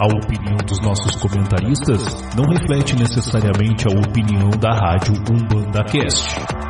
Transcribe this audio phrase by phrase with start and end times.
[0.00, 2.00] A opinião dos nossos comentaristas
[2.36, 6.67] não reflete necessariamente a opinião da rádio Umbanda Cast.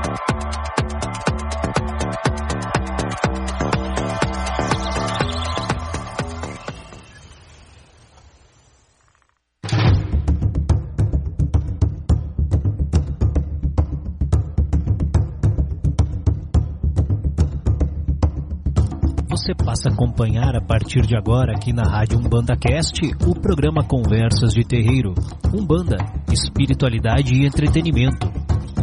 [20.68, 25.14] Partir de agora aqui na Rádio Umbanda Cast o programa Conversas de Terreiro.
[25.50, 25.96] Umbanda,
[26.30, 28.30] espiritualidade e entretenimento.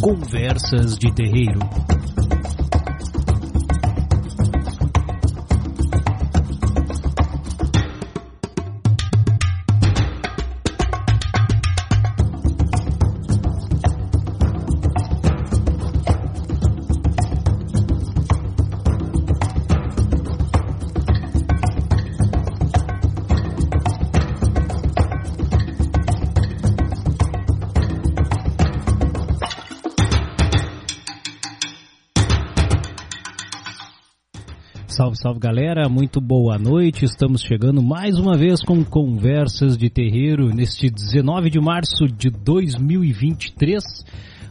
[0.01, 1.59] Conversas de Terreiro.
[35.25, 37.03] Salve, galera, muito boa noite.
[37.03, 43.81] Estamos chegando mais uma vez com Conversas de Terreiro neste 19 de março de 2023.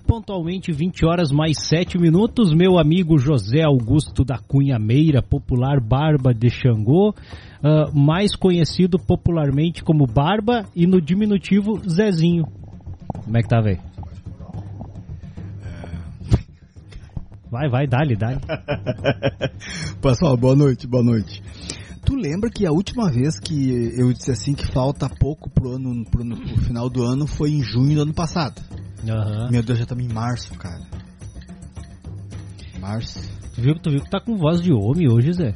[0.04, 2.52] Pontualmente 20 horas mais 7 minutos.
[2.52, 9.84] Meu amigo José Augusto da Cunha Meira, popular Barba de Xangô, uh, mais conhecido popularmente
[9.84, 12.46] como Barba e no diminutivo Zezinho.
[13.24, 13.93] Como é que tá, velho?
[17.54, 18.40] Vai, vai, dá-lhe, dá-lhe.
[20.02, 21.40] Pessoal, boa noite, boa noite.
[22.04, 26.04] Tu lembra que a última vez que eu disse assim que falta pouco pro ano,
[26.10, 28.60] pro, pro final do ano foi em junho do ano passado?
[29.08, 29.50] Aham.
[29.52, 30.80] Meu Deus, já estamos em março, cara.
[32.80, 33.20] Março.
[33.54, 35.54] Tu viu, tu viu que tá com voz de homem hoje, Zé?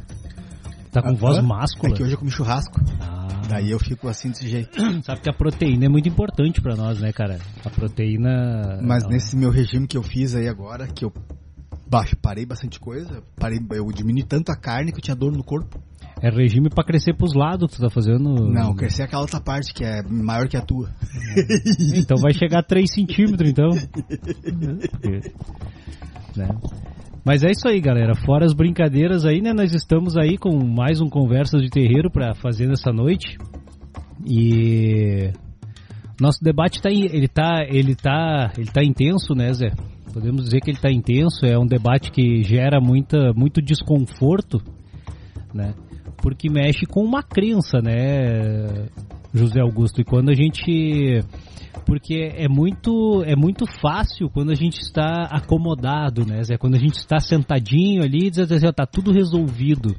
[0.93, 1.93] Tá com Ah, voz máscula.
[1.93, 2.81] É que hoje eu comi churrasco.
[3.01, 4.79] Ah, Daí eu fico assim desse jeito.
[5.03, 7.41] sabe que a proteína é muito importante pra nós, né, cara?
[7.65, 8.79] A proteína.
[8.85, 11.13] Mas ela- nesse meu regime que eu fiz aí agora, que eu
[11.89, 15.43] baixo, parei bastante coisa, parei, eu diminui tanto a carne que eu tinha dor no
[15.43, 15.81] corpo.
[16.21, 18.35] É regime pra crescer pros lados, tu tá fazendo.
[18.51, 20.91] Não, crescer aquela outra parte que é maior que a tua.
[21.95, 23.69] Então vai chegar a 3 centímetros, então.
[24.91, 25.33] Porque,
[26.37, 26.49] né?
[27.25, 28.15] Mas é isso aí, galera.
[28.17, 29.53] Fora as brincadeiras aí, né?
[29.53, 33.37] Nós estamos aí com mais um Conversas de Terreiro pra fazer nessa noite.
[34.27, 35.31] E
[36.21, 39.71] nosso debate tá, aí- ele tá, ele tá, ele tá intenso, né, Zé?
[40.19, 41.47] Podemos dizer que ele tá intenso.
[41.47, 44.61] É um debate que gera muita, muito desconforto,
[45.55, 45.75] né?
[46.17, 48.89] Porque mexe com uma crença, né,
[49.33, 50.01] José Augusto?
[50.01, 51.21] E quando a gente
[51.87, 56.43] porque é muito é muito fácil quando a gente está acomodado, né?
[56.43, 56.59] Zé?
[56.59, 59.95] Quando a gente está sentadinho ali e diz assim, tá tudo resolvido.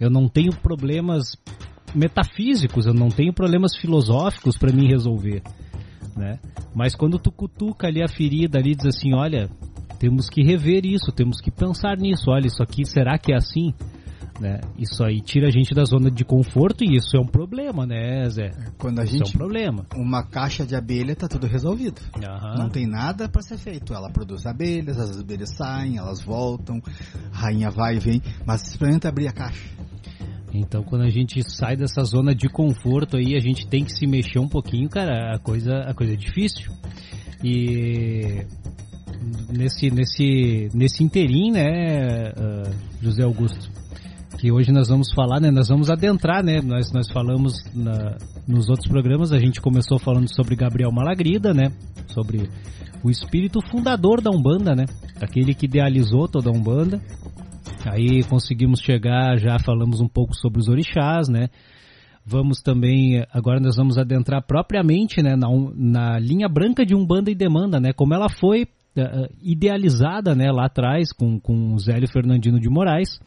[0.00, 1.36] Eu não tenho problemas
[1.94, 5.42] metafísicos, eu não tenho problemas filosóficos para mim resolver,
[6.16, 6.38] né?
[6.74, 9.48] Mas quando tu cutuca ali a ferida ali e diz assim, olha,
[9.98, 13.72] temos que rever isso, temos que pensar nisso, olha, isso aqui será que é assim?
[14.40, 14.60] Né?
[14.76, 18.28] Isso aí tira a gente da zona de conforto e isso é um problema, né,
[18.28, 18.50] Zé?
[18.78, 19.36] Quando a Isso é um gente.
[19.36, 19.86] problema.
[19.94, 22.00] Uma caixa de abelha tá tudo resolvido.
[22.16, 22.54] Aham.
[22.58, 23.94] Não tem nada para ser feito.
[23.94, 26.82] Ela produz abelhas, as abelhas saem, elas voltam,
[27.32, 29.68] a rainha vai e vem, mas experimenta abrir a caixa.
[30.54, 34.06] Então, quando a gente sai dessa zona de conforto aí, a gente tem que se
[34.06, 35.34] mexer um pouquinho, cara.
[35.34, 36.70] A coisa, a coisa é difícil.
[37.42, 38.46] E
[39.50, 42.70] nesse, nesse, nesse interim, né, ah,
[43.02, 43.68] José Augusto,
[44.38, 48.16] que hoje nós vamos falar, né, nós vamos adentrar, né, nós, nós falamos na-
[48.46, 51.72] nos outros programas, a gente começou falando sobre Gabriel Malagrida, né,
[52.08, 52.48] sobre
[53.02, 54.84] o espírito fundador da Umbanda, né,
[55.20, 57.00] aquele que idealizou toda a Umbanda.
[57.86, 61.48] Aí conseguimos chegar, já falamos um pouco sobre os orixás, né?
[62.26, 67.34] Vamos também, agora nós vamos adentrar propriamente né, na, na linha branca de Umbanda e
[67.34, 67.92] Demanda, né?
[67.92, 68.66] Como ela foi
[68.96, 73.20] eh, idealizada né, lá atrás com, com o Zélio Fernandino de Moraes,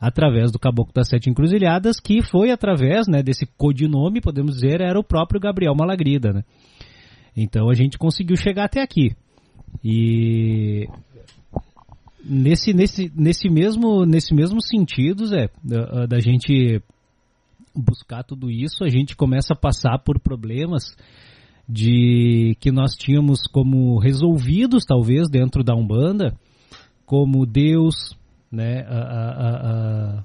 [0.00, 4.98] através do Caboclo das Sete Encruzilhadas, que foi através né, desse codinome, podemos dizer, era
[4.98, 6.42] o próprio Gabriel Malagrida, né?
[7.36, 9.14] Então a gente conseguiu chegar até aqui.
[9.82, 10.88] E
[12.24, 16.80] nesse, nesse, nesse, mesmo, nesse mesmo sentido, Zé, da, da gente
[17.74, 20.84] buscar tudo isso, a gente começa a passar por problemas
[21.68, 26.34] de que nós tínhamos como resolvidos, talvez, dentro da Umbanda,
[27.06, 27.94] como Deus,
[28.50, 29.70] né, a- a-
[30.20, 30.24] a-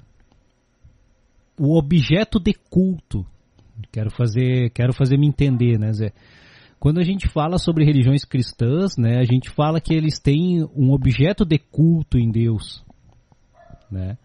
[1.58, 3.24] o objeto de culto.
[3.92, 6.12] Quero fazer, quero fazer me entender, né, Zé?
[6.80, 10.92] Quando a gente fala sobre religiões cristãs, né, a gente fala que eles têm um
[10.92, 12.82] objeto de culto em Deus,
[13.90, 14.16] né?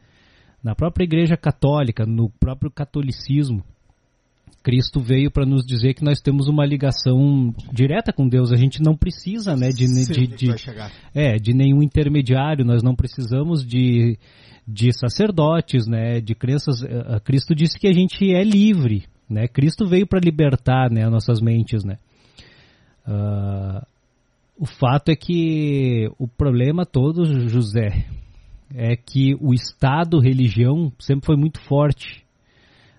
[0.63, 3.61] Na própria Igreja Católica, no próprio catolicismo,
[4.63, 8.51] Cristo veio para nos dizer que nós temos uma ligação direta com Deus.
[8.51, 10.49] A gente não precisa, né, de, de, de,
[11.13, 12.65] é, de nenhum intermediário.
[12.65, 14.17] Nós não precisamos de,
[14.67, 16.81] de sacerdotes, né, de crenças.
[16.81, 19.47] Eh, Cristo disse que a gente é livre, né.
[19.47, 21.99] Cristo veio para libertar, né, nossas mentes, né.
[23.07, 23.85] Uh,
[24.57, 28.05] o fato é que o problema todo, José,
[28.73, 32.25] é que o Estado, religião, sempre foi muito forte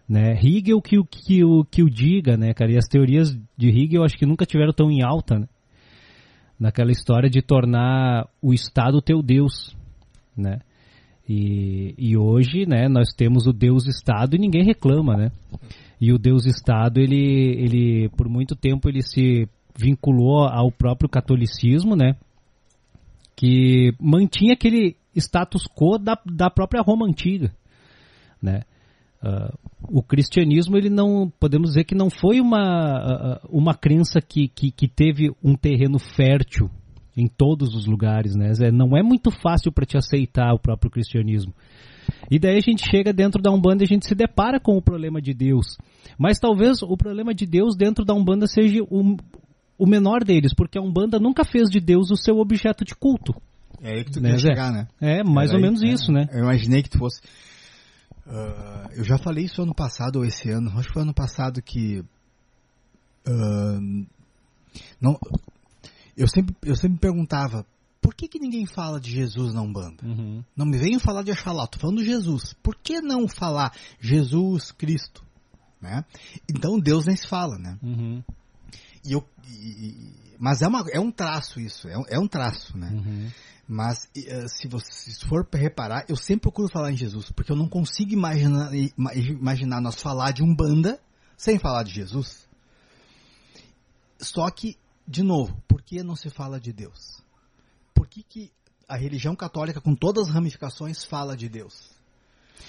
[0.09, 0.35] né?
[0.35, 2.73] Hegel que, que, o, que o diga, né, cara?
[2.73, 5.49] E as teorias de Hegel acho que nunca tiveram tão em alta, né?
[6.59, 9.77] Naquela história de tornar o Estado teu Deus,
[10.37, 10.61] né?
[11.29, 15.33] E, e hoje, né, nós temos o Deus-Estado e ninguém reclama, né?
[16.01, 19.49] E o Deus-Estado, ele, ele, por muito tempo, ele se
[19.79, 22.17] vinculou ao próprio catolicismo, né?
[23.35, 27.53] Que mantinha aquele status quo da, da própria Roma antiga,
[28.41, 28.63] né?
[29.23, 34.47] Uh, o cristianismo ele não podemos dizer que não foi uma, uh, uma crença que,
[34.47, 36.71] que, que, teve um terreno fértil
[37.17, 38.53] em todos os lugares, né?
[38.71, 41.53] Não é muito fácil para te aceitar o próprio cristianismo.
[42.31, 44.83] E daí a gente chega dentro da Umbanda e a gente se depara com o
[44.83, 45.79] problema de Deus.
[46.19, 49.17] Mas talvez o problema de Deus dentro da Umbanda seja o,
[49.79, 53.35] o menor deles, porque a Umbanda nunca fez de Deus o seu objeto de culto.
[53.83, 54.89] É aí que tu né, quer chegar, né?
[55.01, 56.27] É, mais Era ou aí, menos é, isso, né?
[56.33, 57.21] Eu imaginei que tu fosse
[58.27, 61.63] Uh, eu já falei isso ano passado ou esse ano, acho que foi ano passado
[61.63, 62.01] que
[63.25, 64.07] uh,
[65.01, 65.17] não,
[66.17, 67.65] eu sempre eu sempre perguntava
[68.01, 70.05] por que, que ninguém fala de Jesus na Umbanda?
[70.05, 70.43] Uhum.
[70.57, 72.53] Não me venham falar de Axalá, tô falando de Jesus.
[72.63, 75.25] Por que não falar Jesus Cristo?
[75.81, 76.05] Né?
[76.51, 77.79] Então Deus nem se fala, né?
[77.81, 78.25] Uhum.
[79.07, 82.77] E eu, e, mas é, uma, é um traço isso, é um, é um traço,
[82.77, 82.91] né?
[82.91, 83.31] Uhum.
[83.69, 87.69] Mas uh, se você for reparar, eu sempre procuro falar em Jesus, porque eu não
[87.69, 91.01] consigo imaginar, imaginar nós falar de Umbanda
[91.37, 92.47] sem falar de Jesus.
[94.19, 94.77] Só que,
[95.07, 97.23] de novo, por que não se fala de Deus?
[97.93, 98.53] Por que, que
[98.89, 101.96] a religião católica, com todas as ramificações, fala de Deus?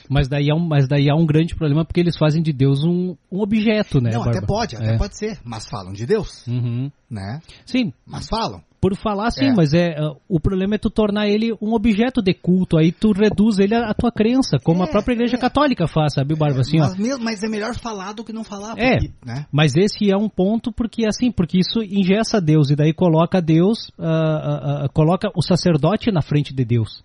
[0.10, 2.84] Mas daí, é um, mas daí há um grande problema porque eles fazem de Deus
[2.84, 4.12] um, um objeto, né?
[4.12, 4.38] Não, Barba?
[4.38, 4.98] até pode, até é.
[4.98, 6.92] pode ser, mas falam de Deus, uhum.
[7.10, 7.40] né?
[7.66, 7.94] Sim.
[8.06, 8.62] Mas falam.
[8.80, 9.54] Por falar sim, é.
[9.56, 13.12] mas é uh, o problema é tu tornar ele um objeto de culto, aí tu
[13.12, 15.40] reduz ele à tua crença, como é, a própria igreja é.
[15.40, 16.60] católica faz, sabe, Barba?
[16.60, 18.76] Assim, mas, mesmo, mas, é melhor falar do que não falar.
[18.78, 19.48] É, porque, né?
[19.52, 23.90] mas esse é um ponto porque assim, porque isso ingessa Deus e daí coloca Deus,
[23.98, 27.04] uh, uh, uh, coloca o sacerdote na frente de Deus.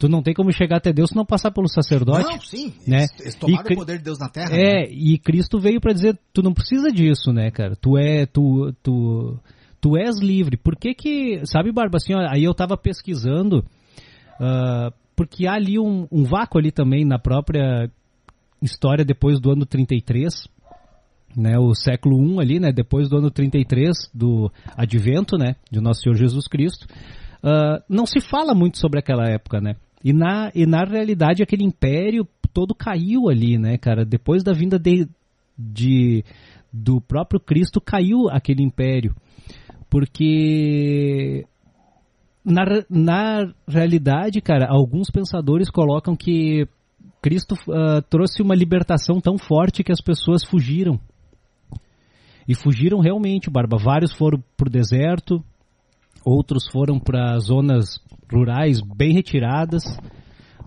[0.00, 2.24] Tu não tem como chegar até Deus se não passar pelo sacerdote.
[2.24, 2.72] Não, sim.
[2.88, 3.00] Né?
[3.00, 4.56] Eles, eles tomaram e, o poder de Deus na terra.
[4.56, 4.88] É, né?
[4.90, 7.76] e Cristo veio para dizer, tu não precisa disso, né, cara?
[7.76, 9.38] Tu é, tu, tu,
[9.78, 10.56] tu és livre.
[10.56, 13.58] Por que que, sabe, Barba, assim, ó, aí eu tava pesquisando,
[14.40, 17.90] uh, porque há ali um, um vácuo ali também na própria
[18.62, 20.32] história depois do ano 33,
[21.36, 26.00] né, o século 1 ali, né, depois do ano 33 do advento, né, de nosso
[26.00, 26.86] Senhor Jesus Cristo,
[27.44, 31.64] uh, não se fala muito sobre aquela época, né, e na, e na realidade aquele
[31.64, 34.04] império todo caiu ali, né, cara?
[34.04, 35.08] Depois da vinda de,
[35.58, 36.24] de
[36.72, 39.14] do próprio Cristo caiu aquele império.
[39.88, 41.44] Porque
[42.44, 46.66] na, na realidade, cara, alguns pensadores colocam que
[47.20, 50.98] Cristo uh, trouxe uma libertação tão forte que as pessoas fugiram.
[52.48, 53.76] E fugiram realmente, Barba.
[53.76, 55.44] Vários foram para o deserto,
[56.24, 58.00] outros foram para zonas
[58.32, 59.82] rurais bem retiradas,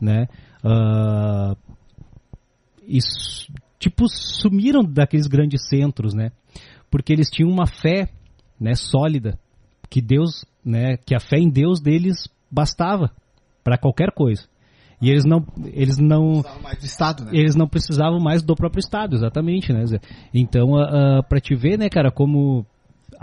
[0.02, 0.28] né?
[0.64, 1.56] Uh,
[2.88, 3.00] e
[3.80, 6.32] tipo sumiram daqueles grandes centros, né?
[6.90, 8.10] Porque eles tinham uma fé,
[8.60, 9.38] né, sólida,
[9.90, 13.12] que Deus, né, que a fé em Deus deles bastava
[13.64, 14.44] para qualquer coisa.
[15.02, 16.44] E eles não, eles não,
[16.82, 17.32] Estado, né?
[17.34, 19.84] eles não precisavam mais do próprio Estado, exatamente, né?
[20.34, 22.66] Então, uh, uh, para te ver, né, cara, como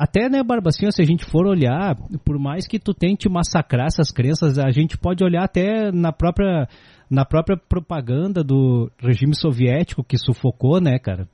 [0.01, 4.11] até, né, Barbacinha, se a gente for olhar, por mais que tu tente massacrar essas
[4.11, 6.67] crenças, a gente pode olhar até na própria,
[7.11, 11.29] na própria propaganda do regime soviético que sufocou, né, cara?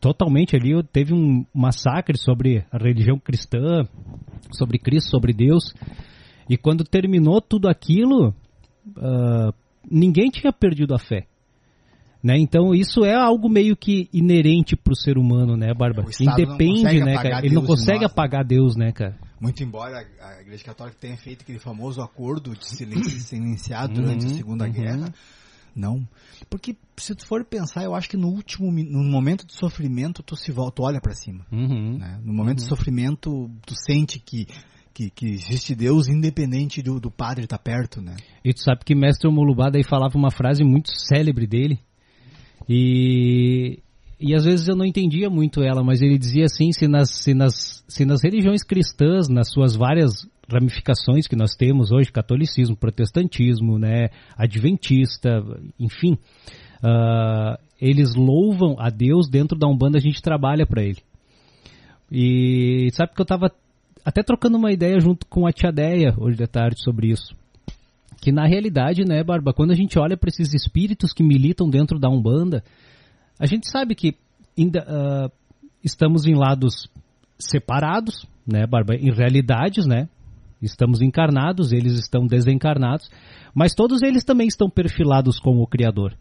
[0.00, 3.82] Totalmente ali teve um massacre sobre a religião cristã,
[4.50, 5.74] sobre Cristo, sobre Deus.
[6.48, 8.28] E quando terminou tudo aquilo,
[8.96, 9.52] uh,
[9.84, 11.26] ninguém tinha perdido a fé.
[12.22, 12.38] Né?
[12.38, 16.04] Então isso é algo meio que inerente pro ser humano, né, Barba?
[16.20, 17.44] Independe, né, cara?
[17.44, 19.18] Ele não consegue apagar Deus, né, cara?
[19.40, 24.36] Muito embora a Igreja Católica tenha feito aquele famoso acordo de silenciar durante uhum, a
[24.36, 24.72] Segunda uhum.
[24.72, 25.14] Guerra,
[25.74, 26.06] não.
[26.48, 30.36] Porque se tu for pensar, eu acho que no último no momento de sofrimento tu
[30.36, 31.44] se volta, tu olha para cima.
[31.50, 32.20] Uhum, né?
[32.22, 32.68] No momento de uhum.
[32.68, 34.46] sofrimento tu sente que
[34.94, 38.14] que, que, existe Deus independente do, do padre estar tá perto, né?
[38.44, 41.80] E tu sabe que Mestre Molubá daí falava uma frase muito célebre dele,
[42.68, 43.78] e
[44.22, 47.34] e às vezes eu não entendia muito ela, mas ele dizia assim, se nas, se
[47.34, 50.12] nas, se nas religiões cristãs, nas suas várias
[50.48, 55.42] ramificações que nós temos hoje, catolicismo, protestantismo, né, adventista,
[55.78, 56.12] enfim,
[56.84, 60.98] uh, eles louvam a Deus dentro da Umbanda, a gente trabalha para ele.
[62.10, 63.50] E sabe que eu estava
[64.04, 67.34] até trocando uma ideia junto com a tia Deia hoje de tarde sobre isso.
[68.22, 71.98] Que na realidade, né, Barba, quando a gente olha para esses espíritos que militam dentro
[71.98, 72.62] da Umbanda,
[73.36, 74.14] a gente sabe que
[74.56, 75.32] ainda uh,
[75.82, 76.88] estamos em lados
[77.36, 80.08] separados, né, Barba, em realidades, né?
[80.62, 83.10] Estamos encarnados, eles estão desencarnados,
[83.52, 86.16] mas todos eles também estão perfilados com o Criador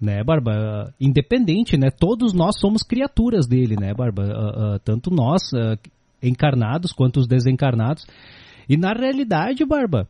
[0.00, 0.92] né, Barba?
[1.00, 1.88] Independente, né?
[1.90, 4.22] Todos nós somos criaturas dele, né, Barba?
[4.22, 5.78] Uh, uh, tanto nós, uh,
[6.22, 8.06] encarnados, quanto os desencarnados.
[8.68, 10.06] E na realidade, Barba,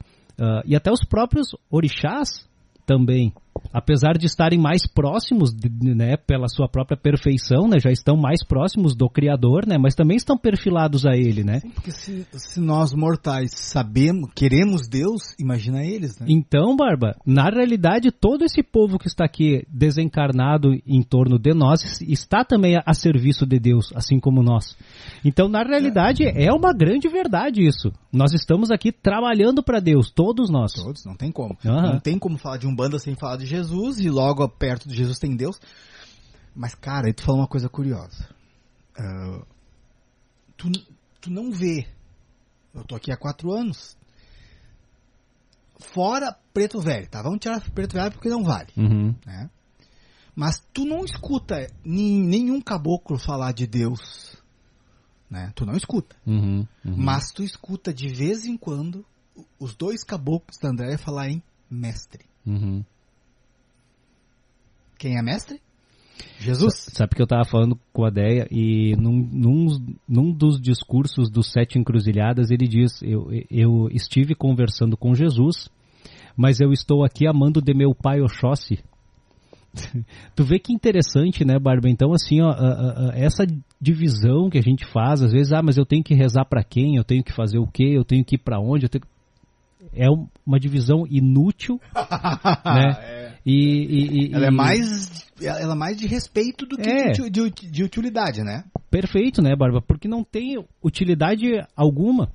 [0.64, 2.46] e até os próprios orixás
[2.86, 3.32] também,
[3.72, 5.52] apesar de estarem mais próximos,
[5.82, 10.16] né, pela sua própria perfeição, né, já estão mais próximos do Criador, né, mas também
[10.16, 11.60] estão perfilados a Ele, né?
[11.60, 16.26] Sim, porque se, se nós mortais sabemos, queremos Deus, imagina eles, né?
[16.28, 22.00] Então, Barba, na realidade, todo esse povo que está aqui desencarnado em torno de nós
[22.02, 24.76] está também a, a serviço de Deus, assim como nós.
[25.24, 27.90] Então, na realidade, é, é uma grande verdade isso.
[28.16, 30.72] Nós estamos aqui trabalhando para Deus, todos nós.
[30.72, 31.56] Todos, não tem como.
[31.62, 31.82] Uhum.
[31.82, 34.96] Não tem como falar de um banda sem falar de Jesus e logo perto de
[34.96, 35.60] Jesus tem Deus.
[36.54, 38.26] Mas, cara, aí tu falou uma coisa curiosa.
[38.98, 39.44] Uh,
[40.56, 40.72] tu,
[41.20, 41.86] tu não vê.
[42.74, 43.98] Eu tô aqui há quatro anos.
[45.78, 47.20] Fora preto velho, tá?
[47.20, 48.72] Vamos tirar preto velho porque não vale.
[48.78, 49.14] Uhum.
[49.26, 49.50] Né?
[50.34, 54.42] Mas tu não escuta nenhum caboclo falar de Deus.
[55.30, 55.52] Né?
[55.54, 56.16] Tu não escuta.
[56.26, 56.96] Uhum, uhum.
[56.96, 59.04] Mas tu escuta de vez em quando
[59.58, 62.24] os dois caboclos da Andréia falar em mestre.
[62.46, 62.84] Uhum.
[64.98, 65.60] Quem é mestre?
[66.38, 66.86] Jesus.
[66.92, 71.52] Sabe que eu estava falando com a Deia e num, num, num, dos discursos dos
[71.52, 75.68] Sete Encruzilhadas ele diz: eu, eu estive conversando com Jesus,
[76.36, 78.82] mas eu estou aqui amando de meu pai Oxóssi.
[80.34, 81.88] tu vê que interessante, né, Barba?
[81.88, 83.46] Então, assim, ó, a, a, essa
[83.80, 86.96] divisão que a gente faz, às vezes, ah, mas eu tenho que rezar para quem?
[86.96, 87.92] Eu tenho que fazer o quê?
[87.94, 88.86] Eu tenho que ir para onde?
[88.86, 89.04] Eu tenho...
[89.94, 90.08] É
[90.44, 92.92] uma divisão inútil, né?
[93.00, 97.12] É e, e, e, ela é mais ela é mais de respeito do que é.
[97.12, 98.64] de, de, de, utilidade, né?
[98.90, 99.80] Perfeito, né, Barba?
[99.80, 102.28] Porque não tem utilidade alguma.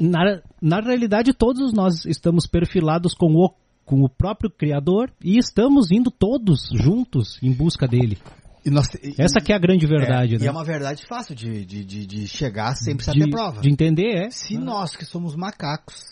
[0.00, 3.54] Na, na realidade, todos nós estamos perfilados com o,
[3.84, 8.18] com o próprio Criador e estamos indo todos juntos em busca dele.
[8.66, 8.88] Nós,
[9.18, 10.44] Essa que é a grande verdade, é, né?
[10.46, 13.60] E é uma verdade fácil de, de, de, de chegar sem precisar ter prova.
[13.60, 14.30] De entender, é.
[14.30, 14.60] Se ah.
[14.60, 16.02] nós que somos macacos,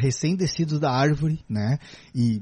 [0.00, 1.78] recém-descidos da árvore, né?
[2.14, 2.40] E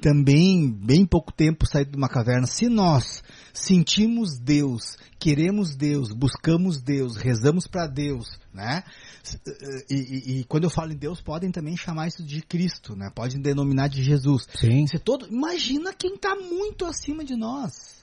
[0.00, 3.22] também bem pouco tempo saído de uma caverna, se nós
[3.56, 8.84] sentimos Deus, queremos Deus, buscamos Deus, rezamos para Deus, né?
[9.90, 13.10] E, e, e, quando eu falo em Deus, podem também chamar isso de Cristo, né?
[13.14, 14.46] Podem denominar de Jesus.
[14.54, 14.86] Sim.
[14.86, 17.96] Se todo, imagina quem está muito acima de nós.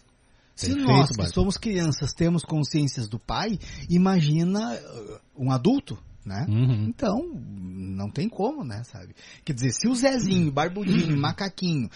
[0.55, 3.57] Se Perfeito, nós que somos crianças temos consciências do Pai,
[3.89, 6.45] imagina uh, um adulto, né?
[6.47, 6.85] Uhum.
[6.87, 9.15] Então, não tem como, né, sabe?
[9.43, 11.89] Quer dizer, se o Zezinho, Barbudinho, Macaquinho,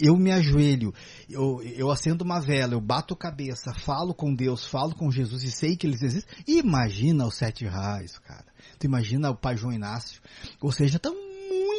[0.00, 0.92] eu me ajoelho,
[1.28, 5.50] eu, eu acendo uma vela, eu bato cabeça, falo com Deus, falo com Jesus e
[5.50, 8.44] sei que eles existem, imagina os sete raios, cara.
[8.78, 10.20] Tu imagina o pai João Inácio.
[10.60, 11.14] Ou seja, tão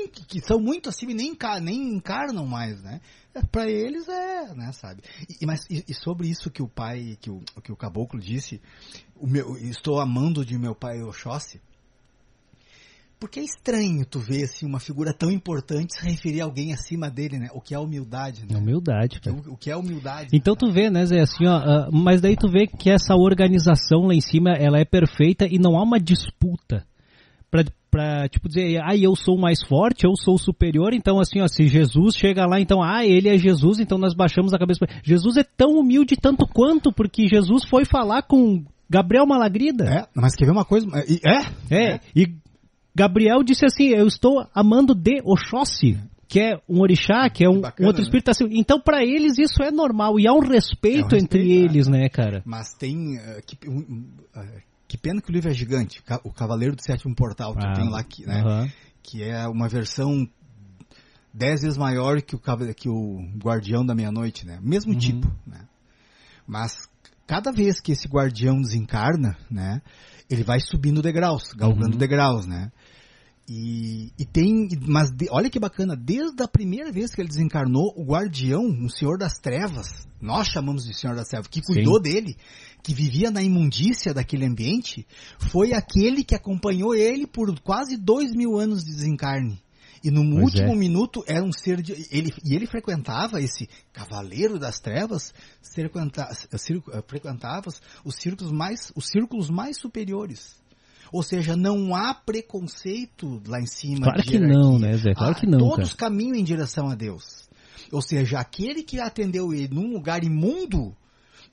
[0.07, 3.01] que são muito acima e nem, nem encarnam mais, né?
[3.33, 5.01] É, para eles é, né, sabe?
[5.41, 8.61] E, mas, e, e, sobre isso que o pai, que o, que o caboclo disse,
[9.15, 11.61] o meu, estou amando de meu pai Oxóssi,
[13.19, 17.09] porque é estranho tu ver assim, uma figura tão importante se referir a alguém acima
[17.09, 17.47] dele, né?
[17.51, 18.57] O que é humildade, né?
[18.57, 19.35] Humildade, cara.
[19.35, 20.29] O, o que é humildade.
[20.33, 23.15] Então né, tu vê, né, Zé, assim, ó, uh, mas daí tu vê que essa
[23.15, 26.85] organização lá em cima, ela é perfeita e não há uma disputa
[27.49, 31.47] pra, pra tipo, dizer, ah, eu sou mais forte, eu sou superior, então assim, ó,
[31.47, 34.85] se Jesus chega lá, então, ah, ele é Jesus, então nós baixamos a cabeça.
[35.03, 39.85] Jesus é tão humilde tanto quanto, porque Jesus foi falar com Gabriel Malagrida.
[39.85, 40.87] É, mas quer ver uma coisa?
[40.95, 41.75] É?
[41.75, 41.99] É, é.
[42.15, 42.27] e
[42.95, 47.61] Gabriel disse assim: Eu estou amando de Oxóssi, que é um orixá, que é um,
[47.61, 48.07] bacana, um outro né?
[48.07, 48.31] espírito.
[48.31, 48.45] Assim.
[48.51, 50.19] Então, para eles, isso é normal.
[50.19, 52.41] E há um respeito, é um entre respeito, eles, né, cara?
[52.45, 53.17] Mas tem.
[53.17, 56.01] Uh, que, uh, que, pena que o livro é gigante.
[56.23, 58.41] O Cavaleiro do Sétimo Portal, que ah, tem lá, que, né?
[58.41, 58.71] Uh -huh.
[59.03, 60.27] Que é uma versão
[61.33, 62.41] dez vezes maior que o,
[62.75, 64.59] que o Guardião da Meia-Noite, né?
[64.61, 64.99] Mesmo -huh.
[64.99, 65.67] tipo, né?
[66.47, 66.87] Mas
[67.27, 69.81] cada vez que esse guardião desencarna, né?
[70.29, 71.97] Ele vai subindo degraus, galgando uhum.
[71.97, 72.71] degraus, né?
[73.49, 77.93] E, e tem, mas de, olha que bacana, desde a primeira vez que ele desencarnou,
[77.95, 79.87] o guardião, um senhor das trevas,
[80.21, 82.01] nós chamamos de senhor das trevas, que cuidou Sim.
[82.01, 82.37] dele,
[82.83, 85.05] que vivia na imundícia daquele ambiente,
[85.51, 89.61] foi aquele que acompanhou ele por quase dois mil anos de desencarne.
[90.03, 90.75] E no pois último é.
[90.75, 91.93] minuto era um ser de.
[92.11, 96.29] Ele, e ele frequentava esse cavaleiro das trevas, frequenta,
[97.07, 97.69] frequentava
[98.05, 100.55] os círculos mais, os círculos mais superiores.
[101.11, 104.07] Ou seja, não há preconceito lá em cima.
[104.07, 105.13] Claro que não, né, Zé?
[105.13, 105.59] Claro que não.
[105.59, 106.11] Todos cara.
[106.11, 107.47] caminham em direção a Deus.
[107.91, 110.95] Ou seja, aquele que atendeu ele num lugar imundo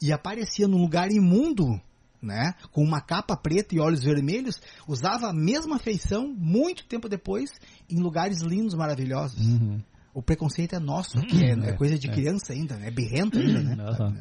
[0.00, 1.80] e aparecia num lugar imundo,
[2.22, 7.50] né, com uma capa preta e olhos vermelhos, usava a mesma feição muito tempo depois
[7.88, 9.46] em lugares lindos, maravilhosos.
[9.46, 9.80] Uhum.
[10.14, 12.12] O preconceito é nosso é, é, coisa de é.
[12.12, 12.86] criança ainda, né?
[12.86, 13.76] É birrento ainda, né?
[13.98, 14.14] Uhum.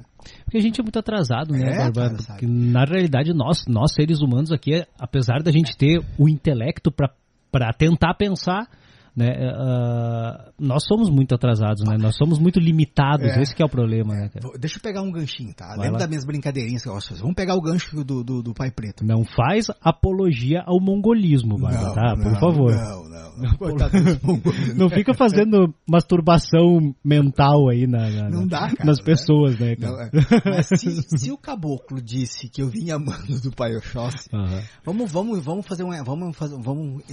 [0.43, 2.15] Porque a gente é muito atrasado, né, é, Bárbara?
[2.15, 7.73] Porque, na realidade, nós, nós seres humanos aqui, apesar da gente ter o intelecto para
[7.73, 8.67] tentar pensar,
[9.15, 11.97] né, uh, nós somos muito atrasados, né?
[11.99, 14.57] Nós somos muito limitados, é, esse é o problema, né, cara?
[14.57, 15.75] Deixa eu pegar um ganchinho, tá?
[15.75, 17.21] Vai Lembra das minhas brincadeirinhas que eu fazer?
[17.21, 19.05] Vamos pegar o gancho do, do, do Pai Preto.
[19.05, 22.15] Não faz apologia ao mongolismo, Bárbara, tá?
[22.15, 22.71] Por não, favor.
[22.71, 23.23] Não, não.
[23.35, 23.57] Não,
[24.77, 29.03] não fica fazendo masturbação mental aí na, na, não dá, cara, nas né?
[29.03, 30.09] pessoas, né, cara?
[30.13, 30.49] É.
[30.49, 34.61] Mas se, se, o caboclo disse que eu vinha amando do Pai Oxóssi, uhum.
[34.85, 37.03] vamos, vamos, vamos fazer um, vamos fazer, vamos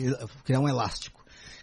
[0.45, 1.20] criar um elástico.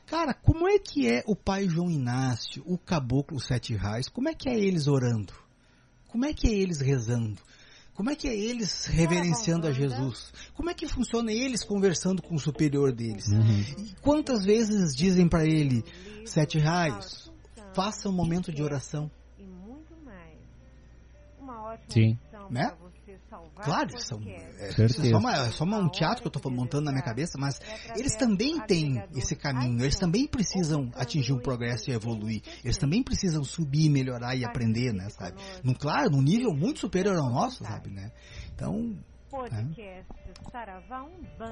[0.07, 4.07] Cara, como é que é o pai João Inácio, o caboclo Sete Reis?
[4.07, 5.33] Como é que é eles orando?
[6.07, 7.41] Como é que é eles rezando?
[7.93, 10.31] Como é que é eles reverenciando a Jesus?
[10.53, 13.27] Como é que funciona eles conversando com o superior deles?
[13.27, 13.59] Uhum.
[13.79, 15.83] E quantas vezes dizem para ele,
[16.25, 17.29] Sete Raios,
[17.73, 19.11] faça um momento de oração?
[21.89, 22.17] Sim.
[22.49, 22.73] Né?
[23.55, 26.91] Claro, são, é, é, só, uma, é só um teatro que eu estou montando na
[26.91, 27.59] minha cabeça, mas
[27.95, 33.03] eles também têm esse caminho, eles também precisam atingir o progresso e evoluir, eles também
[33.03, 35.41] precisam subir, melhorar e aprender, né, sabe?
[35.63, 38.11] No, claro, num nível muito superior ao nosso, sabe, né?
[38.53, 38.97] Então,
[39.51, 40.03] é.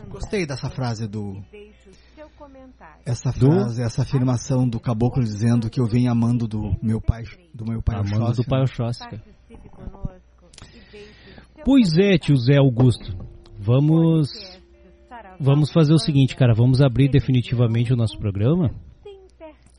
[0.08, 1.44] Gostei dessa frase do.
[3.06, 7.66] Essa frase, essa afirmação do caboclo dizendo que eu venho amando do meu pai, do
[7.66, 9.04] meu pai Amando Oxóssi, do pai Oxóssi.
[11.66, 13.12] Pois é, tio Zé Augusto.
[13.58, 14.30] Vamos
[15.40, 18.70] vamos fazer o seguinte, cara, vamos abrir definitivamente o nosso programa.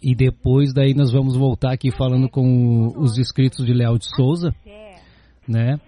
[0.02, 4.52] E depois daí nós vamos voltar aqui falando com os inscritos de Leal de Souza,
[5.46, 5.78] né?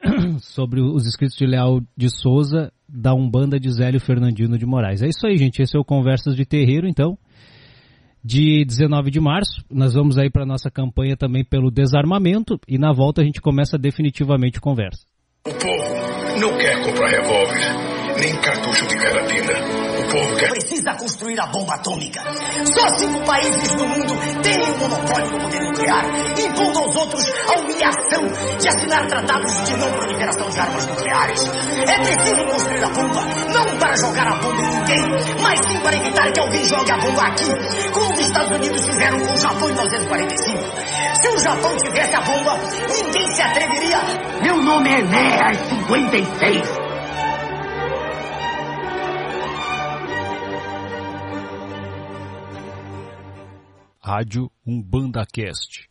[0.38, 5.02] Sobre os inscritos de Leal de Souza da Umbanda de Zélio Fernandino de Moraes.
[5.02, 5.60] É isso aí, gente.
[5.60, 7.18] Esse é o Conversas de Terreiro, então.
[8.22, 12.92] De 19 de março, nós vamos aí para nossa campanha também pelo desarmamento e na
[12.92, 15.06] volta a gente começa definitivamente a conversa.
[15.46, 19.99] O povo não quer comprar revólver nem cartucho de carabina.
[20.10, 22.20] Precisa construir a bomba atômica.
[22.64, 26.04] Só cinco países no mundo têm o monopólio do poder nuclear,
[26.36, 31.50] impondo aos outros a humilhação de assinar tratados de não proliferação de armas nucleares.
[31.88, 35.96] É preciso construir a bomba, não para jogar a bomba em ninguém, mas sim para
[35.96, 39.70] evitar que alguém jogue a bomba aqui, como os Estados Unidos fizeram com o Japão
[39.70, 40.58] em 1945.
[41.22, 43.98] Se o Japão tivesse a bomba, ninguém se atreveria.
[44.42, 46.89] Meu nome é Enéas 56.
[54.10, 55.86] Rádio Umbanda Cast.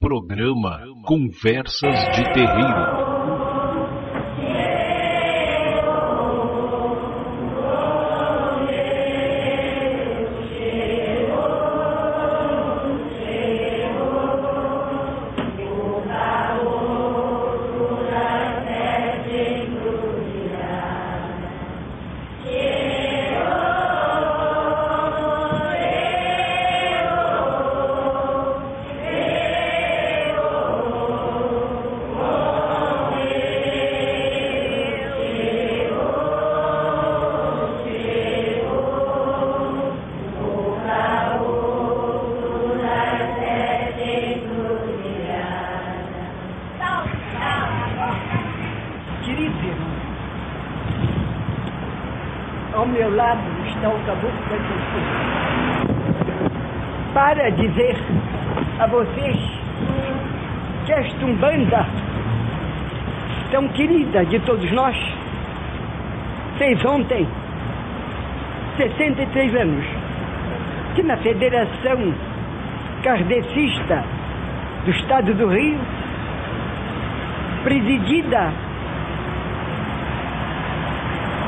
[0.00, 3.05] Programa Conversas de Terreiro.
[57.16, 57.96] Para dizer
[58.78, 59.36] a vocês
[60.84, 61.86] que esta Umbanda,
[63.50, 64.96] tão querida de todos nós,
[66.58, 67.26] fez ontem
[68.76, 69.84] 63 anos,
[70.94, 72.14] que na Federação
[73.02, 74.04] Kardecista
[74.84, 75.78] do Estado do Rio,
[77.64, 78.52] presidida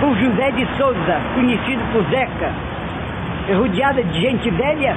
[0.01, 2.53] por José de Souza, conhecido por Zeca,
[3.57, 4.97] rodeada de gente velha,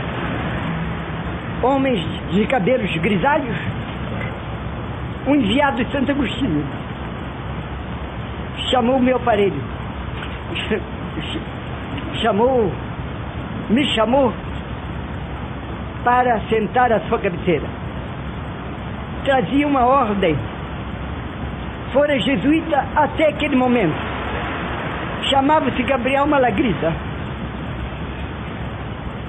[1.64, 2.00] homens
[2.32, 3.58] de cabelos grisalhos,
[5.28, 6.66] um enviado de Santo Agostinho
[8.72, 9.62] chamou o meu aparelho,
[12.22, 12.72] chamou,
[13.70, 14.34] me chamou
[16.04, 17.68] para sentar à sua cabeceira.
[19.24, 20.36] Trazia uma ordem.
[21.94, 24.11] Fora jesuíta até aquele momento.
[25.32, 26.94] Chamava-se Gabriel Malagrisa.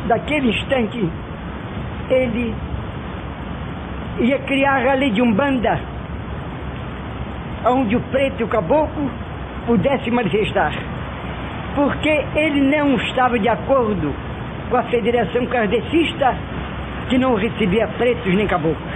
[0.08, 1.08] Daquele instante,
[2.10, 2.52] ele
[4.18, 5.78] ia criar a lei de Umbanda,
[7.66, 9.08] onde o preto e o caboclo
[9.64, 10.72] pudessem manifestar.
[11.76, 14.12] Porque ele não estava de acordo
[14.70, 16.36] com a Federação Kardecista
[17.08, 18.92] que não recebia pretos nem caboclos.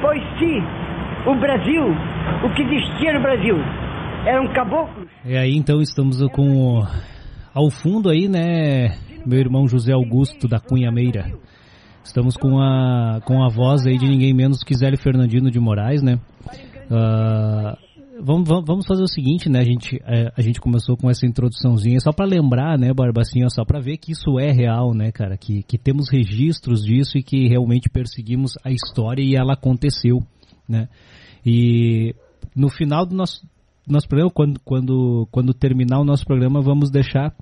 [0.00, 0.60] Pois se
[1.24, 1.94] o Brasil,
[2.42, 3.56] o que existia no Brasil,
[4.26, 4.97] eram caboclos.
[5.28, 6.80] E aí então estamos com
[7.52, 11.30] ao fundo aí, né, meu irmão José Augusto da Cunha Meira.
[12.02, 16.02] Estamos com a, com a voz aí de ninguém menos que Zélio Fernandino de Moraes,
[16.02, 16.18] né?
[16.90, 19.58] Uh, vamos, vamos fazer o seguinte, né?
[19.58, 23.66] A gente, é, a gente começou com essa introduçãozinha só para lembrar, né, Barbacinha, só
[23.66, 25.36] para ver que isso é real, né, cara?
[25.36, 30.20] Que, que temos registros disso e que realmente perseguimos a história e ela aconteceu,
[30.66, 30.88] né?
[31.44, 32.14] E
[32.56, 33.46] no final do nosso,
[33.92, 37.34] nosso programa, quando, quando, quando terminar o nosso programa, vamos deixar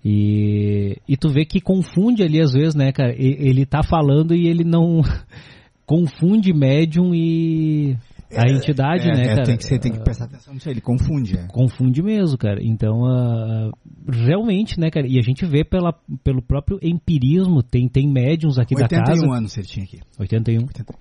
[0.05, 3.14] E, e tu vê que confunde ali às vezes, né, cara?
[3.17, 5.01] Ele tá falando e ele não
[5.87, 7.97] confunde médium e
[8.37, 9.43] a é, entidade, é, né, é, cara?
[9.45, 11.38] Tem que, você tem que prestar atenção nisso aí, ele confunde.
[11.38, 11.47] É.
[11.49, 12.61] Confunde mesmo, cara.
[12.62, 13.71] Então, uh,
[14.07, 15.07] realmente, né, cara?
[15.07, 19.12] E a gente vê pela, pelo próprio empirismo, tem, tem médiums aqui da casa.
[19.12, 20.01] 81 anos ele tinha aqui.
[20.19, 20.61] 81.
[20.62, 20.95] 81.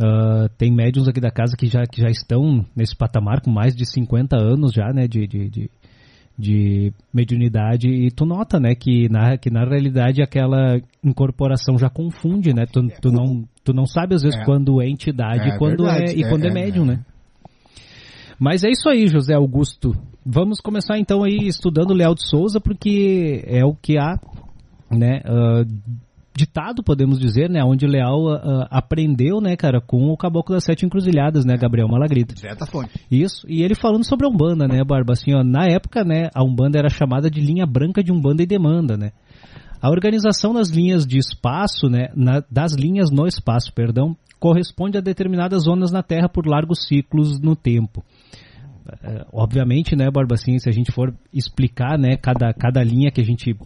[0.00, 3.74] Uh, tem médiums aqui da casa que já, que já estão nesse patamar com mais
[3.74, 5.70] de 50 anos já, né, de, de, de
[6.42, 12.52] de mediunidade e tu nota, né, que na, que na realidade aquela incorporação já confunde,
[12.52, 14.44] né, tu, tu não, tu não sabe às vezes é.
[14.44, 17.00] quando é entidade é, e quando é, e quando é, é médium, né.
[18.38, 19.92] Mas é isso aí, José Augusto.
[20.26, 24.18] Vamos começar então aí estudando Leal de Souza, porque é o que há,
[24.90, 25.64] né, uh,
[26.34, 27.62] ditado, podemos dizer, né?
[27.64, 32.34] Onde Leal uh, aprendeu, né, cara, com o Caboclo das Sete Encruzilhadas, né, Gabriel Malagrita.
[32.34, 32.90] Direta fonte.
[33.10, 36.42] Isso, e ele falando sobre a Umbanda, né, Barba, assim, ó, na época, né, a
[36.42, 39.12] Umbanda era chamada de linha branca de Umbanda e demanda, né.
[39.80, 45.00] A organização das linhas de espaço, né, na, das linhas no espaço, perdão, corresponde a
[45.00, 48.02] determinadas zonas na Terra por largos ciclos no tempo.
[48.86, 53.20] Uh, obviamente, né, Barba, assim, se a gente for explicar, né, cada, cada linha que
[53.20, 53.56] a gente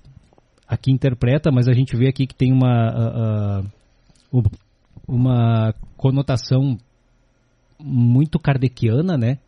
[0.68, 3.62] aqui interpreta, mas a gente vê aqui que tem uma,
[4.32, 4.50] uh, uh,
[5.06, 6.76] uma conotação
[7.78, 9.38] muito kardeciana, né?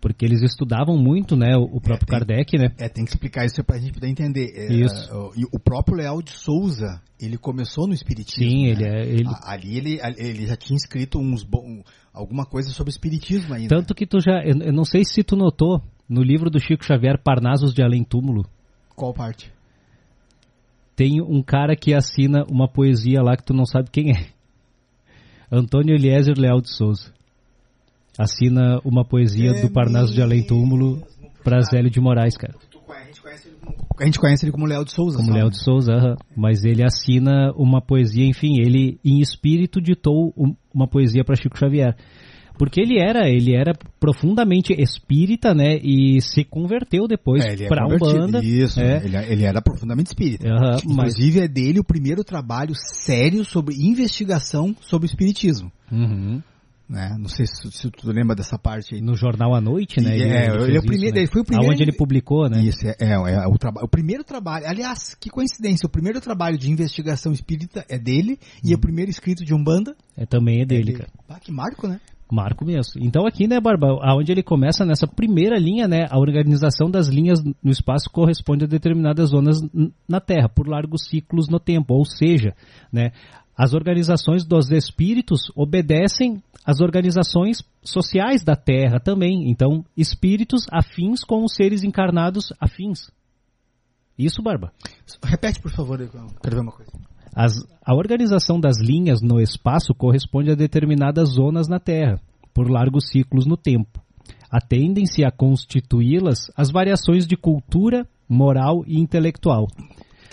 [0.00, 2.72] Porque eles estudavam muito, né, o próprio é, tem, Kardec, né?
[2.78, 4.50] É, tem que explicar isso para a gente poder entender.
[4.56, 5.14] É, isso.
[5.14, 8.50] Uh, o próprio Leal de Souza, ele começou no Espiritismo.
[8.50, 8.70] Sim, né?
[8.70, 9.02] ele é...
[9.02, 9.24] Ele...
[9.44, 11.82] Ali ele, ele já tinha escrito uns bom,
[12.14, 13.68] alguma coisa sobre Espiritismo ainda.
[13.68, 14.42] Tanto que tu já...
[14.42, 18.46] Eu não sei se tu notou, no livro do Chico Xavier, Parnasos de Além Túmulo.
[18.96, 19.52] Qual parte?
[20.96, 24.26] Tem um cara que assina uma poesia lá que tu não sabe quem é.
[25.50, 27.12] Antônio Eliezer Leal de Souza.
[28.18, 31.02] Assina uma poesia é do Parnaso de Além Túmulo
[31.42, 32.54] para Zélio de Moraes, cara.
[34.00, 35.18] A gente conhece ele como Leal de Souza.
[35.18, 36.16] Como Léo de Souza, uh -huh.
[36.34, 40.32] mas ele assina uma poesia, enfim, ele em espírito ditou
[40.72, 41.94] uma poesia para Chico Xavier.
[42.60, 45.78] Porque ele era, ele era profundamente espírita, né?
[45.82, 48.44] E se converteu depois é, para é Umbanda.
[48.44, 49.02] Isso, é.
[49.02, 50.46] ele, ele, era profundamente espírita.
[50.46, 51.44] Uhum, Inclusive mas...
[51.44, 55.72] é dele o primeiro trabalho sério sobre investigação sobre o espiritismo.
[55.90, 56.42] Uhum.
[56.86, 57.16] né?
[57.18, 59.00] Não sei se, se tu lembra dessa parte aí.
[59.00, 60.18] No jornal à noite, né?
[60.18, 61.20] E, Ele, é, ele ele, é o primeiro, né?
[61.22, 61.72] ele foi o primeiro.
[61.72, 62.62] Aonde ele publicou, né?
[62.62, 64.66] Isso, é, é, é o, traba- o primeiro trabalho.
[64.66, 69.46] Aliás, que coincidência, o primeiro trabalho de investigação espírita é dele e o primeiro escrito
[69.46, 71.10] de Umbanda É, também é dele, é cara.
[71.26, 71.98] Ah, que marco, né?
[72.34, 73.00] Marco mesmo.
[73.00, 77.42] Então aqui, né, Barba, aonde ele começa nessa primeira linha, né, a organização das linhas
[77.42, 79.58] no espaço corresponde a determinadas zonas
[80.08, 82.54] na Terra, por largos ciclos no tempo, ou seja,
[82.92, 83.12] né,
[83.56, 89.50] as organizações dos espíritos obedecem às organizações sociais da Terra também.
[89.50, 93.10] Então, espíritos afins com os seres encarnados afins.
[94.18, 94.72] Isso, Barba?
[95.22, 96.90] Repete, por favor, eu quero ver uma coisa.
[97.34, 102.20] As- a organização das linhas no espaço corresponde a determinadas zonas na Terra,
[102.52, 104.00] por largos ciclos no tempo.
[104.50, 109.66] Atendem-se a constituí-las as variações de cultura, moral e intelectual,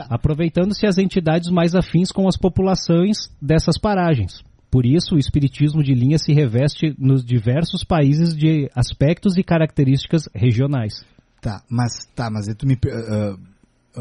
[0.10, 4.42] aproveitando-se as entidades mais afins com as populações dessas paragens.
[4.70, 10.24] Por isso, o espiritismo de linha se reveste nos diversos países de aspectos e características
[10.36, 11.06] regionais.
[11.42, 12.94] Tá, mas tá, mas tu me per-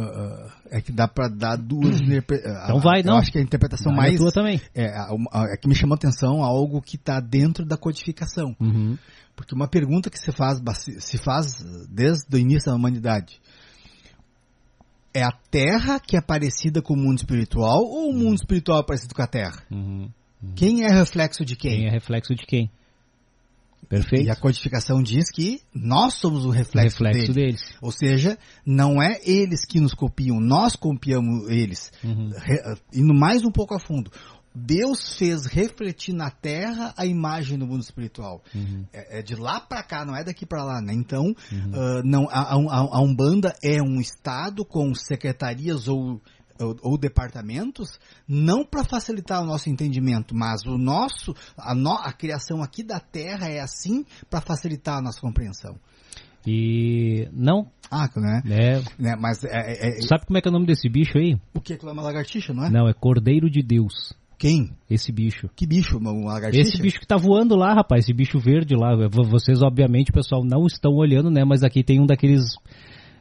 [0.00, 3.16] ah, é que dá pra dar duas ah, Então vai, eu não.
[3.18, 4.60] acho que a interpretação Vai a mais tua também.
[4.74, 8.54] é, a- a- é que me chamou a atenção algo que está dentro da codificação.
[8.60, 8.96] Uhum.
[9.34, 10.58] Porque uma pergunta que se faz,
[10.98, 13.38] se faz desde o início da humanidade
[15.12, 18.82] é a Terra que é parecida com o mundo espiritual ou o mundo espiritual é
[18.84, 19.62] parecido com a Terra?
[19.70, 20.10] Uhum.
[20.54, 21.78] Quem é reflexo de quem?
[21.78, 22.70] Quem é reflexo de quem?
[23.88, 24.26] Perfeito.
[24.26, 27.46] E a codificação diz que nós somos o O reflexo, reflexo dele.
[27.52, 27.62] deles.
[27.80, 28.36] Ou seja,
[28.66, 31.92] não é eles que nos copiam, nós copiamos eles.
[32.02, 32.30] Uhum.
[32.36, 34.10] Re- indo mais um pouco a fundo.
[34.58, 38.42] Deus fez refletir na Terra a imagem do mundo espiritual.
[38.54, 38.86] Uhum.
[38.90, 40.94] É, é de lá para cá, não é daqui para lá, né?
[40.94, 41.34] Então,
[41.74, 46.22] ah, não, a, a- a Umbanda é um estado com secretarias ou,
[46.60, 52.12] ou, ou departamentos, não para facilitar o nosso entendimento, mas o nosso, a, no- a
[52.12, 55.76] criação aqui da Terra é assim para facilitar a nossa compreensão.
[56.46, 58.42] E não, Ah, né?
[58.44, 58.82] né?
[58.98, 59.16] né?
[59.18, 61.36] Mas é, é- é- Sabe como é que é o nome desse bicho aí?
[61.54, 62.70] o que é aquilo é uma lagartixa, não é?
[62.70, 64.14] Não, é Cordeiro de Deus.
[64.38, 64.70] Quem?
[64.88, 65.48] Esse bicho.
[65.56, 65.96] Que bicho?
[65.96, 66.68] Uma, lagartixa?
[66.68, 68.90] Esse bicho que tá voando lá, rapaz, esse bicho verde lá.
[69.08, 71.42] Vocês, obviamente, pessoal, não estão olhando, né?
[71.44, 72.42] Mas aqui tem um daqueles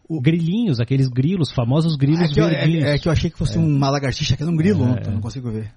[0.09, 3.57] grilinhos, aqueles grilos, famosos grilos É que, eu, é, é que eu achei que fosse
[3.57, 5.07] uma lagartixa, que era um grilo, É, não, é.
[5.11, 5.71] não consigo ver.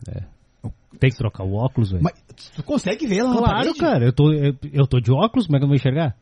[0.99, 2.03] Tem que trocar o óculos, velho.
[2.03, 2.15] Mas
[2.55, 5.61] tu consegue ver na Claro, cara, eu tô, eu, eu tô de óculos, como é
[5.61, 6.17] que eu vou enxergar?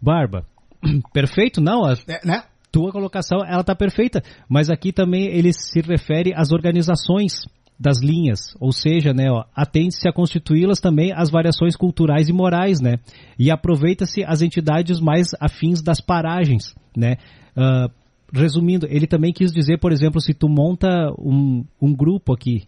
[0.00, 0.44] Barba.
[1.12, 2.44] Perfeito, não, a É, né?
[2.70, 7.42] tua colocação, ela tá perfeita, mas aqui também ele se refere às organizações
[7.82, 12.98] das linhas, ou seja, né, atende-se a constituí-las também às variações culturais e morais, né,
[13.36, 17.16] e aproveita-se as entidades mais afins das paragens, né,
[17.56, 17.88] Ah,
[18.32, 22.62] resumindo, ele também quis dizer, por exemplo, se tu monta um, um grupo aqui,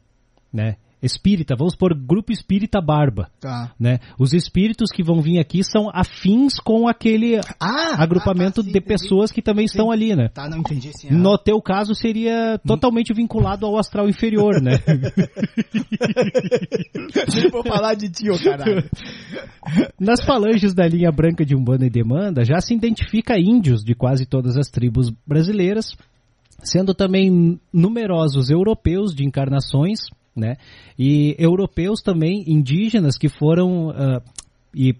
[0.53, 3.73] né, espírita, vamos por grupo espírita barba, Tá.
[3.79, 7.97] né, os espíritos que vão vir aqui são afins com aquele Ah!
[8.03, 8.87] agrupamento ah, tá, sim, de entendi.
[8.87, 10.29] pessoas que também estão ali, né?
[10.29, 11.09] Tá, não entendi sim.
[11.11, 11.14] ah.
[11.14, 14.73] No teu caso seria totalmente vinculado ao astral inferior, né?
[17.35, 18.85] Nem vou falar de ti, ô caralho.
[19.99, 24.27] Nas falanges da linha branca de Umbanda e Demanda já se identifica índios de quase
[24.27, 25.95] todas as tribos brasileiras,
[26.62, 30.01] sendo também numerosos europeus de encarnações,
[30.37, 30.57] né?
[30.99, 34.23] E europeus também indígenas que foram ah,
[34.75, 34.94] e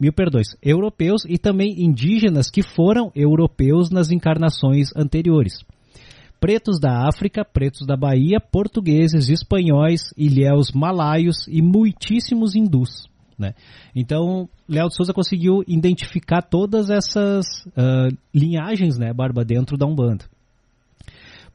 [0.00, 5.64] mil perdões, europeus e também indígenas que foram europeus nas encarnações anteriores.
[6.40, 13.08] Pretos da África, pretos da Bahia, portugueses, espanhóis, ilhéus malaios e muitíssimos hindus.
[13.36, 13.54] Né?
[13.94, 17.44] Então, Léo de Souza conseguiu identificar todas essas
[17.76, 20.26] ah, linhagens, né, Barba, dentro da Umbanda.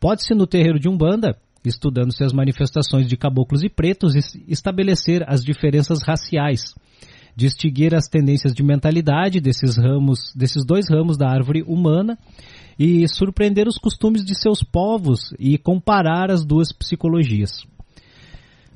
[0.02, 1.38] Pode-se no terreiro de Umbanda,
[1.70, 6.74] estudando-se as manifestações de caboclos e pretos, es- estabelecer as diferenças raciais,
[7.36, 12.18] distinguir as tendências de mentalidade desses ramos, desses dois ramos da árvore humana
[12.78, 17.64] e surpreender os costumes de seus povos e comparar as duas psicologias.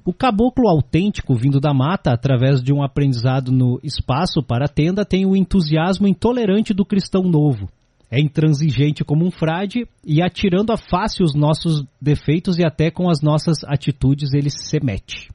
[0.06, 5.04] O caboclo autêntico vindo da mata, através de um aprendizado no espaço para a tenda,
[5.04, 7.70] tem o entusiasmo intolerante do cristão novo.
[8.10, 13.10] É intransigente como um frade e atirando a face os nossos defeitos e até com
[13.10, 15.30] as nossas atitudes ele se mete.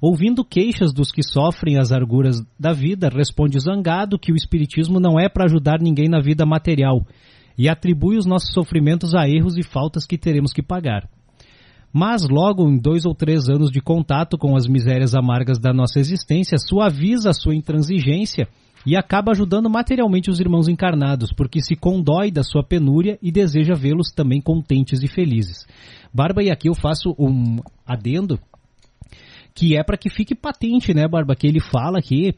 [0.00, 5.20] Ouvindo queixas dos que sofrem as arguras da vida, responde zangado que o espiritismo não
[5.20, 7.06] é para ajudar ninguém na vida material
[7.56, 11.08] e atribui os nossos sofrimentos a erros e faltas que teremos que pagar.
[11.92, 16.00] Mas logo em dois ou três anos de contato com as misérias amargas da nossa
[16.00, 18.48] existência, suaviza a sua intransigência
[18.86, 23.74] e acaba ajudando materialmente os irmãos encarnados, porque se condói da sua penúria e deseja
[23.74, 25.66] vê-los também contentes e felizes.
[26.12, 28.38] Barba, e aqui eu faço um adendo
[29.54, 32.34] que é para que fique patente, né, Barba, que ele fala aqui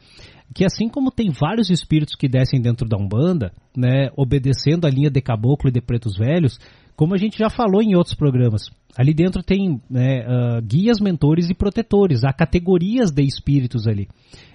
[0.54, 5.10] que assim como tem vários espíritos que descem dentro da Umbanda, né, obedecendo a linha
[5.10, 6.58] de caboclo e de pretos velhos,
[6.96, 11.50] como a gente já falou em outros programas, ali dentro tem né, uh, guias, mentores
[11.50, 14.08] e protetores, há categorias de espíritos ali.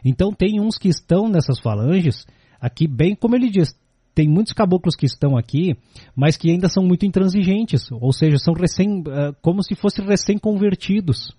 [0.03, 2.25] Então tem uns que estão nessas falanges,
[2.59, 3.75] aqui bem como ele diz,
[4.15, 5.77] tem muitos caboclos que estão aqui,
[6.15, 11.33] mas que ainda são muito intransigentes, ou seja, são recém, uh, como se fossem recém-convertidos.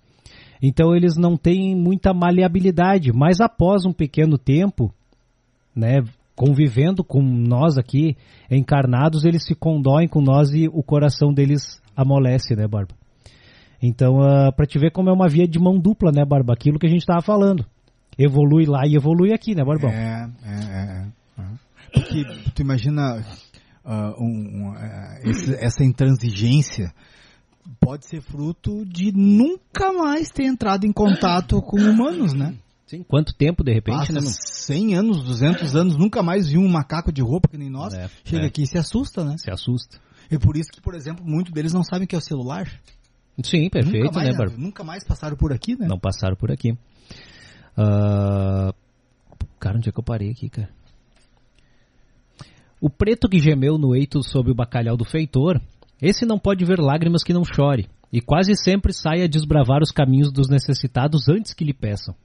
[0.61, 4.93] Então eles não têm muita maleabilidade, mas após um pequeno tempo,
[5.75, 6.03] né,
[6.41, 8.17] convivendo com nós aqui,
[8.49, 12.95] encarnados, eles se condoem com nós e o coração deles amolece, né, Barba?
[13.79, 16.53] Então, uh, ah, para te ver como é uma via de mão dupla, né, Barba?
[16.53, 17.63] Aquilo que a gente estava falando.
[18.17, 19.91] Evolui lá e evolui aqui, né, Barbão?
[19.91, 21.41] É, é, é.
[21.41, 21.45] é.
[21.93, 22.23] Porque
[22.55, 23.23] tu imagina
[23.85, 26.91] uh, um, um, uh, esse, essa intransigência
[27.79, 32.55] pode ser fruto de nunca mais ter entrado em contato com humanos, né?
[32.87, 34.21] Sim, quanto tempo de repente, Passa né?
[34.65, 37.93] 100 anos, 200 anos, nunca mais viu um macaco de roupa que nem nós.
[37.93, 38.47] É, Chega é.
[38.47, 39.35] aqui e se assusta, né?
[39.37, 39.99] Se assusta.
[40.29, 42.67] É por isso que, por exemplo, muitos deles não sabem o que é o celular.
[43.43, 44.55] Sim, perfeito, nunca mais, né, Barba?
[44.57, 45.87] Nunca mais passaram por aqui, né?
[45.87, 46.71] Não passaram por aqui.
[47.77, 48.73] Uh...
[49.59, 50.69] Cara, onde é que eu parei aqui, cara?
[52.79, 55.61] O preto que gemeu no eito sob o bacalhau do feitor,
[56.01, 59.91] esse não pode ver lágrimas que não chore, e quase sempre sai a desbravar os
[59.91, 62.15] caminhos dos necessitados antes que lhe peçam.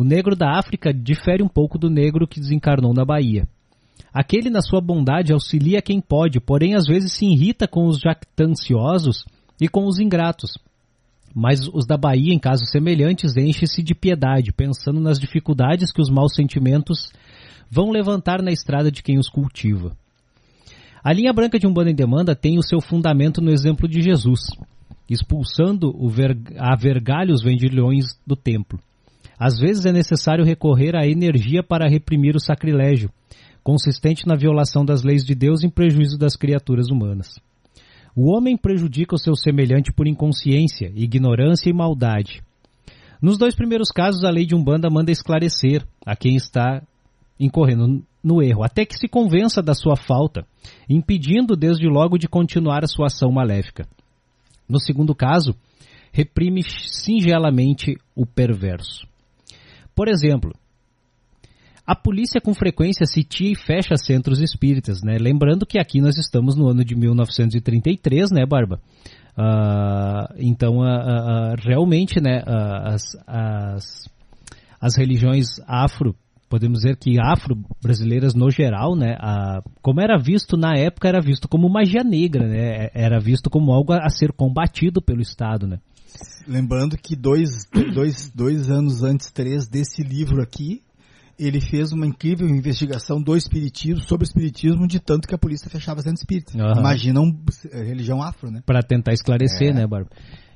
[0.00, 3.46] O negro da África difere um pouco do negro que desencarnou na Bahia.
[4.14, 9.26] Aquele, na sua bondade, auxilia quem pode, porém às vezes se irrita com os jactanciosos
[9.60, 10.56] e com os ingratos.
[11.34, 16.08] Mas os da Bahia, em casos semelhantes, enchem-se de piedade, pensando nas dificuldades que os
[16.08, 17.12] maus sentimentos
[17.70, 19.94] vão levantar na estrada de quem os cultiva.
[21.04, 24.40] A linha branca de Umbanda em Demanda tem o seu fundamento no exemplo de Jesus,
[25.10, 26.38] expulsando ver...
[26.56, 28.80] a vergalhos vendilhões do templo.
[29.40, 33.10] Às vezes é necessário recorrer à energia para reprimir o sacrilégio,
[33.64, 37.36] consistente na violação das leis de Deus em prejuízo das criaturas humanas.
[38.14, 42.42] O homem prejudica o seu semelhante por inconsciência, ignorância e maldade.
[43.22, 46.82] Nos dois primeiros casos, a lei de Umbanda manda esclarecer a quem está
[47.38, 50.44] incorrendo no erro, até que se convença da sua falta,
[50.86, 53.88] impedindo desde logo de continuar a sua ação maléfica.
[54.68, 55.54] No segundo caso,
[56.12, 59.08] reprime singelamente o perverso.
[60.00, 60.54] Por exemplo,
[61.86, 65.18] a polícia com frequência sitia e fecha centros espíritas, né?
[65.20, 68.80] Lembrando que aqui nós estamos no ano de 1933, né, Barba?
[69.36, 74.10] Uh, então, uh, uh, realmente, né, as, as,
[74.80, 76.16] as religiões afro
[76.48, 79.16] podemos dizer que afro-brasileiras no geral, né,
[79.82, 83.92] como era visto na época, era visto como magia negra, né, era visto como algo
[83.92, 85.78] a, a ser combatido pelo Estado, né.
[86.46, 90.82] Lembrando que dois, dois, dois anos antes, três, desse livro aqui,
[91.38, 95.70] ele fez uma incrível investigação do espiritismo, sobre o espiritismo, de tanto que a polícia
[95.70, 96.52] fechava centro espírita.
[96.56, 96.80] Uhum.
[96.80, 97.34] Imagina uma
[97.72, 98.62] religião afro, né?
[98.66, 99.72] Para tentar esclarecer, é.
[99.72, 100.10] né, Bárbara?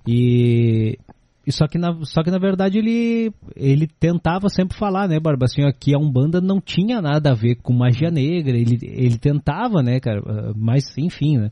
[0.07, 0.99] E
[1.47, 5.45] e só que, na, só que na verdade ele, ele tentava sempre falar, né, Barba,
[5.45, 9.83] assim, que a Umbanda não tinha nada a ver com magia negra, ele, ele tentava,
[9.83, 11.51] né, cara, ah, mas enfim, né.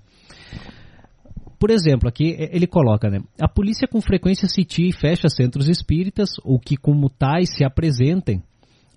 [1.62, 6.30] Por exemplo, aqui ele coloca, né, a polícia com frequência sitia e fecha centros espíritas
[6.42, 8.42] ou que como tais se apresentem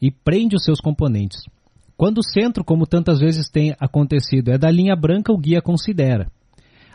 [0.01, 1.43] e prende os seus componentes.
[1.95, 6.25] Quando o centro, como tantas vezes tem acontecido, é da linha branca, o guia considera.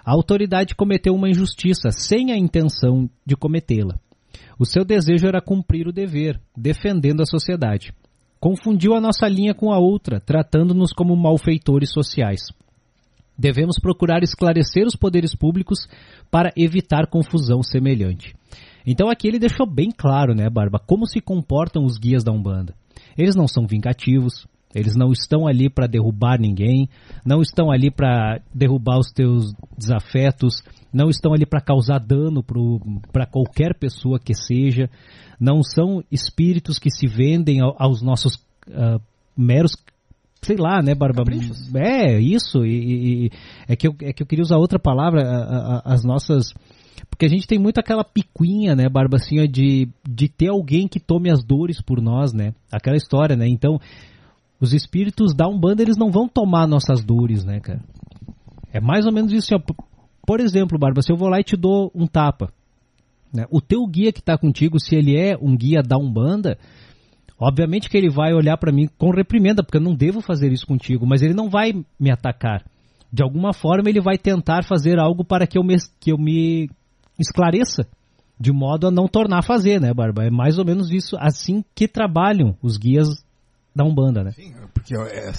[0.04, 3.94] A autoridade cometeu uma injustiça sem a intenção de cometê-la.
[4.58, 7.94] O seu desejo era cumprir o dever, defendendo a sociedade.
[8.40, 12.40] Confundiu a nossa linha com a outra, tratando-nos como malfeitores sociais.
[13.40, 15.88] Devemos procurar esclarecer os poderes públicos
[16.30, 18.34] para evitar confusão semelhante.
[18.86, 22.74] Então aqui ele deixou bem claro, né, Barba, como se comportam os guias da Umbanda.
[23.16, 26.86] Eles não são vingativos, eles não estão ali para derrubar ninguém,
[27.24, 32.44] não estão ali para derrubar os teus desafetos, não estão ali para causar dano
[33.10, 34.90] para qualquer pessoa que seja,
[35.40, 38.34] não são espíritos que se vendem aos nossos
[38.68, 39.00] uh,
[39.34, 39.72] meros
[40.42, 41.24] sei lá, né, Barba?
[41.24, 41.74] Caprichos.
[41.74, 43.30] É, isso, e, e,
[43.68, 46.54] é, que eu, é que eu queria usar outra palavra, a, a, as nossas...
[47.08, 51.00] Porque a gente tem muito aquela picuinha, né, Barba, assim, de, de ter alguém que
[51.00, 52.54] tome as dores por nós, né?
[52.70, 53.48] Aquela história, né?
[53.48, 53.78] Então,
[54.60, 57.80] os espíritos da Umbanda, eles não vão tomar nossas dores, né, cara?
[58.72, 59.54] É mais ou menos isso.
[59.54, 59.60] Ó.
[60.26, 62.52] Por exemplo, Barba, se eu vou lá e te dou um tapa,
[63.34, 63.46] né?
[63.50, 66.58] o teu guia que está contigo, se ele é um guia da Umbanda,
[67.40, 70.66] obviamente que ele vai olhar para mim com reprimenda, porque eu não devo fazer isso
[70.66, 72.64] contigo, mas ele não vai me atacar.
[73.12, 76.68] De alguma forma, ele vai tentar fazer algo para que eu me, que eu me
[77.18, 77.88] esclareça.
[78.38, 80.24] de modo a não tornar a fazer, né, Barba?
[80.24, 83.08] É mais ou menos isso, assim que trabalham os guias
[83.76, 84.30] da Umbanda, né?
[84.32, 85.30] Sim, porque é,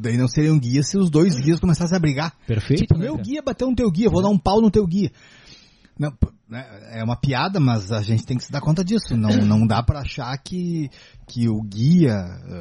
[0.00, 2.34] daí não seriam guias se os dois guias começassem a brigar.
[2.46, 2.80] Perfeito.
[2.80, 5.12] Tipo, né, meu guia bateu no teu guia, vou dar um pau no teu guia.
[6.00, 6.10] Não,
[6.48, 9.14] né, é uma piada, mas a gente tem que se dar conta disso.
[9.14, 10.88] Não, não dá para achar que,
[11.28, 12.16] que o guia,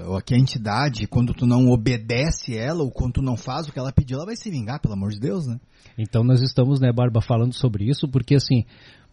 [0.07, 3.71] ou que a entidade, quando tu não obedece ela, ou quando tu não faz o
[3.71, 5.57] que ela pediu, ela vai se vingar, pelo amor de Deus, né?
[5.97, 8.65] Então nós estamos, né, Barba, falando sobre isso, porque assim,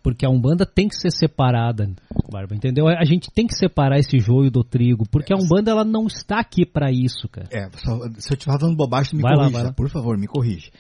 [0.02, 1.88] porque a Umbanda tem que ser separada,
[2.28, 2.88] Barba, entendeu?
[2.88, 6.40] A gente tem que separar esse joio do trigo, porque a Umbanda ela não está
[6.40, 7.48] aqui para isso, cara.
[7.52, 9.72] É, só, se eu estiver falando bobagem, me vai corrija, lá, lá.
[9.72, 10.72] por favor, me corrige.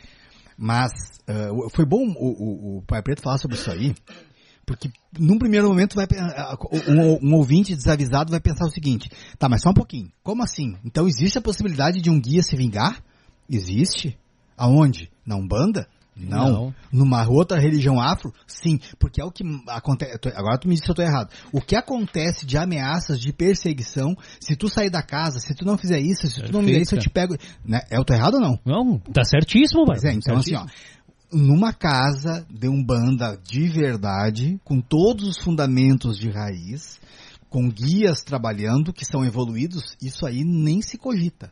[0.56, 0.92] Mas
[1.28, 3.94] uh, foi bom o, o, o, Pai Preto falar sobre isso aí,
[4.64, 6.06] porque num primeiro momento vai,
[6.88, 10.76] um, um, ouvinte desavisado vai pensar o seguinte, tá, mas só um pouquinho, como assim?
[10.84, 13.02] Então existe a possibilidade de um guia se vingar?
[13.48, 14.18] Existe?
[14.56, 15.10] Aonde?
[15.26, 15.86] Na Umbanda?
[16.16, 16.50] Não.
[16.50, 16.74] não.
[16.90, 20.18] Numa outra religião afro, sim, porque é o que acontece.
[20.34, 21.30] Agora tu me disse que eu tô errado.
[21.52, 25.76] O que acontece de ameaças, de perseguição, se tu sair da casa, se tu não
[25.76, 27.36] fizer isso, se tu não fizer isso, eu te pego.
[27.64, 27.80] Né?
[27.90, 28.58] É, eu tô errado ou não?
[28.64, 30.58] Não, tá certíssimo, mas é, então certíssimo.
[30.58, 30.96] assim, ó.
[31.32, 37.00] Numa casa de um banda de verdade, com todos os fundamentos de raiz,
[37.50, 41.50] com guias trabalhando que são evoluídos, isso aí nem se cogita.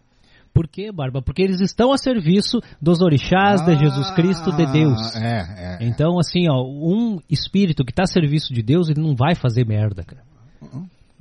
[0.55, 1.21] Por quê, Barba?
[1.21, 5.17] Porque eles estão a serviço dos orixás, ah, de Jesus Cristo, de Deus.
[5.17, 5.79] É, é, é.
[5.81, 9.67] Então, assim, ó, um espírito que está a serviço de Deus, ele não vai fazer
[9.67, 10.23] merda, cara.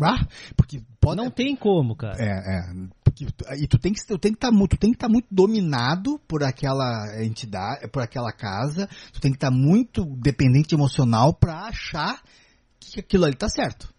[0.01, 0.25] Ah,
[0.55, 1.17] porque pode...
[1.17, 2.15] Não tem como, cara.
[2.19, 2.73] É, é.
[3.03, 3.25] Porque,
[3.59, 5.27] e tu tem que tu tem que estar tá, tu tem que estar tá muito
[5.31, 8.87] dominado por aquela entidade, por aquela casa.
[9.11, 12.21] Tu tem que estar tá muito dependente emocional para achar
[12.79, 13.92] que aquilo ali tá certo.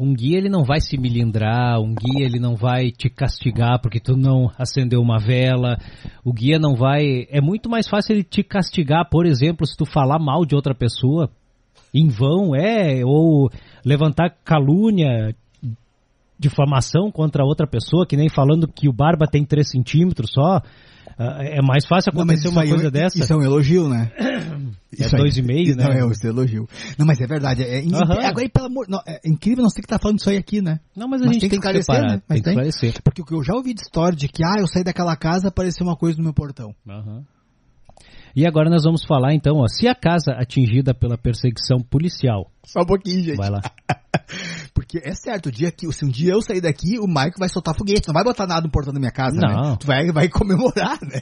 [0.00, 4.00] Um guia ele não vai se milindrar, um guia ele não vai te castigar porque
[4.00, 5.76] tu não acendeu uma vela.
[6.24, 7.26] O guia não vai.
[7.28, 10.74] É muito mais fácil ele te castigar, por exemplo, se tu falar mal de outra
[10.74, 11.30] pessoa
[11.92, 13.50] em vão, é, ou
[13.84, 15.34] levantar calúnia,
[16.38, 20.62] difamação contra outra pessoa, que nem falando que o barba tem 3 centímetros só.
[21.22, 23.18] Ah, é mais fácil acontecer não, uma coisa é, dessa.
[23.18, 24.10] Isso é um elogio, né?
[24.90, 25.84] É isso é dois aí, e meio, né?
[25.84, 26.66] Não, é um elogio.
[26.98, 27.62] Não, mas é verdade.
[27.62, 28.24] É, uhum.
[28.24, 30.62] Agora, pelo amor, não, é incrível nós ter que estar tá falando isso aí aqui,
[30.62, 30.80] né?
[30.96, 32.22] Não, mas a gente tem que esclarecer, né?
[32.26, 33.02] Mas tem que esclarecer.
[33.04, 35.94] Porque eu já ouvi de história de que, ah, eu saí daquela casa, apareceu uma
[35.94, 36.74] coisa no meu portão.
[36.88, 37.22] Uhum.
[38.34, 42.50] E agora nós vamos falar então, ó, se a casa atingida pela perseguição policial.
[42.64, 43.36] Só um pouquinho, gente.
[43.36, 43.60] Vai lá.
[44.74, 47.48] Porque é certo, o dia que, se um dia eu sair daqui, o Mike vai
[47.48, 49.48] soltar foguete, não vai botar nada no portão da minha casa, né?
[49.48, 49.70] não.
[49.70, 49.76] né?
[49.78, 51.20] Tu vai, vai comemorar, né?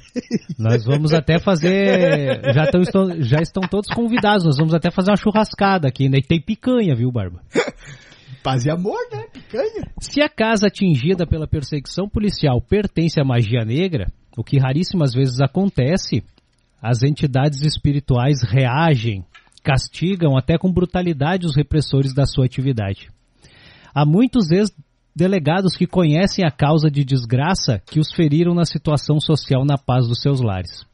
[0.59, 5.17] Nós vamos até fazer, já, estão, já estão todos convidados, nós vamos até fazer uma
[5.17, 6.19] churrascada aqui, né?
[6.19, 7.41] E tem picanha, viu, Barba?
[8.43, 9.25] Paz e amor, né?
[9.33, 9.91] Picanha.
[10.01, 15.41] Se a casa atingida pela perseguição policial pertence à magia negra, o que raríssimas vezes
[15.41, 16.23] acontece,
[16.81, 19.25] as entidades espirituais reagem,
[19.63, 23.09] castigam até com brutalidade os repressores da sua atividade.
[24.01, 29.65] Há muitos ex-delegados que conhecem a causa de desgraça que os feriram na situação social
[29.65, 30.87] na paz dos seus lares.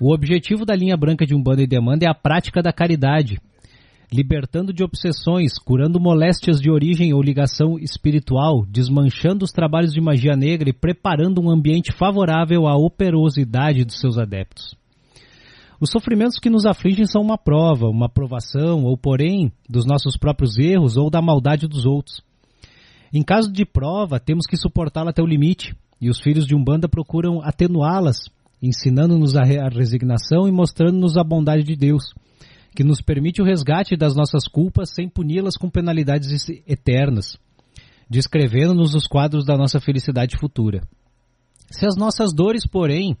[0.00, 3.40] O objetivo da linha branca de Umbanda e Demanda é a prática da caridade,
[4.12, 10.36] libertando de obsessões, curando moléstias de origem ou ligação espiritual, desmanchando os trabalhos de magia
[10.36, 14.80] negra e preparando um ambiente favorável à operosidade dos seus adeptos.
[15.82, 20.56] Os sofrimentos que nos afligem são uma prova, uma provação, ou porém, dos nossos próprios
[20.56, 22.22] erros ou da maldade dos outros.
[23.12, 26.88] Em caso de prova, temos que suportá-la até o limite, e os filhos de Umbanda
[26.88, 28.28] procuram atenuá-las,
[28.62, 32.14] ensinando-nos a resignação e mostrando-nos a bondade de Deus
[32.76, 37.36] que nos permite o resgate das nossas culpas sem puni-las com penalidades eternas,
[38.08, 40.80] descrevendo-nos os quadros da nossa felicidade futura.
[41.72, 43.16] Se as nossas dores, porém,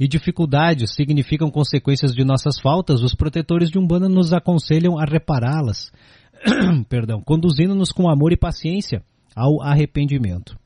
[0.00, 5.92] e dificuldades significam consequências de nossas faltas, os protetores de Umbanda nos aconselham a repará-las,
[6.88, 9.04] perdão, conduzindo-nos com amor e paciência
[9.36, 10.58] ao arrependimento.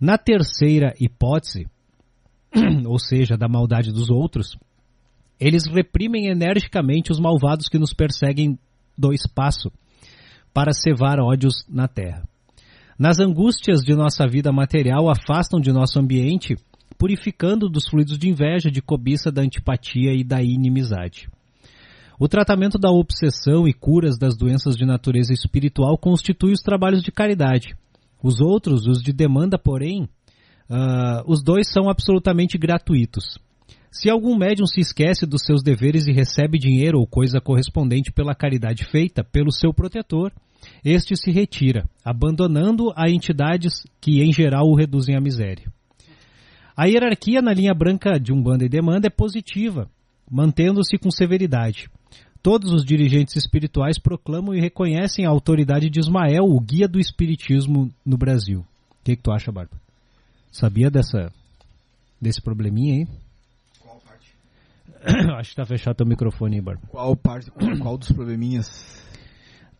[0.00, 1.66] Na terceira hipótese,
[2.88, 4.56] ou seja, da maldade dos outros,
[5.38, 8.58] eles reprimem energicamente os malvados que nos perseguem
[8.96, 9.70] do espaço
[10.54, 12.26] para cevar ódios na terra.
[12.98, 16.56] Nas angústias de nossa vida material, afastam de nosso ambiente,
[17.00, 21.30] purificando dos fluidos de inveja, de cobiça, da antipatia e da inimizade.
[22.18, 27.10] O tratamento da obsessão e curas das doenças de natureza espiritual constitui os trabalhos de
[27.10, 27.74] caridade.
[28.22, 30.02] Os outros, os de demanda, porém,
[30.68, 33.38] uh, os dois são absolutamente gratuitos.
[33.90, 38.34] Se algum médium se esquece dos seus deveres e recebe dinheiro ou coisa correspondente pela
[38.34, 40.30] caridade feita pelo seu protetor,
[40.84, 45.79] este se retira, abandonando a entidades que em geral o reduzem à miséria.
[46.80, 49.86] A hierarquia na linha branca de Umbanda e Demanda é positiva,
[50.30, 51.90] mantendo-se com severidade.
[52.42, 57.92] Todos os dirigentes espirituais proclamam e reconhecem a autoridade de Ismael, o guia do espiritismo
[58.02, 58.60] no Brasil.
[58.60, 59.78] O que, que tu acha, Bárbara?
[60.50, 61.30] Sabia dessa
[62.18, 63.08] desse probleminha aí?
[63.78, 64.34] Qual parte?
[65.36, 66.88] Acho que tá fechado teu microfone aí, Bárbara.
[66.88, 67.50] Qual parte?
[67.78, 69.06] Qual dos probleminhas?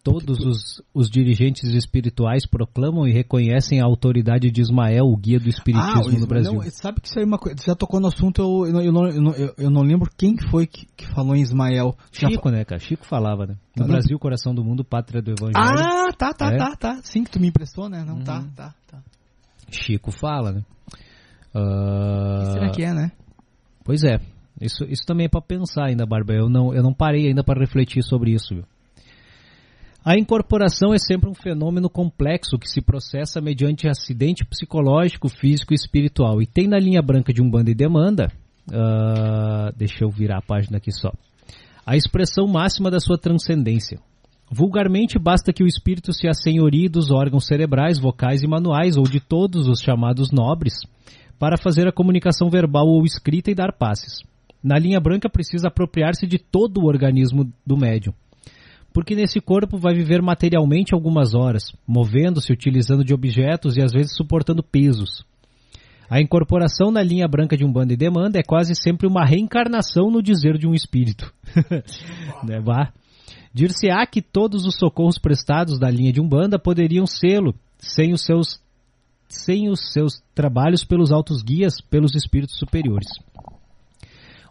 [0.02, 5.48] Todos os, os dirigentes espirituais proclamam e reconhecem a autoridade de Ismael, o guia do
[5.48, 6.54] espiritismo ah, no Brasil.
[6.54, 7.58] Não, sabe que isso aí é uma coisa.
[7.58, 10.66] Você já tocou no assunto, eu, eu, eu, não, eu, eu não lembro quem foi
[10.66, 11.94] que, que falou em Ismael.
[12.10, 12.56] Chico, já...
[12.56, 12.80] né, cara?
[12.80, 13.56] Chico falava, né?
[13.76, 15.54] No tá Brasil, coração do mundo, pátria do evangelho.
[15.56, 16.56] Ah, tá, tá, é.
[16.56, 17.00] tá, tá.
[17.02, 18.02] Sim, que tu me emprestou, né?
[18.02, 18.48] Não, tá, uhum.
[18.56, 19.02] tá, tá, tá.
[19.70, 20.62] Chico fala, né?
[21.54, 22.52] Uh...
[22.52, 23.12] Será que é, né?
[23.84, 24.18] Pois é.
[24.60, 26.32] Isso, isso também é para pensar ainda, Barba.
[26.32, 28.64] Eu não, eu não parei ainda para refletir sobre isso, viu?
[30.02, 35.76] A incorporação é sempre um fenômeno complexo que se processa mediante acidente psicológico, físico e
[35.76, 36.40] espiritual.
[36.40, 38.32] E tem na linha branca de Umbanda e Demanda,
[38.70, 41.12] uh, deixa eu virar a página aqui só,
[41.84, 43.98] a expressão máxima da sua transcendência.
[44.50, 49.20] Vulgarmente, basta que o espírito se assenhorie dos órgãos cerebrais, vocais e manuais, ou de
[49.20, 50.80] todos os chamados nobres,
[51.38, 54.22] para fazer a comunicação verbal ou escrita e dar passes.
[54.64, 58.14] Na linha branca, precisa apropriar-se de todo o organismo do médium
[58.92, 64.16] porque nesse corpo vai viver materialmente algumas horas, movendo-se, utilizando de objetos e às vezes
[64.16, 65.24] suportando pesos.
[66.08, 70.10] A incorporação na linha branca de um bando e demanda é quase sempre uma reencarnação
[70.10, 71.32] no dizer de um espírito.
[72.42, 72.60] né,
[73.52, 78.60] Dir-se-á que todos os socorros prestados da linha de Umbanda poderiam sê-lo sem os seus
[79.28, 83.06] sem os seus trabalhos pelos altos guias, pelos espíritos superiores.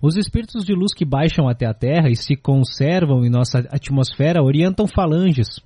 [0.02, 4.42] Os espíritos de luz que baixam até a Terra e se conservam em nossa atmosfera
[4.42, 5.60] orientam falanges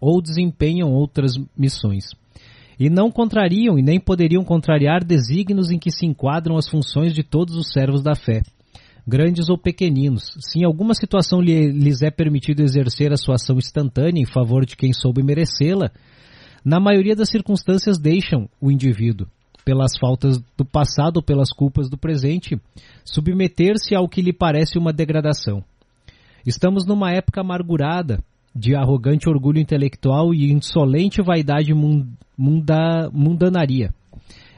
[0.00, 2.06] ou desempenham outras missões.
[2.78, 7.22] E não contrariam e nem poderiam contrariar desígnios em que se enquadram as funções de
[7.22, 8.42] todos os servos da fé,
[9.06, 10.34] grandes ou pequeninos.
[10.40, 14.76] Se em alguma situação lhes é permitido exercer a sua ação instantânea em favor de
[14.76, 15.90] quem soube merecê-la,
[16.64, 19.28] na maioria das circunstâncias deixam o indivíduo,
[19.66, 22.56] pelas faltas do passado ou pelas culpas do presente,
[23.04, 25.60] submeter-se ao que lhe parece uma degradação.
[26.46, 28.20] Estamos numa época amargurada
[28.54, 33.92] de arrogante orgulho intelectual e insolente vaidade munda, mundanaria.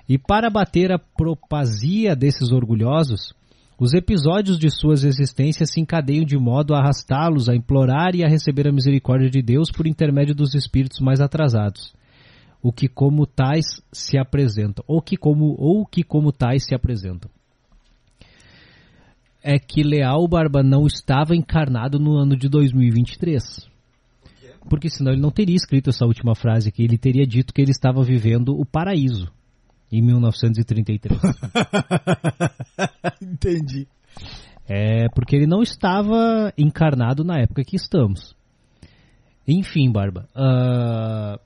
[0.07, 3.33] E para bater a propazia desses orgulhosos,
[3.81, 8.29] os episódios de suas existências se encadeiam de modo a arrastá-los a implorar e a
[8.29, 11.97] receber a misericórdia de Deus por intermédio dos espíritos mais atrasados
[12.63, 17.31] o que como tais se apresentam, ou que como, ou que como tais se apresentam.
[19.43, 23.69] É que Leal Barba não estava encarnado no ano de 2023.
[24.69, 27.71] Porque senão ele não teria escrito essa última frase aqui, ele teria dito que ele
[27.71, 29.33] estava vivendo o paraíso
[29.91, 31.19] em 1933.
[33.23, 33.87] Entendi.
[34.69, 38.37] É porque ele não estava encarnado na época que estamos.
[39.47, 40.29] Enfim, Barba.
[40.37, 41.41] Uh,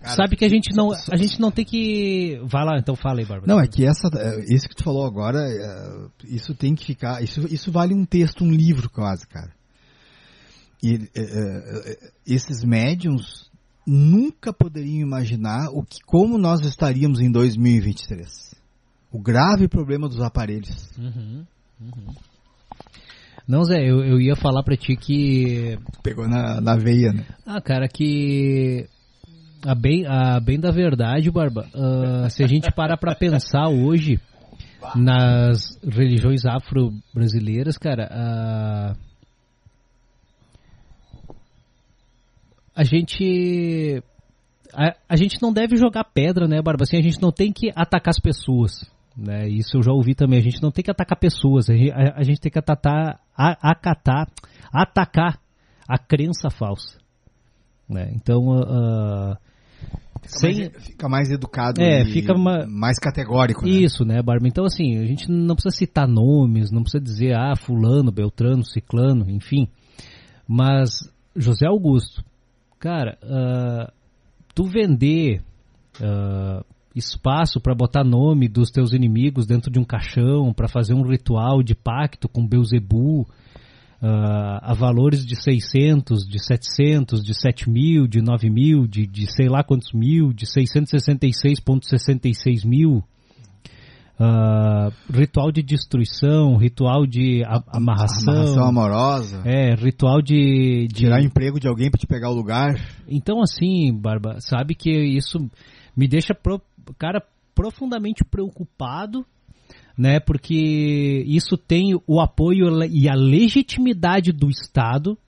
[0.00, 3.20] Cara, Sabe que a gente não a gente não tem que vai lá então fala
[3.20, 3.52] aí Bárbara.
[3.52, 7.22] Não é que essa é, isso que tu falou agora é, isso tem que ficar
[7.22, 9.52] isso isso vale um texto um livro quase cara.
[10.82, 13.50] E é, esses médiums
[13.86, 18.54] nunca poderiam imaginar o que como nós estaríamos em 2023.
[19.12, 20.88] O grave problema dos aparelhos.
[20.96, 21.44] Uhum,
[21.80, 22.14] uhum.
[23.46, 25.76] Não, Zé, eu, eu ia falar pra ti que.
[26.02, 27.26] Pegou na, na veia, né?
[27.44, 28.88] Ah, cara, que
[29.64, 34.20] a bem, a bem da verdade, Barba, uh, se a gente parar para pensar hoje
[34.94, 38.96] nas religiões afro-brasileiras, cara, uh,
[42.74, 44.02] a gente
[44.74, 46.84] a, a, gente não deve jogar pedra, né, Barba?
[46.84, 48.72] Assim, a gente não tem que atacar as pessoas,
[49.16, 49.48] né?
[49.48, 50.38] Isso eu já ouvi também.
[50.38, 53.20] A gente não tem que atacar pessoas, a gente, a, a gente tem que atatar,
[53.36, 54.28] a, acatar,
[54.72, 55.38] atacar
[55.88, 56.98] a crença falsa.
[57.88, 58.12] Né?
[58.14, 59.36] Então, uh,
[60.22, 60.54] Fica, Sem...
[60.54, 62.66] mais, fica mais educado é, fica uma...
[62.66, 63.64] mais categórico.
[63.64, 63.70] Né?
[63.70, 64.46] Isso, né, Barba?
[64.46, 69.28] Então, assim, a gente não precisa citar nomes, não precisa dizer, ah, fulano, beltrano, ciclano,
[69.30, 69.68] enfim.
[70.46, 70.90] Mas,
[71.34, 72.24] José Augusto,
[72.78, 73.92] cara, uh,
[74.54, 75.42] tu vender
[76.00, 76.64] uh,
[76.94, 81.62] espaço para botar nome dos teus inimigos dentro de um caixão, para fazer um ritual
[81.62, 83.26] de pacto com Beuzebu,
[84.02, 89.26] uh, a valores de 600, de 700, de 7 mil, de 9 mil, de, de
[89.30, 93.04] sei lá quantos mil, de 666,66 mil.
[94.18, 98.34] Uh, ritual de destruição, ritual de a, amarração.
[98.34, 99.42] Amarração amorosa.
[99.46, 101.04] É, ritual de, de...
[101.04, 102.74] Tirar emprego de alguém para te pegar o lugar.
[103.08, 105.38] Então, assim, Barba, sabe que isso
[105.96, 106.60] me deixa, pro,
[106.98, 107.22] cara,
[107.54, 109.24] profundamente preocupado
[110.00, 110.18] né?
[110.18, 115.18] Porque isso tem o apoio e a legitimidade do Estado,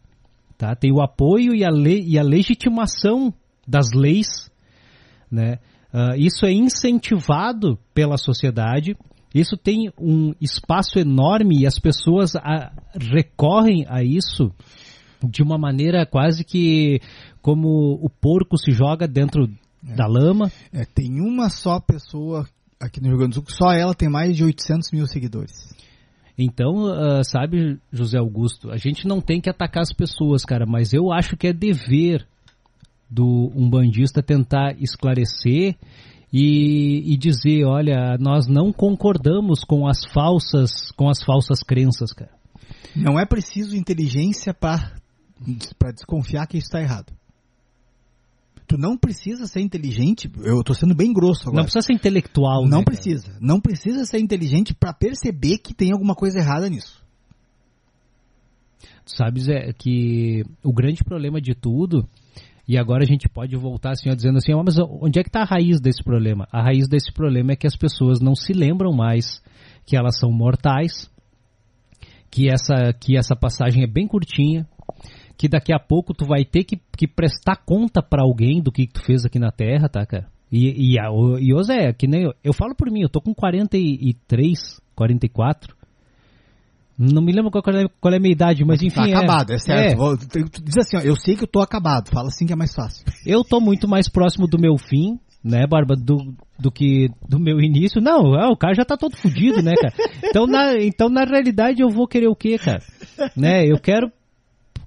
[0.57, 0.75] tá?
[0.75, 3.35] Tem o apoio e a, le, e a legitimação
[3.69, 4.51] das leis,
[5.31, 5.59] né?
[5.93, 8.97] Uh, isso é incentivado pela sociedade,
[9.35, 12.73] isso tem um espaço enorme e as pessoas a,
[13.15, 14.51] recorrem a isso
[15.23, 16.99] de uma maneira quase que
[17.43, 19.45] como o porco se joga dentro
[19.87, 19.95] é.
[19.95, 20.51] da lama.
[20.73, 22.47] É, tem uma só pessoa
[22.83, 25.53] aqui no Rio Grande do Sul, só ela tem mais de 800 mil seguidores.
[26.37, 30.93] Então, uh, sabe, José Augusto, a gente não tem que atacar as pessoas, cara, mas
[30.93, 32.27] eu acho que é dever
[33.09, 35.77] do umbandista tentar esclarecer
[36.33, 42.31] e, e, dizer, olha, nós não concordamos com as falsas, com as falsas crenças, cara.
[42.97, 44.95] Não é preciso inteligência para
[45.95, 47.13] desconfiar que isso está errado.
[48.73, 51.57] Tu não precisa ser inteligente, eu estou sendo bem grosso agora.
[51.57, 53.27] Não precisa ser intelectual, Não né, precisa.
[53.27, 53.39] Cara?
[53.39, 57.05] Não precisa ser inteligente para perceber que tem alguma coisa errada nisso.
[59.05, 62.09] Tu sabes é que o grande problema de tudo
[62.67, 65.43] e agora a gente pode voltar assim, ó, dizendo assim, mas onde é que está
[65.43, 66.49] a raiz desse problema?
[66.51, 69.43] A raiz desse problema é que as pessoas não se lembram mais
[69.85, 71.11] que elas são mortais,
[72.31, 74.67] que essa, que essa passagem é bem curtinha,
[75.37, 78.87] que daqui a pouco tu vai ter que, que prestar conta para alguém do que
[78.87, 80.27] tu fez aqui na Terra, tá, cara?
[80.51, 83.09] E, e, a, o, e o Zé, que nem eu, eu falo por mim, eu
[83.09, 85.75] tô com 43, 44,
[86.99, 88.95] não me lembro qual é, qual é a minha idade, mas enfim.
[88.95, 90.03] Tá é, acabado, é certo.
[90.03, 90.63] É.
[90.63, 92.11] Diz assim, ó, eu sei que eu tô acabado.
[92.11, 93.05] Fala assim que é mais fácil.
[93.27, 97.61] Eu tô muito mais próximo do meu fim, né, Barba, do, do que do meu
[97.61, 98.01] início.
[98.01, 99.95] Não, é, o cara já tá todo fudido, né, cara?
[100.25, 102.83] Então na, então, na realidade, eu vou querer o quê, cara?
[103.37, 104.11] Né, eu quero.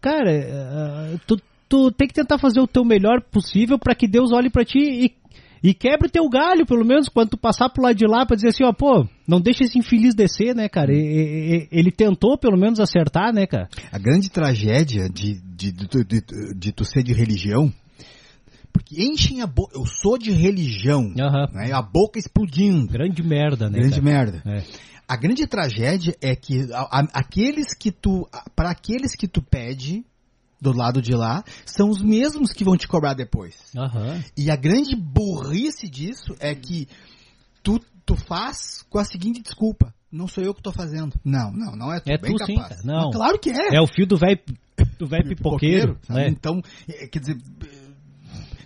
[0.05, 4.31] Cara, uh, tu, tu tem que tentar fazer o teu melhor possível para que Deus
[4.31, 5.25] olhe para ti e
[5.63, 8.35] e quebra o teu galho, pelo menos, quando tu passar pro lado de lá pra
[8.35, 10.91] dizer assim, ó, pô, não deixa esse infeliz descer, né, cara?
[10.93, 13.67] Ele, ele tentou, pelo menos, acertar, né, cara?
[13.91, 17.73] A grande tragédia de, de, de, de, de tu ser de religião
[18.71, 19.75] porque enchem a boca.
[19.75, 21.03] Eu sou de religião.
[21.03, 21.47] Uhum.
[21.53, 21.71] Né?
[21.71, 22.91] A boca explodindo.
[22.91, 23.79] Grande merda, né?
[23.79, 24.03] Grande cara?
[24.03, 24.43] merda.
[24.45, 24.63] É.
[25.07, 28.27] A grande tragédia é que a, a, aqueles que tu.
[28.55, 30.03] Para aqueles que tu pede,
[30.59, 33.55] do lado de lá são os mesmos que vão te cobrar depois.
[33.75, 34.23] Uhum.
[34.37, 36.87] E a grande burrice disso é que
[37.61, 39.93] tu, tu faz com a seguinte desculpa.
[40.11, 41.13] Não sou eu que estou fazendo.
[41.23, 42.09] Não, não, não é tu.
[42.09, 42.79] É bem tu capaz.
[42.79, 43.07] sim, não.
[43.07, 43.75] Mas claro que é.
[43.75, 44.39] É o fio do velho
[44.97, 45.99] do velho pipoqueiro.
[46.09, 46.27] né?
[46.29, 47.37] Então, é, quer dizer,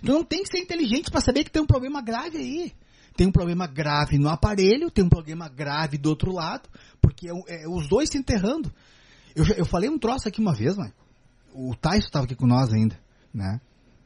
[0.02, 2.72] tu não tem que ser inteligente para saber que tem um problema grave aí.
[3.20, 6.66] Tem um problema grave no aparelho, tem um problema grave do outro lado,
[7.02, 8.72] porque é, é os dois se enterrando.
[9.36, 10.94] Eu, eu falei um troço aqui uma vez, mano
[11.52, 12.98] o Tais estava aqui com nós ainda,
[13.34, 13.60] né?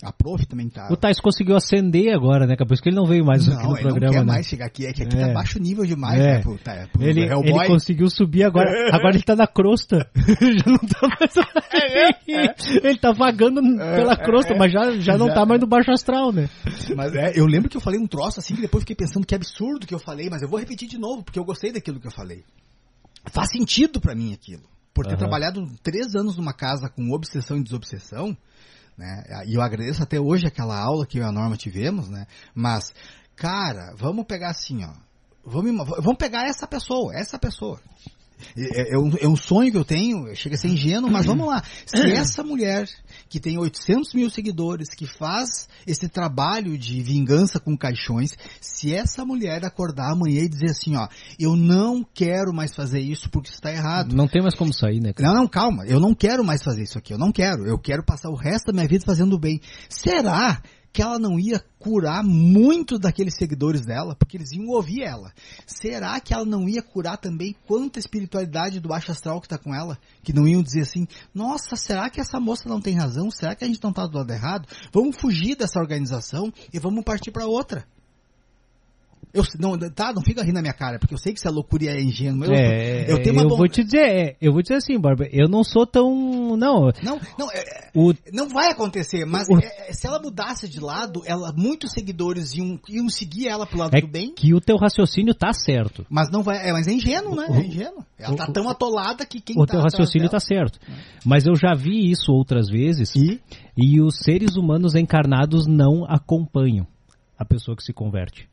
[0.05, 0.89] A prof também tá.
[0.91, 2.57] O Tais conseguiu acender agora, né?
[2.57, 4.07] Por isso que ele não veio mais não, aqui no programa.
[4.07, 4.33] Não quer né?
[4.33, 5.27] mais chegar aqui, é que aqui tá é.
[5.29, 6.35] tá baixo nível demais, é.
[6.35, 6.41] né?
[6.41, 8.71] Pro, tá, pro ele, ele conseguiu subir agora.
[8.95, 10.09] Agora ele tá na crosta.
[10.15, 11.35] já não tá mais.
[11.75, 12.55] É, é.
[12.83, 14.59] ele tá vagando pela crosta, é.
[14.59, 16.49] mas já, já não tá mais no baixo astral, né?
[16.97, 19.35] Mas é, eu lembro que eu falei um troço assim que depois fiquei pensando que
[19.35, 22.07] absurdo que eu falei, mas eu vou repetir de novo, porque eu gostei daquilo que
[22.07, 22.45] eu falei.
[23.33, 24.63] Faz sentido para mim aquilo
[24.95, 25.19] por ter uhum.
[25.19, 28.37] trabalhado três anos numa casa com obsessão e desobsessão,
[28.97, 29.25] né?
[29.47, 32.27] E eu agradeço até hoje aquela aula que eu e a Norma tivemos, né?
[32.55, 32.93] Mas,
[33.37, 34.93] cara, vamos pegar assim, ó.
[35.45, 37.81] Vamos, vamos pegar essa pessoa, essa pessoa.
[38.57, 41.47] É, é, um, é, um, sonho que eu tenho, chega a ser ingênuo, mas vamos
[41.47, 41.63] lá.
[41.87, 42.89] Se essa mulher
[43.29, 49.25] que tem 800 mil seguidores, que faz esse trabalho de vingança com caixões, se essa
[49.25, 51.09] mulher acordar amanhã e dizer assim, ó,
[51.39, 54.15] eu não quero mais fazer isso porque está errado.
[54.15, 55.13] Não tem mais como sair, né?
[55.13, 55.29] Cara?
[55.29, 57.67] Não, não, calma, eu não quero mais fazer isso aqui, eu não quero.
[57.67, 59.61] Eu quero passar o resto da minha vida fazendo bem.
[59.89, 60.63] Será
[60.95, 65.33] que ela não ia curar muito daqueles seguidores dela, porque eles iam ouvir ela.
[65.67, 69.75] Será que ela não ia curar também quanta espiritualidade do baixo astral que está com
[69.75, 69.99] ela?
[70.23, 73.29] Que não iam dizer assim, nossa, será que essa moça não tem razão?
[73.29, 74.69] Será que a gente não está do lado errado?
[74.93, 77.85] Vamos fugir dessa organização e vamos partir para outra.
[79.35, 81.51] Eu, não, tá, não fica rindo na minha cara, porque eu sei que isso é
[81.51, 82.45] loucura e é ingênuo.
[82.45, 85.27] Eu, é, eu tenho uma eu vou te dizer, é, eu vou dizer assim, Barba,
[85.33, 86.93] eu não sou tão, não.
[87.03, 91.21] Não, não, é, o, não vai acontecer, mas o, é, se ela mudasse de lado,
[91.27, 94.33] ela, muitos seguidores iam, iam seguir ela pro lado é do bem.
[94.33, 96.07] que o teu raciocínio tá certo.
[96.09, 97.49] Mas não vai, é, mas é ingênuo, né?
[97.51, 98.05] É ingênuo.
[98.17, 100.79] Ela tá tão atolada que quem O tá teu raciocínio tá certo.
[101.25, 103.41] Mas eu já vi isso outras vezes e?
[103.77, 106.87] e os seres humanos encarnados não acompanham
[107.37, 108.49] a pessoa que se converte.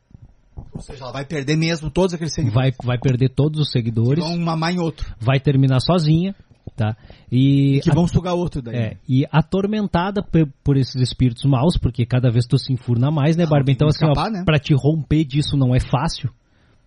[0.74, 2.76] Ou seja, ela vai perder mesmo todos aqueles seguidores.
[2.78, 4.24] Vai, vai perder todos os seguidores.
[4.24, 5.14] vão mamar em outro.
[5.20, 6.36] Vai terminar sozinha,
[6.76, 6.96] tá?
[7.32, 8.76] E, e que vão sugar outro daí.
[8.76, 10.24] É, e atormentada
[10.64, 13.74] por esses espíritos maus, porque cada vez tu se enfurna mais, né, Barbie?
[13.74, 14.44] Então, assim, escapar, ó, né?
[14.46, 16.30] pra te romper disso não é fácil,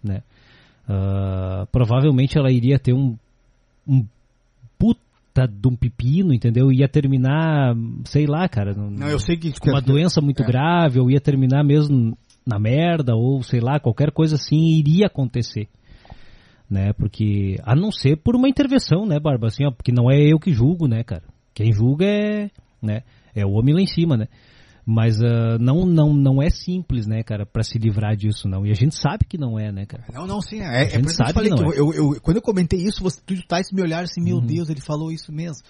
[0.03, 0.23] né?
[0.89, 3.17] Uh, provavelmente ela iria ter um,
[3.89, 4.05] um
[4.79, 6.71] puta de um pepino, entendeu?
[6.71, 8.75] Ia terminar, sei lá, cara.
[8.75, 10.47] Não, eu sei que com uma doença muito é.
[10.47, 12.17] grave, ou ia terminar mesmo
[12.47, 15.69] na merda, ou sei lá, qualquer coisa assim iria acontecer.
[16.69, 16.93] Né?
[16.93, 19.49] Porque, a não ser por uma intervenção, né, Barba?
[19.49, 21.23] Assim, ó, porque não é eu que julgo, né, cara?
[21.55, 22.51] Quem julga é,
[22.83, 23.03] né,
[23.35, 24.27] é o homem lá em cima, né?
[24.87, 28.67] Mas uh, não, não, não é simples, né, cara, para se livrar disso, não.
[28.67, 30.05] E a gente sabe que não é, né, cara?
[30.13, 30.61] Não, não, sim.
[30.61, 31.81] É, é por isso que eu falei que, que é.
[31.81, 34.45] eu, eu, quando eu comentei isso, você, tu tá me olhar assim, meu uhum.
[34.47, 35.63] Deus, ele falou isso mesmo.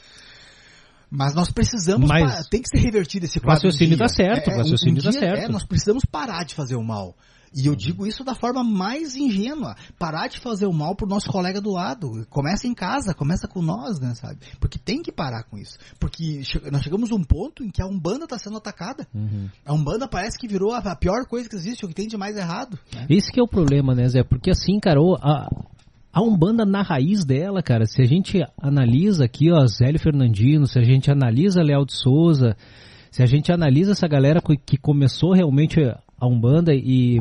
[1.14, 3.66] Mas nós precisamos, Mas, tem que ser revertido esse quadro.
[3.66, 5.44] O raciocínio dá certo, é, raciocínio um, um dá certo.
[5.44, 7.14] É, nós precisamos parar de fazer o mal.
[7.56, 9.76] E eu digo isso da forma mais ingênua.
[9.96, 12.26] Parar de fazer o mal pro nosso colega do lado.
[12.28, 14.40] Começa em casa, começa com nós, né, sabe?
[14.58, 15.78] Porque tem que parar com isso.
[16.00, 16.42] Porque
[16.72, 19.06] nós chegamos a um ponto em que a Umbanda está sendo atacada.
[19.14, 19.48] Uhum.
[19.64, 22.36] A Umbanda parece que virou a pior coisa que existe, o que tem de mais
[22.36, 22.76] errado.
[22.92, 23.06] Né?
[23.08, 24.24] Esse que é o problema, né, Zé?
[24.24, 25.48] Porque assim, cara, a,
[26.14, 30.78] a Umbanda na raiz dela, cara, se a gente analisa aqui, ó, Zélio Fernandino, se
[30.78, 32.56] a gente analisa Leal de Souza,
[33.10, 37.20] se a gente analisa essa galera que começou realmente a Umbanda e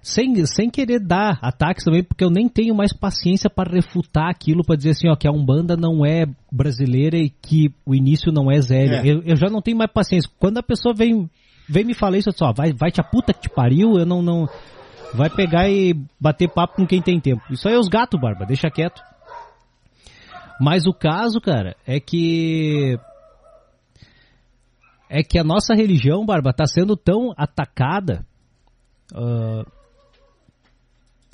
[0.00, 4.64] sem, sem querer dar ataques também, porque eu nem tenho mais paciência para refutar aquilo,
[4.64, 8.50] para dizer assim, ó, que a Umbanda não é brasileira e que o início não
[8.50, 9.02] é Zélia.
[9.02, 9.06] É.
[9.06, 10.30] Eu, eu, já não tenho mais paciência.
[10.38, 11.28] Quando a pessoa vem,
[11.68, 14.06] vem me falar isso, eu só vai, vai te a puta que te pariu, eu
[14.06, 14.48] não, não...
[15.14, 17.42] Vai pegar e bater papo com quem tem tempo.
[17.50, 19.00] Isso aí é os gatos, Barba, deixa quieto.
[20.60, 22.98] Mas o caso, cara, é que
[25.08, 28.26] é que a nossa religião, Barba, está sendo tão atacada
[29.14, 29.64] uh,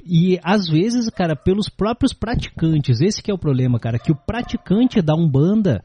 [0.04, 4.16] e às vezes, cara, pelos próprios praticantes, esse que é o problema, cara, que o
[4.16, 5.84] praticante da Umbanda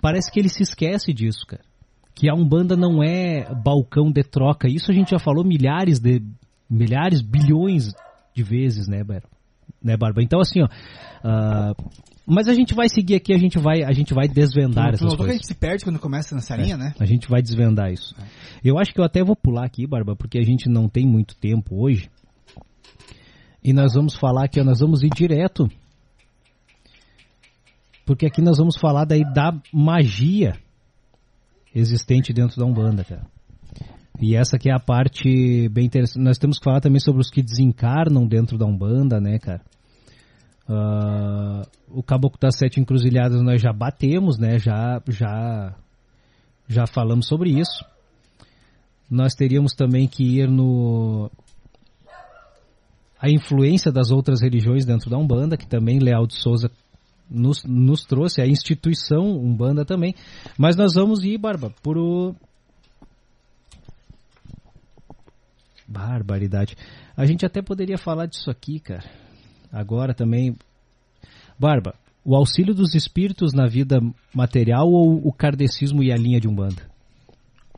[0.00, 1.62] parece que ele se esquece disso, cara.
[2.14, 4.68] Que a Umbanda não é balcão de troca.
[4.68, 6.22] Isso a gente já falou milhares de
[6.68, 7.92] milhares, bilhões
[8.34, 9.28] de vezes, né, Barba?
[9.82, 10.22] Né, Barba?
[10.22, 11.90] Então assim, ó, uh,
[12.26, 15.28] mas a gente vai seguir aqui, a gente vai, a gente vai desvendar essas coisas.
[15.28, 16.92] a gente se perde quando começa nessa é, linha, né?
[16.98, 18.16] A gente vai desvendar isso.
[18.20, 18.24] É.
[18.64, 21.36] Eu acho que eu até vou pular aqui, Barba, porque a gente não tem muito
[21.36, 22.10] tempo hoje.
[23.62, 25.68] E nós vamos falar que nós vamos ir direto.
[28.04, 30.54] Porque aqui nós vamos falar daí da magia
[31.72, 33.26] existente dentro da Umbanda, cara.
[34.20, 36.22] E essa que é a parte bem interessante.
[36.22, 39.60] Nós temos que falar também sobre os que desencarnam dentro da Umbanda, né, cara?
[40.68, 44.58] Uh, o Caboclo das Sete Encruzilhadas nós já batemos, né?
[44.58, 45.74] Já, já,
[46.66, 47.84] já falamos sobre isso.
[49.08, 51.30] Nós teríamos também que ir no
[53.20, 56.70] a influência das outras religiões dentro da Umbanda, que também Leal de Souza
[57.30, 60.14] nos, nos trouxe, a instituição Umbanda também.
[60.58, 62.34] Mas nós vamos ir, Barba, por o...
[65.86, 66.76] Barbaridade.
[67.16, 69.04] A gente até poderia falar disso aqui, cara.
[69.72, 70.56] Agora também.
[71.58, 74.00] Barba, o auxílio dos espíritos na vida
[74.34, 76.82] material ou o kardecismo e a linha de Umbanda?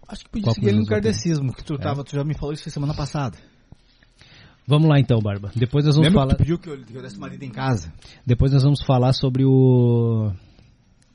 [0.08, 1.78] Acho que podia Qual seguir no kardecismo, que tu, é.
[1.78, 3.36] tava, tu já me falou isso semana passada.
[4.66, 5.50] Vamos lá então, Barba.
[5.54, 6.30] Depois nós vamos Lembra falar.
[6.30, 7.92] Que tu pediu que eu, que eu desse marido em casa.
[8.26, 10.32] Depois nós vamos falar sobre o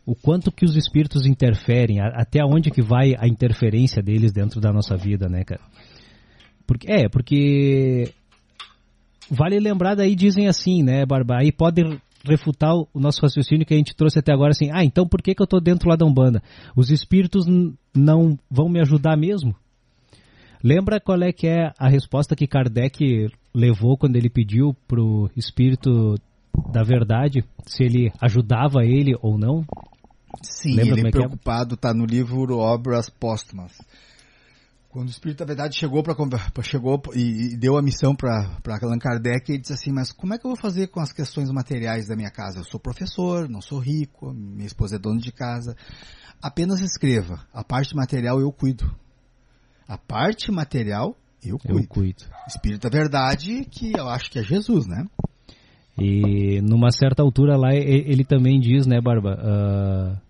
[0.05, 4.71] o quanto que os espíritos interferem, até onde que vai a interferência deles dentro da
[4.71, 5.61] nossa vida, né, cara?
[6.65, 8.11] Porque é, porque
[9.29, 11.37] vale lembrar daí dizem assim, né, Barba?
[11.39, 11.81] Aí pode
[12.23, 14.69] refutar o nosso raciocínio que a gente trouxe até agora assim.
[14.71, 16.41] Ah, então por que que eu tô dentro lá da Umbanda?
[16.75, 17.45] Os espíritos
[17.93, 19.55] não vão me ajudar mesmo?
[20.63, 26.15] Lembra qual é que é a resposta que Kardec levou quando ele pediu pro espírito
[26.71, 29.65] da verdade se ele ajudava ele ou não?
[30.41, 33.73] Sim, Lembra ele é, é preocupado, está no livro Obras Póstumas.
[34.93, 36.13] Quando o Espírito da Verdade chegou para
[36.61, 40.37] chegou e, e, deu a missão para Allan Kardec, ele disse assim: Mas como é
[40.37, 42.59] que eu vou fazer com as questões materiais da minha casa?
[42.59, 45.75] Eu sou professor, não sou rico, minha esposa é dona de casa.
[46.39, 48.95] Apenas escreva: a parte material eu cuido.
[49.87, 51.79] A parte material eu cuido.
[51.79, 52.23] Eu cuido.
[52.47, 55.07] Espírito da verdade, que eu acho que é Jesus, né?
[55.97, 59.39] E numa certa altura lá ele também diz, né, Barba?
[59.41, 60.21] Uh,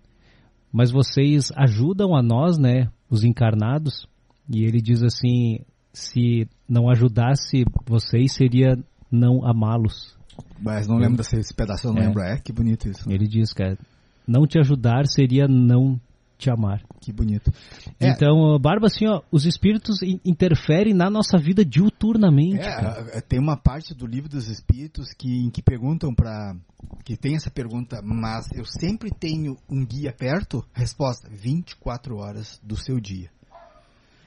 [0.72, 4.08] mas vocês ajudam a nós, né, os encarnados?
[4.48, 5.60] E ele diz assim:
[5.92, 8.76] se não ajudasse vocês, seria
[9.10, 10.16] não amá-los.
[10.60, 12.06] Mas não lembro desse pedaço, eu não é.
[12.06, 12.22] lembro.
[12.22, 13.08] É, que bonito isso.
[13.10, 13.78] Ele diz, cara,
[14.26, 16.00] não te ajudar seria não
[16.36, 16.82] te amar.
[17.00, 17.52] Que bonito.
[18.00, 18.08] É.
[18.08, 22.60] Então, Barba, assim, ó, os espíritos interferem na nossa vida diuturnamente.
[22.60, 26.56] É, tem uma parte do livro dos espíritos que, em que perguntam para
[27.04, 30.64] que tem essa pergunta, mas eu sempre tenho um guia perto?
[30.72, 33.30] Resposta: 24 horas do seu dia.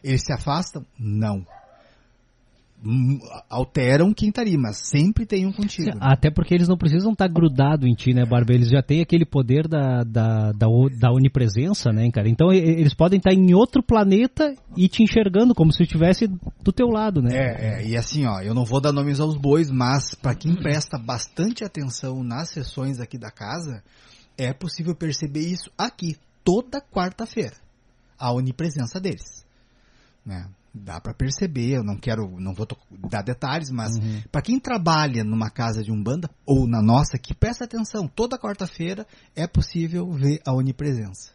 [0.08, 0.86] Eles se afastam?
[0.98, 1.46] Não.
[2.84, 5.90] hum, alteram quem tá ali, mas sempre tem um contigo.
[5.90, 5.98] né?
[6.00, 8.54] Até porque eles não precisam estar grudados em ti, né, Barba?
[8.54, 10.68] Eles já têm aquele poder da, da, da,
[11.00, 12.30] da onipresença, né, cara?
[12.30, 16.28] Então eles podem estar em outro planeta e te enxergando como se estivesse
[16.64, 17.32] do teu lado, né?
[17.34, 20.56] É, é, e assim, ó, eu não vou dar nomes aos bois, mas para quem
[20.56, 23.84] presta bastante atenção nas sessões aqui da casa,
[24.38, 27.56] é possível perceber isso aqui, toda quarta-feira.
[28.20, 29.46] A onipresença deles.
[30.28, 30.46] Né?
[30.74, 32.68] Dá para perceber, eu não quero, não vou
[33.10, 33.94] dar detalhes, mas
[34.30, 39.08] para quem trabalha numa casa de umbanda ou na nossa aqui, presta atenção, toda quarta-feira
[39.36, 41.32] é possível ver a onipresença.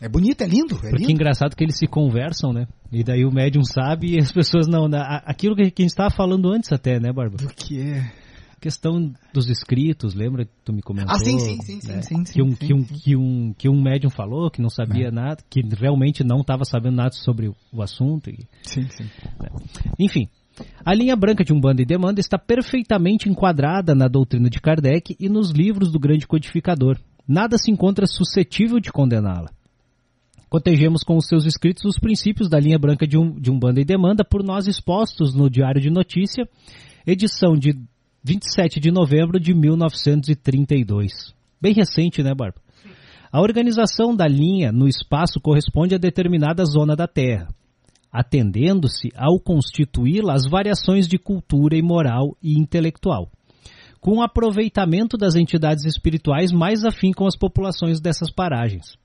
[0.00, 1.12] É bonito, é lindo, é Porque lindo.
[1.12, 2.66] engraçado que eles se conversam, né?
[2.92, 4.88] E daí o médium sabe e as pessoas não.
[4.88, 4.98] né?
[5.24, 7.36] Aquilo que que a gente estava falando antes até, né, Barba?
[7.38, 8.12] Do que é.
[8.64, 11.14] Questão dos escritos, lembra que tu me comentou?
[11.14, 12.00] Ah, sim, sim, sim, sim, né?
[12.00, 12.94] sim, sim, que, um, sim, que, um, sim.
[12.94, 15.10] que, um, que um médium falou que não sabia É.
[15.10, 18.30] nada, que realmente não estava sabendo nada sobre o, assunto.
[18.30, 19.04] e- Sim, sim.
[20.00, 20.30] Enfim,
[20.82, 25.28] a linha branca de Umbanda e Demanda está perfeitamente enquadrada na doutrina de Kardec e
[25.28, 26.98] nos livros do grande codificador.
[27.28, 29.50] Nada se encontra suscetível de condená-la.
[30.48, 33.84] Cotejemos com os seus escritos os princípios da linha branca de, um, de Umbanda e
[33.84, 36.48] Demanda por nós expostos no Diário de Notícia,
[37.06, 37.78] edição de
[38.24, 41.12] 27 de novembro de 1932.
[41.60, 42.60] Bem recente, né, Barba?
[43.30, 47.48] A organização da linha no espaço corresponde a determinada zona da Terra
[48.14, 53.28] atendendo-se ao constituí-la as variações de cultura e moral e intelectual,
[54.00, 58.96] com aproveitamento das entidades espirituais mais afim com as populações dessas paragens.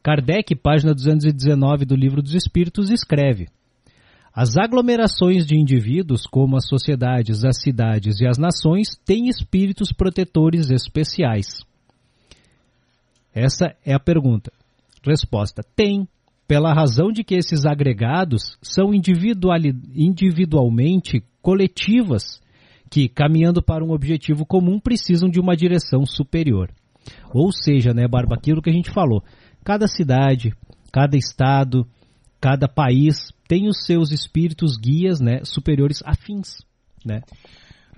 [0.00, 3.48] Kardec, página 219 do Livro dos Espíritos, escreve:
[4.36, 10.70] As aglomerações de indivíduos, como as sociedades, as cidades e as nações, têm espíritos protetores
[10.70, 11.64] especiais.
[13.34, 14.52] Essa é a pergunta.
[15.02, 16.06] Resposta: tem,
[16.46, 22.38] pela razão de que esses agregados são individualmente coletivas
[22.90, 26.70] que, caminhando para um objetivo comum, precisam de uma direção superior.
[27.32, 29.24] Ou seja, né, Barba, aquilo que a gente falou,
[29.64, 30.52] cada cidade,
[30.92, 31.86] cada estado,
[32.38, 36.58] cada país tem os seus espíritos guias, né, superiores afins,
[37.04, 37.20] né?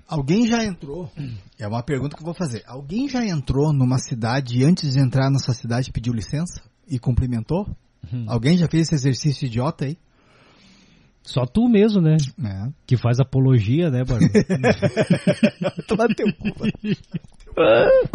[0.07, 1.11] Alguém já entrou?
[1.59, 2.63] É uma pergunta que eu vou fazer.
[2.65, 7.67] Alguém já entrou numa cidade e antes de entrar nessa cidade pediu licença e cumprimentou?
[8.27, 9.97] Alguém já fez esse exercício idiota aí?
[11.21, 12.71] Só tu mesmo, né, É.
[12.87, 14.25] que faz apologia, né, Barba?
[15.87, 16.53] Toma teu cu.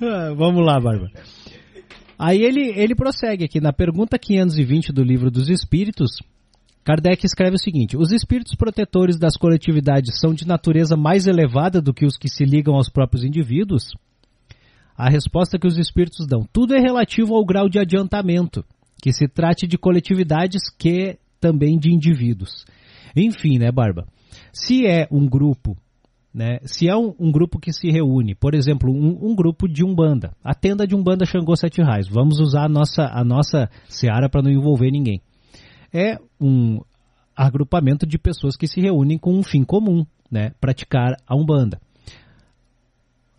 [0.00, 1.10] Ah, Vamos lá, Barba.
[2.18, 6.10] Aí ele, ele prossegue aqui na pergunta 520 do Livro dos Espíritos.
[6.82, 11.94] Kardec escreve o seguinte: Os espíritos protetores das coletividades são de natureza mais elevada do
[11.94, 13.92] que os que se ligam aos próprios indivíduos?
[14.96, 18.64] A resposta que os espíritos dão: tudo é relativo ao grau de adiantamento,
[19.00, 22.64] que se trate de coletividades que também de indivíduos.
[23.14, 24.08] Enfim, né, Barba?
[24.52, 25.76] Se é um grupo
[26.32, 26.58] né?
[26.64, 30.34] Se é um, um grupo que se reúne, por exemplo, um, um grupo de umbanda,
[30.42, 34.42] a tenda de umbanda Xangô Sete Raios, vamos usar a nossa, a nossa seara para
[34.42, 35.20] não envolver ninguém.
[35.92, 36.80] É um
[37.34, 40.52] agrupamento de pessoas que se reúnem com um fim comum, né?
[40.60, 41.80] praticar a umbanda.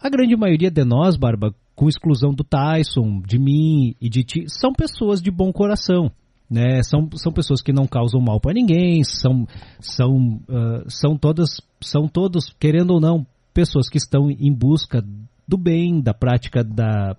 [0.01, 4.45] A grande maioria de nós, Barba, com exclusão do Tyson, de mim e de ti,
[4.47, 6.11] são pessoas de bom coração.
[6.49, 6.81] Né?
[6.81, 9.47] São, são pessoas que não causam mal para ninguém, são,
[9.79, 15.03] são, ah, são todas, são todos, querendo ou não, pessoas que estão em busca
[15.47, 17.15] do bem, da prática da,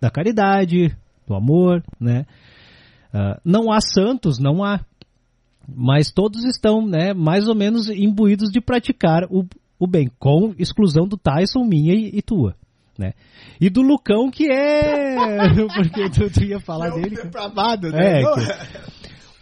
[0.00, 0.96] da caridade,
[1.26, 2.26] do amor, né?
[3.12, 4.84] Ah, não há santos, não há,
[5.68, 9.46] mas todos estão, né, mais ou menos imbuídos de praticar o,
[9.78, 12.54] o bem, com exclusão do Tyson, minha e, e tua,
[12.98, 13.12] né?
[13.60, 15.16] E do Lucão que é,
[15.74, 17.16] porque tu, tu ia falar dele.
[17.16, 18.94] Depravado, É, Não- que-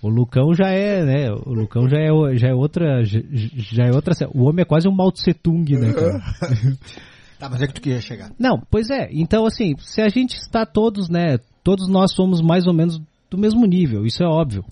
[0.03, 1.31] o Lucão já é, né?
[1.47, 4.15] O Lucão já é, já é outra, já, já é outra.
[4.35, 6.21] O homem é quase um Mao Tse Tung, né, cara?
[7.39, 8.31] Tá, mas é que tu queria chegar.
[8.39, 9.09] Não, pois é.
[9.11, 11.39] Então, assim, se a gente está todos, né?
[11.65, 14.65] Todos nós somos mais ou menos do mesmo nível, isso é óbvio.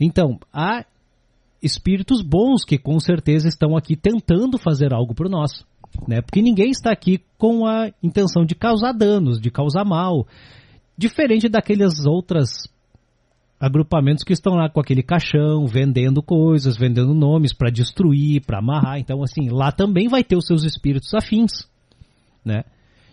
[0.00, 0.82] Então, há
[1.62, 5.50] espíritos bons que com certeza estão aqui tentando fazer algo por nós,
[6.06, 6.20] né?
[6.20, 10.26] Porque ninguém está aqui com a intenção de causar danos, de causar mal,
[10.96, 12.68] diferente daqueles outras
[13.58, 18.98] agrupamentos que estão lá com aquele caixão, vendendo coisas, vendendo nomes para destruir, para amarrar.
[18.98, 21.68] Então, assim, lá também vai ter os seus espíritos afins,
[22.44, 22.64] né?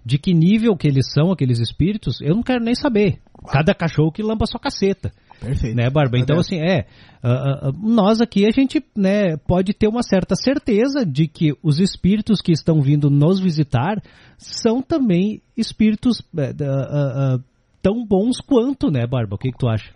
[0.05, 3.19] De que nível que eles são, aqueles espíritos, eu não quero nem saber.
[3.47, 5.11] Cada cachorro que lampa sua caceta.
[5.43, 5.75] Perfeito.
[5.75, 6.17] Né, Barba?
[6.17, 6.85] Então, assim, é.
[7.21, 11.79] ah, ah, nós aqui, a gente né, pode ter uma certa certeza de que os
[11.79, 14.01] espíritos que estão vindo nos visitar
[14.37, 17.37] são também espíritos ah,
[17.81, 19.35] tão bons quanto, né, Barba?
[19.35, 19.93] O que, que tu acha?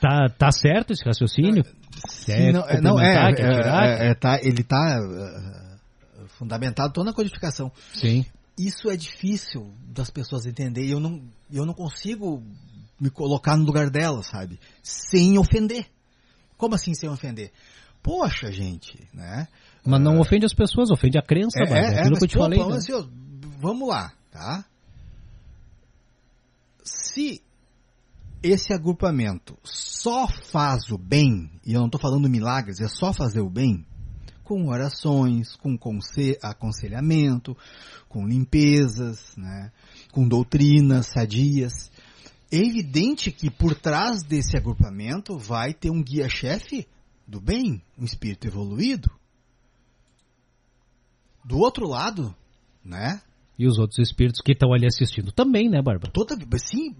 [0.00, 1.64] Tá, tá certo esse raciocínio?
[2.28, 3.86] Não, é, não, é, complementar, quer tirar?
[3.86, 7.72] é, é, tá, ele uh, fundamentado toda na codificação.
[7.94, 8.24] Sim.
[8.56, 10.90] Isso é difícil das pessoas entenderem.
[10.90, 12.42] Eu não, eu não consigo
[13.00, 14.58] me colocar no lugar delas, sabe?
[14.82, 15.86] Sem ofender.
[16.56, 17.52] Como assim sem ofender?
[18.02, 19.46] Poxa, gente, né?
[19.84, 22.28] Mas não ofende as pessoas, ofende a crença, É, é, é, aquilo mas, que eu
[22.28, 22.58] te pô, falei.
[22.58, 22.76] pô, né?
[22.76, 23.04] assim, ó,
[23.60, 24.64] vamos lá, tá?
[26.84, 27.42] Se
[28.42, 33.40] esse agrupamento só faz o bem, e eu não estou falando milagres, é só fazer
[33.40, 33.84] o bem,
[34.44, 37.56] com orações, com conse- aconselhamento,
[38.08, 39.70] com limpezas, né,
[40.12, 41.90] com doutrinas sadias,
[42.50, 46.86] é evidente que por trás desse agrupamento vai ter um guia-chefe
[47.26, 49.10] do bem, um espírito evoluído.
[51.44, 52.34] Do outro lado,
[52.84, 53.20] né,
[53.58, 56.12] E os outros espíritos que estão ali assistindo também, né, Bárbara?
[56.12, 56.94] toda sim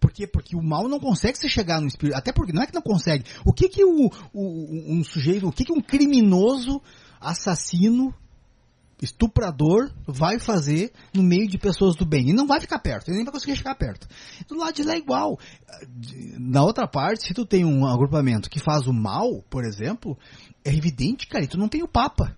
[0.00, 2.74] porque porque o mal não consegue se chegar no espírito até porque não é que
[2.74, 6.80] não consegue o que que o, o- um sujeito o que que um criminoso
[7.20, 8.14] assassino
[9.04, 13.16] estuprador vai fazer no meio de pessoas do bem ele não vai ficar perto ele
[13.16, 14.08] nem vai conseguir chegar perto
[14.48, 15.38] do lado de lá é igual
[16.38, 20.18] na outra parte se tu tem um agrupamento que faz o mal por exemplo
[20.64, 22.36] é evidente cara e tu não tem o papa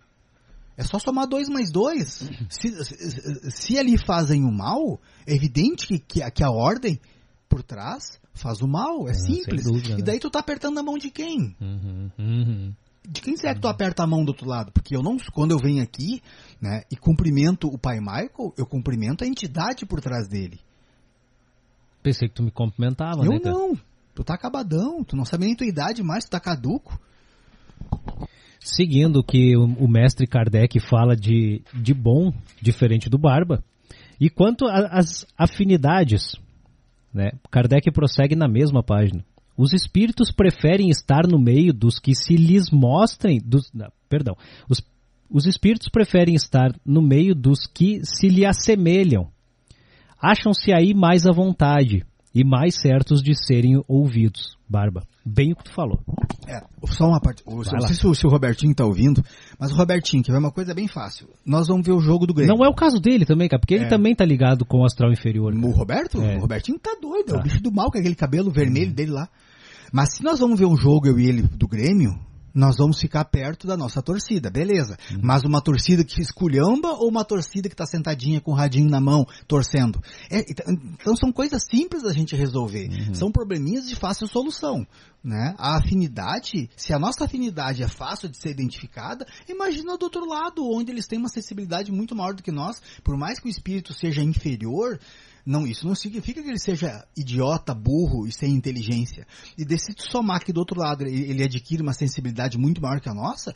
[0.80, 2.26] é só somar dois mais dois.
[2.48, 6.98] Se, se, se ali fazem o mal, é evidente que, que, a, que a ordem
[7.50, 9.06] por trás faz o mal.
[9.06, 9.64] É simples.
[9.64, 10.02] sem dúvida, e né?
[10.02, 11.54] daí tu tá apertando a mão de quem?
[11.60, 12.74] Uhum, uhum.
[13.08, 14.72] De quem será que tu aperta a mão do outro lado?
[14.72, 16.22] Porque eu não, quando eu venho aqui,
[16.60, 20.60] né, e cumprimento o pai Michael, eu cumprimento a entidade por trás dele.
[22.02, 23.54] Pensei que tu me cumprimentava, eu né, cara?
[23.54, 23.78] não.
[24.14, 26.98] Tu tá acabadão, tu não sabe nem tua idade mais, tu tá caduco.
[28.60, 33.64] Seguindo o que o, o mestre Kardec fala de, de bom, diferente do Barba.
[34.20, 36.34] E quanto às afinidades,
[37.12, 37.30] né?
[37.50, 39.24] Kardec prossegue na mesma página.
[39.60, 43.38] Os espíritos preferem estar no meio dos que se lhes mostrem.
[43.44, 44.34] Dos, não, perdão.
[44.68, 44.80] Os,
[45.30, 49.28] os espíritos preferem estar no meio dos que se lhe assemelham.
[50.20, 52.04] Acham-se aí mais à vontade
[52.34, 54.56] e mais certos de serem ouvidos.
[54.68, 55.98] Barba, bem o que tu falou.
[56.46, 57.42] É, só uma parte.
[57.46, 59.22] Não sei se o, se o Robertinho tá ouvindo,
[59.58, 61.28] mas o Robertinho, que vai uma coisa bem fácil.
[61.44, 62.54] Nós vamos ver o jogo do Grêmio.
[62.56, 63.88] Não é o caso dele também, cara, porque ele É.
[63.88, 65.52] também tá ligado com o astral inferior.
[65.52, 65.66] cara.
[65.66, 66.22] O Roberto?
[66.22, 66.36] É.
[66.36, 67.40] O Robertinho tá doido, é Tá.
[67.40, 69.28] o bicho do mal com aquele cabelo vermelho dele lá.
[69.92, 72.18] Mas se nós vamos ver um jogo, eu e ele, do Grêmio,
[72.54, 74.96] nós vamos ficar perto da nossa torcida, beleza.
[75.22, 79.00] Mas uma torcida que esculhamba ou uma torcida que tá sentadinha com o radinho na
[79.00, 80.02] mão, torcendo?
[80.28, 80.66] É, então-
[81.00, 82.88] então são coisas simples da gente resolver.
[83.14, 84.86] São probleminhas de fácil solução.
[85.22, 85.54] Né?
[85.58, 90.66] A afinidade, se a nossa afinidade é fácil de ser identificada, imagina do outro lado,
[90.66, 92.80] onde eles têm uma sensibilidade muito maior do que nós.
[93.04, 94.98] Por mais que o espírito seja inferior,
[95.50, 99.26] não, isso não significa que ele seja idiota, burro e sem inteligência.
[99.58, 103.00] E daí, se tu somar que do outro lado ele, adquire uma sensibilidade muito maior
[103.00, 103.52] que a nossa,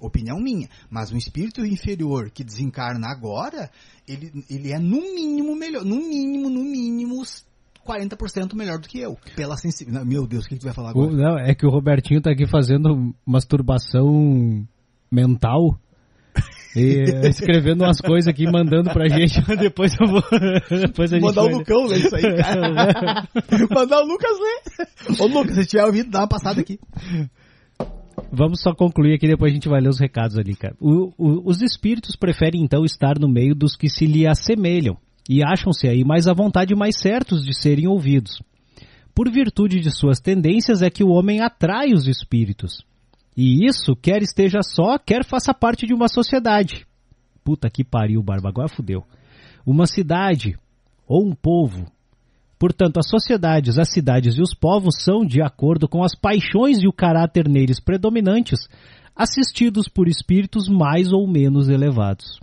[0.00, 3.70] opinião minha, mas um espírito inferior que desencarna agora,
[4.08, 7.22] ele, ele é no mínimo melhor, no mínimo, no mínimo,
[7.86, 9.16] 40% melhor do que eu.
[9.36, 10.08] Pela sensibilidade.
[10.08, 11.12] Meu Deus, o que, que tu vai falar O- agora?
[11.12, 14.66] não, é que o Robertinho tá aqui fazendo masturbação
[15.10, 15.78] mental.
[16.76, 19.40] E escrevendo umas coisas aqui, mandando pra gente.
[19.56, 20.22] Depois eu vou.
[20.80, 23.28] Depois a gente Mandar o Lucão ler isso aí, cara.
[23.70, 25.20] Mandar o Lucas ler.
[25.20, 26.78] Ô Lucas, se tiver ouvido, dá uma passada aqui.
[28.32, 30.74] Vamos só concluir aqui, depois a gente vai ler os recados ali, cara.
[30.80, 34.96] O- o- os espíritos preferem então estar no meio dos que se lhe assemelham
[35.28, 38.40] e acham-se aí mais à vontade e mais certos de serem ouvidos.
[39.14, 42.84] Por virtude de suas tendências é que o homem atrai os espíritos.
[43.36, 46.86] E isso, quer esteja só, quer faça parte de uma sociedade.
[47.42, 49.04] Puta que pariu, Barba, agora fudeu.
[49.66, 50.56] Uma cidade
[51.06, 51.86] ou um povo.
[52.58, 56.88] Portanto, as sociedades, as cidades e os povos são, de acordo com as paixões e
[56.88, 58.68] o caráter neles predominantes,
[59.14, 62.40] assistidos por espíritos mais ou menos elevados.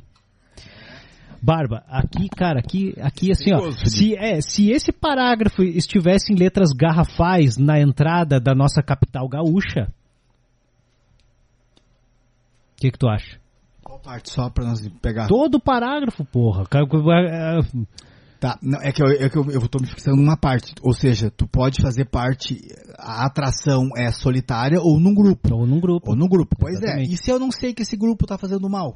[1.41, 6.71] Barba, aqui, cara, aqui, aqui assim, ó, se, é, se esse parágrafo estivesse em letras
[6.71, 9.91] garrafais na entrada da nossa capital gaúcha,
[12.81, 13.39] o que que tu acha?
[13.83, 15.27] Qual parte só pra nós pegar?
[15.27, 16.65] Todo parágrafo, porra.
[16.65, 17.59] Cara, é,
[18.39, 20.73] Tá, não, é que, eu, é que eu, eu tô me fixando numa parte.
[20.81, 22.59] Ou seja, tu pode fazer parte,
[22.97, 25.53] a atração é solitária ou num grupo.
[25.53, 26.09] Ou num grupo.
[26.09, 27.11] Ou num grupo, pois Exatamente.
[27.11, 27.13] é.
[27.13, 28.95] E se eu não sei que esse grupo tá fazendo mal?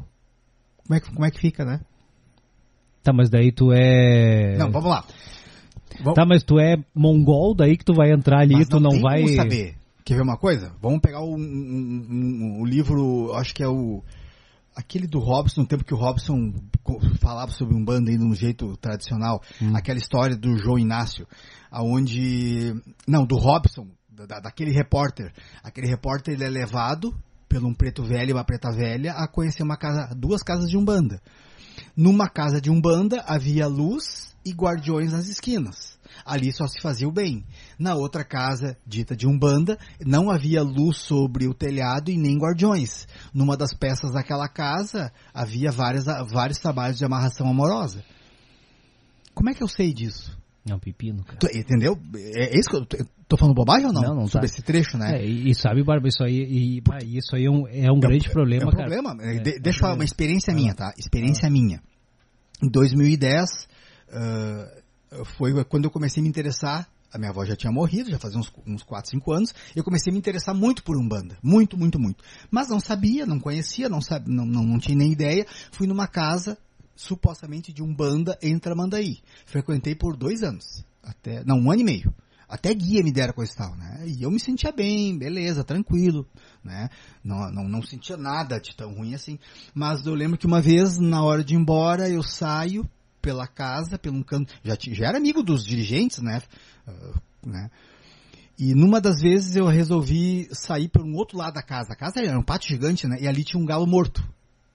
[0.78, 1.80] Como é que, como é que fica, né?
[3.04, 4.58] Tá, mas daí tu é.
[4.58, 5.06] Não, vamos lá.
[6.00, 8.80] Vamos, Tá, mas tu é mongol, daí que tu vai entrar ali e mas tu
[8.80, 9.22] não tem vai.
[9.22, 9.76] como saber.
[10.06, 10.72] Quer ver uma coisa?
[10.80, 14.04] Vamos pegar o um, um- um- um livro, acho que é o...
[14.76, 16.54] Aquele do Robson, no tempo que o Robson
[17.22, 19.42] falava sobre um bando ainda no jeito tradicional.
[19.62, 19.76] Hum.
[19.76, 21.26] Aquela história do João Inácio.
[21.72, 22.74] aonde
[23.08, 25.34] Não, do Robson, da, daquele repórter.
[25.64, 27.16] Aquele repórter ele é levado
[27.48, 30.78] pelo um preto velho e uma preta velha a conhecer uma casa, duas casas de
[30.78, 31.22] umbanda.
[31.96, 35.95] Numa casa de umbanda havia luz e guardiões nas esquinas.
[36.24, 37.44] Ali só se fazia o bem.
[37.80, 43.08] Na outra casa, dita de umbanda, não havia luz sobre o telhado e nem guardiões.
[43.34, 48.04] Numa das peças daquela casa havia várias, vários trabalhos de amarração amorosa.
[49.34, 50.38] Como é que eu sei disso?
[50.68, 51.38] É um pepino, cara.
[51.38, 51.96] Tu, entendeu?
[52.16, 52.98] É, é isso que eu tô,
[53.28, 54.02] tô, falando bobagem ou não?
[54.02, 54.54] Não, não Sobre tá.
[54.54, 55.20] esse trecho, né?
[55.20, 58.00] É, e, e, sabe, Barba, isso aí, e, ah, isso aí é um, é um
[58.00, 58.90] grande problema, é um cara.
[58.90, 59.16] problema.
[59.22, 60.92] É, de, deixa eu falar uma experiência minha, tá?
[60.98, 61.82] Experiência minha.
[62.64, 64.75] Em 2010, uh,
[65.38, 68.38] foi quando eu comecei a me interessar a minha avó já tinha morrido, já fazia
[68.38, 71.38] uns, uns 4, 5 anos, eu comecei a me interessar muito por Umbanda.
[71.42, 72.22] Muito, muito, muito.
[72.52, 75.48] Mas não sabia, não conhecia, não, sabe, não, não, não tinha nem ideia.
[75.72, 76.58] Fui numa casa,
[76.94, 79.20] supostamente de Umbanda, em Tramandaí.
[79.46, 80.86] Frequentei por dois anos.
[81.02, 82.14] Até, não, um ano e meio.
[82.50, 84.04] Até guia me dera coisa e tal, né?
[84.06, 86.28] E eu me sentia bem, beleza, tranquilo,
[86.64, 86.90] né?
[87.24, 89.40] Não, não, não sentia nada de tão ruim assim.
[89.74, 92.88] Mas eu lembro que uma vez, na hora de ir embora, eu saio
[93.26, 94.54] pela casa, pelo um canto.
[94.64, 96.44] Já, já era amigo dos dirigentes, né?
[96.88, 97.72] Uh, né?
[98.56, 101.94] E numa das vezes eu resolvi sair por um outro lado da casa.
[101.94, 103.18] A casa era um pátio gigante, né?
[103.20, 104.24] E ali tinha um galo morto.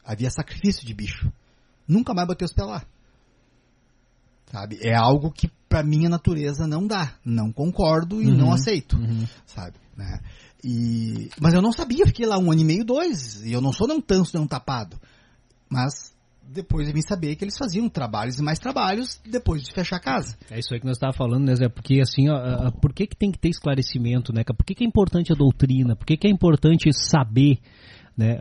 [0.04, 1.32] Havia sacrifício de bicho.
[1.86, 2.82] Nunca mais botei os pés lá.
[4.50, 4.80] Sabe?
[4.82, 7.14] É algo que pra minha natureza não dá.
[7.24, 8.96] Não concordo e uhum, não aceito.
[8.96, 9.28] Uhum.
[9.46, 9.76] Sabe?
[9.96, 10.18] Né?
[10.64, 13.44] E, mas eu não sabia, fiquei lá um ano e meio, dois.
[13.44, 15.00] E eu não sou não tanso, não tapado.
[15.68, 16.09] Mas
[16.52, 20.00] depois eu vim saber que eles faziam trabalhos e mais trabalhos depois de fechar a
[20.00, 20.36] casa.
[20.50, 21.68] É isso aí que nós estávamos falando, né, Zé?
[21.68, 24.42] Porque assim, ó, por que, que tem que ter esclarecimento, né?
[24.44, 25.94] Por que, que é importante a doutrina?
[25.94, 27.58] Por que, que é importante saber?
[28.16, 28.36] Né?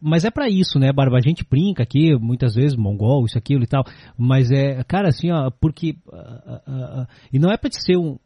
[0.00, 1.18] Mas é para isso, né, Barba?
[1.18, 3.84] A gente brinca aqui, muitas vezes, mongol, isso, aquilo e tal.
[4.16, 5.94] Mas é, cara, assim, ó, porque.
[7.32, 8.18] e não é para te ser um,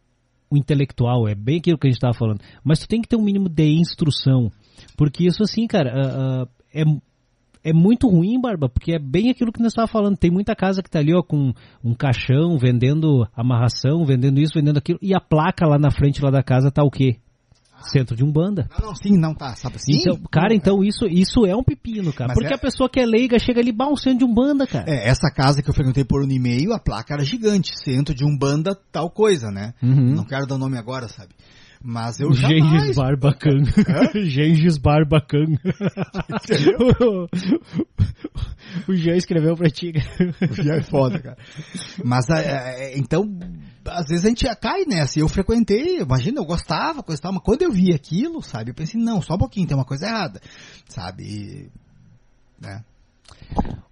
[0.51, 2.41] um intelectual, é bem aquilo que a gente estava falando.
[2.63, 4.51] Mas tu tem que ter um mínimo de instrução.
[4.97, 6.85] Porque isso, assim, cara, é
[7.67, 10.17] é muito ruim, Barba, porque é bem aquilo que nós estávamos falando.
[10.17, 11.53] Tem muita casa que está ali ó, com
[11.83, 16.31] um caixão, vendendo amarração, vendendo isso, vendendo aquilo, e a placa lá na frente lá
[16.31, 17.17] da casa tá o quê?
[17.93, 18.69] Centro de Umbanda.
[18.79, 19.93] Não, não, sim, não tá, sabe assim?
[19.97, 22.29] Então, cara, então isso, isso é um pepino, cara.
[22.29, 22.57] Mas porque é...
[22.57, 24.87] a pessoa que é leiga chega ali, bah, um centro de Umbanda, cara.
[24.89, 28.25] É, essa casa que eu frequentei por um e-mail, a placa era gigante, centro de
[28.25, 29.75] Umbanda, tal coisa, né?
[29.83, 30.15] Uhum.
[30.15, 31.35] Não quero dar o nome agora, sabe?
[31.83, 32.63] Mas eu jamais...
[32.63, 33.65] Gengis Barbacan.
[34.25, 35.59] Gengis Barbacan.
[37.01, 37.29] o,
[38.93, 39.93] o Jean escreveu pra ti.
[40.51, 41.37] O Jean é foda, cara.
[42.05, 43.25] Mas, é, então,
[43.87, 45.21] às vezes a gente cai nessa.
[45.21, 49.01] Eu frequentei, imagina, eu gostava, coisa tal, mas quando eu vi aquilo, sabe, eu pensei,
[49.01, 50.41] não, só um pouquinho, tem uma coisa errada.
[50.89, 51.23] Sabe?
[51.25, 51.71] E,
[52.61, 52.85] né?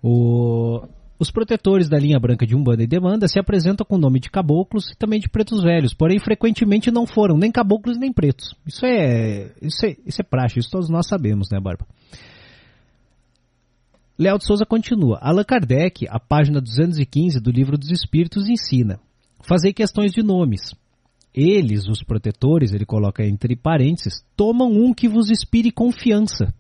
[0.03, 0.87] O...
[1.19, 4.31] Os protetores da linha branca de Umbanda e Demanda se apresentam com o nome de
[4.31, 8.55] caboclos e também de pretos velhos, porém frequentemente não foram nem caboclos nem pretos.
[8.67, 11.87] Isso é, isso é, isso é praxe, isso todos nós sabemos, né, Barba?
[14.19, 15.19] Léo de Souza continua.
[15.21, 19.01] Allan Kardec, a página 215 do Livro dos Espíritos, ensina:
[19.43, 20.75] Fazei questões de nomes.
[21.35, 26.55] Eles, os protetores, ele coloca entre parênteses, tomam um que vos inspire confiança,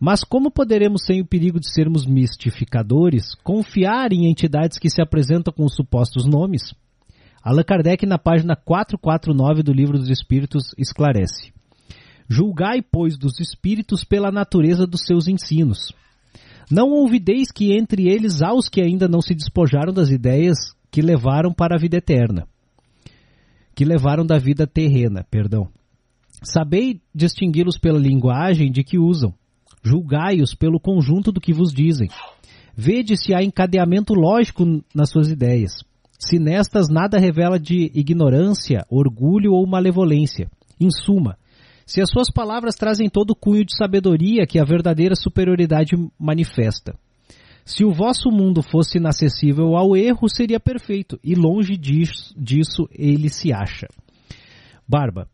[0.00, 5.52] mas como poderemos, sem o perigo de sermos mistificadores, confiar em entidades que se apresentam
[5.52, 6.72] com os supostos nomes?
[7.42, 11.52] Allan Kardec, na página 449 do Livro dos Espíritos, esclarece:
[12.28, 15.92] Julgai, pois, dos espíritos pela natureza dos seus ensinos.
[16.70, 20.58] Não ouvideis que entre eles há os que ainda não se despojaram das ideias
[20.90, 22.46] que levaram para a vida eterna,
[23.74, 25.68] que levaram da vida terrena, perdão.
[26.42, 29.34] Sabei distingui-los pela linguagem de que usam,
[29.82, 32.08] Julgai-os pelo conjunto do que vos dizem.
[32.76, 34.64] Vede se há encadeamento lógico
[34.94, 35.72] nas suas ideias.
[36.18, 40.50] Se nestas nada revela de ignorância, orgulho ou malevolência.
[40.80, 41.36] Em suma,
[41.86, 46.94] se as suas palavras trazem todo o cunho de sabedoria que a verdadeira superioridade manifesta.
[47.64, 53.28] Se o vosso mundo fosse inacessível ao erro, seria perfeito, e longe disso, disso ele
[53.28, 53.86] se acha.
[54.88, 55.28] Barba,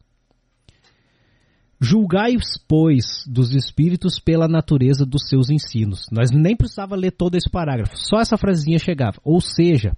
[1.84, 6.06] Julgai-os, pois, dos espíritos pela natureza dos seus ensinos.
[6.10, 9.18] Nós nem precisava ler todo esse parágrafo, só essa frasinha chegava.
[9.22, 9.94] Ou seja,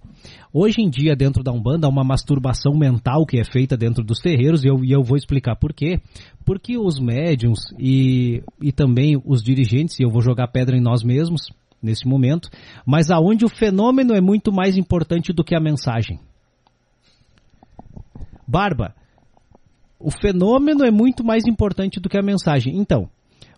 [0.53, 4.19] hoje em dia dentro da Umbanda há uma masturbação mental que é feita dentro dos
[4.19, 6.01] terreiros e eu, e eu vou explicar por quê.
[6.45, 11.03] Porque os médiums e, e também os dirigentes, e eu vou jogar pedra em nós
[11.03, 11.43] mesmos
[11.81, 12.49] nesse momento,
[12.85, 16.19] mas aonde o fenômeno é muito mais importante do que a mensagem.
[18.45, 18.93] Barba,
[19.99, 22.77] o fenômeno é muito mais importante do que a mensagem.
[22.77, 23.09] Então,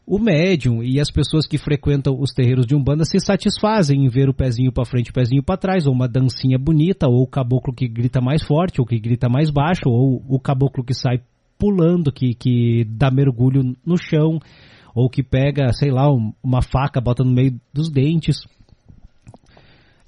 [0.05, 4.27] o médium e as pessoas que frequentam os terreiros de Umbanda se satisfazem em ver
[4.27, 7.73] o pezinho para frente, o pezinho para trás, ou uma dancinha bonita, ou o caboclo
[7.73, 11.21] que grita mais forte, ou que grita mais baixo, ou o caboclo que sai
[11.59, 14.39] pulando, que, que dá mergulho no chão,
[14.95, 18.39] ou que pega, sei lá, um, uma faca, bota no meio dos dentes.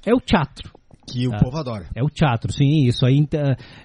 [0.03, 0.80] É o teatro.
[1.11, 1.37] Que o Ah.
[1.39, 1.85] povo adora.
[1.95, 2.85] É o teatro, sim.
[2.85, 3.25] Isso aí,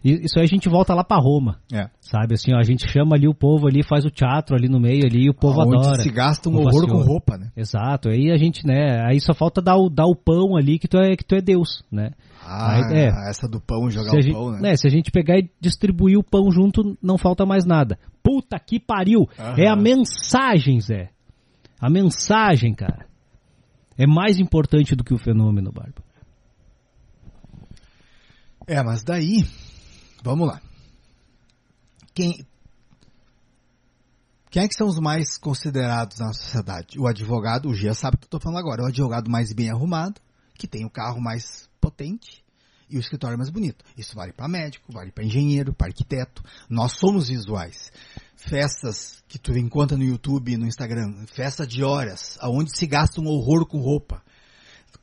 [0.05, 1.59] isso aí a gente volta lá pra Roma.
[1.73, 1.89] É.
[2.01, 4.78] Sabe, assim, ó, a gente chama ali o povo ali, faz o teatro ali no
[4.81, 6.03] meio ali, e o povo Onde adora.
[6.03, 7.51] se gasta um horror com roupa, né?
[7.57, 10.86] Exato, aí a gente, né, aí só falta dar o, dar o pão ali que
[10.89, 12.11] tu é, que tu é Deus, né?
[12.48, 13.07] Ah, Aí, é.
[13.28, 14.61] essa do pão, jogar Se o gente, pão, né?
[14.61, 17.98] né, se a gente pegar e distribuir o pão junto, não falta mais nada.
[18.23, 19.28] Puta que pariu!
[19.59, 21.09] É a mensagem, Zé.
[21.81, 23.05] A mensagem, cara.
[23.98, 26.06] É mais importante do que o fenômeno, Barba.
[28.67, 29.49] É, mas daí,
[30.25, 30.61] vamos lá.
[32.13, 32.45] Quem,
[34.51, 36.99] quem é que são os mais considerados na sociedade?
[36.99, 39.71] O advogado, o Gia sabe o que eu estou falando agora, o advogado mais bem
[39.71, 40.21] arrumado,
[40.55, 42.45] que tem o carro mais potente
[42.91, 43.85] e o escritório mais bonito.
[43.97, 46.43] Isso vale para médico, vale para engenheiro, para arquiteto.
[46.69, 47.93] Nós somos visuais.
[48.35, 53.27] Festas que tu encontra no YouTube no Instagram, festa de horas, aonde se gasta um
[53.27, 54.23] horror com roupa.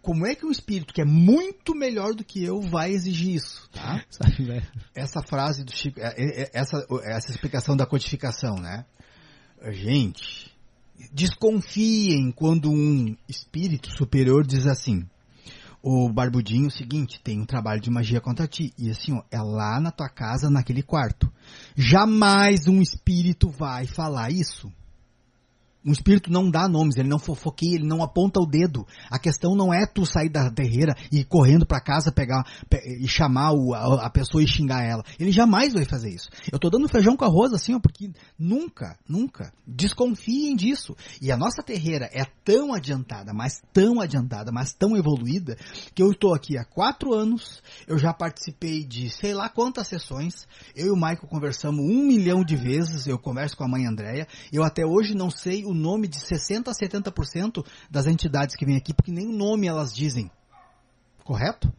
[0.01, 3.69] Como é que um espírito que é muito melhor do que eu vai exigir isso?
[3.71, 4.03] Tá?
[4.37, 4.65] Velho?
[4.93, 8.85] essa frase do Chico, é- é- é- essa, essa explicação da codificação, né?
[9.71, 10.51] Gente,
[11.11, 15.07] desconfiem quando um espírito superior diz assim:
[15.81, 18.73] o Barbudinho, o seguinte, tem um trabalho de magia contra ti.
[18.77, 21.31] E assim, ó, é lá na tua casa, naquele quarto.
[21.75, 24.71] Jamais um espírito vai falar isso.
[25.85, 28.87] Um espírito não dá nomes, ele não fofoqueia, ele não aponta o dedo.
[29.09, 32.81] A questão não é tu sair da terreira e ir correndo pra casa pegar pe-
[33.01, 35.03] e chamar o- a, a pessoa e xingar ela.
[35.19, 36.29] Ele jamais vai fazer isso.
[36.51, 40.95] Eu tô dando feijão com arroz assim, ó, porque nunca, nunca desconfiem disso.
[41.21, 45.57] E a nossa terreira é tão adiantada, mas tão adiantada, mas tão evoluída,
[45.93, 50.47] que eu estou aqui há quatro anos, eu já participei de sei lá quantas sessões,
[50.75, 54.27] eu e o Michael conversamos um milhão de vezes, eu converso com a mãe Andréia,
[54.51, 58.77] eu até hoje não sei o nome de 60 a 70% das entidades que vêm
[58.77, 60.29] aqui, porque nem o nome elas dizem.
[61.23, 61.71] Correto?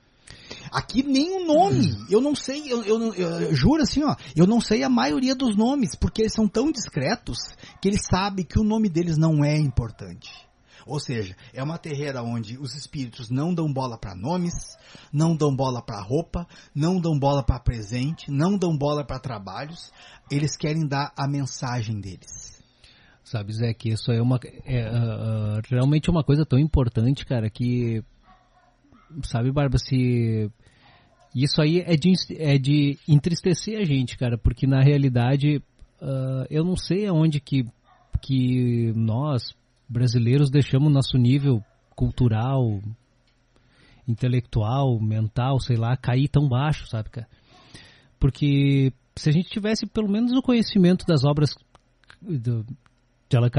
[0.71, 4.15] Aqui nem o nome, eu não sei, eu, eu, não- eu- eu juro assim, ó,
[4.35, 7.39] eu não sei a maioria dos nomes, porque eles são tão discretos
[7.81, 10.31] que eles sabem que o nome deles não é importante.
[10.87, 14.77] Ou seja, é uma terreira onde os espíritos não dão bola para nomes,
[15.13, 19.91] não dão bola para roupa, não dão bola para presente, não dão bola para trabalhos,
[20.31, 22.44] eles querem dar a mensagem deles.
[23.35, 24.39] Sabe, Zé, que isso é uma.
[24.65, 28.01] É, ah, realmente uma coisa tão importante, cara, que.
[29.25, 30.49] Sabe, Barba, se.
[31.35, 35.61] Isso aí é de, é de entristecer a gente, cara, porque na realidade
[36.01, 37.65] ah, eu não sei aonde que,
[38.23, 39.53] que nós,
[39.89, 41.61] brasileiros, deixamos nosso nível
[41.97, 42.81] cultural,
[44.07, 47.29] intelectual, mental, sei lá, cair tão baixo, sabe, cara?
[48.21, 51.53] Porque se a gente tivesse pelo menos o conhecimento das obras
[53.35, 53.51] de Allan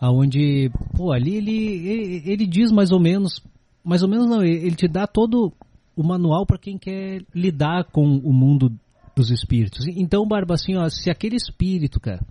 [0.00, 3.42] aonde, pô, ali ele, ele, ele diz mais ou menos,
[3.84, 5.52] mais ou menos não, ele te dá todo
[5.94, 8.72] o manual para quem quer lidar com o mundo
[9.14, 9.86] dos espíritos.
[9.88, 12.24] Então, Barba, assim, ó, se aquele espírito, cara,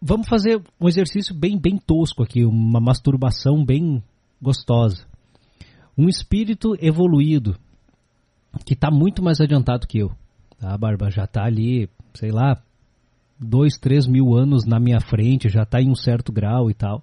[0.00, 4.02] vamos fazer um exercício bem, bem tosco aqui, uma masturbação bem
[4.40, 5.06] gostosa.
[5.96, 7.54] Um espírito evoluído,
[8.64, 10.10] que está muito mais adiantado que eu,
[10.58, 11.10] tá, Barba?
[11.10, 12.62] Já está ali, sei lá,
[13.44, 17.02] dois, três mil anos na minha frente, já está em um certo grau e tal.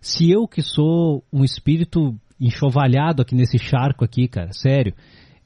[0.00, 4.94] Se eu que sou um espírito enxovalhado aqui nesse charco aqui, cara, sério,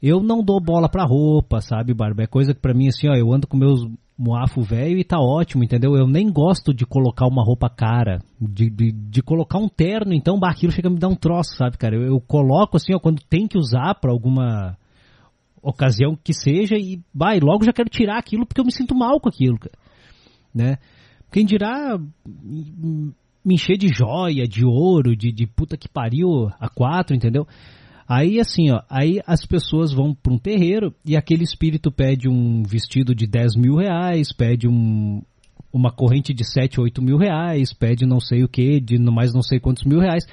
[0.00, 2.22] eu não dou bola pra roupa, sabe, Barba?
[2.22, 3.80] É coisa que pra mim, assim, ó, eu ando com meus
[4.16, 5.96] moafo velho e tá ótimo, entendeu?
[5.96, 10.38] Eu nem gosto de colocar uma roupa cara, de, de, de colocar um terno, então,
[10.38, 11.96] bah, aquilo chega a me dar um troço, sabe, cara?
[11.96, 14.76] Eu, eu coloco, assim, ó, quando tem que usar pra alguma
[15.60, 18.94] ocasião que seja e, bah, e logo já quero tirar aquilo porque eu me sinto
[18.94, 19.76] mal com aquilo, cara,
[20.54, 20.78] né?
[21.32, 21.98] Quem dirá
[23.44, 27.46] me encher de joia, de ouro, de, de puta que pariu a quatro, entendeu?
[28.08, 32.62] Aí assim, ó, aí as pessoas vão para um terreiro e aquele espírito pede um
[32.62, 35.22] vestido de 10 mil reais, pede um,
[35.72, 39.42] uma corrente de 7, 8 mil reais, pede não sei o que, de mais não
[39.42, 40.24] sei quantos mil reais.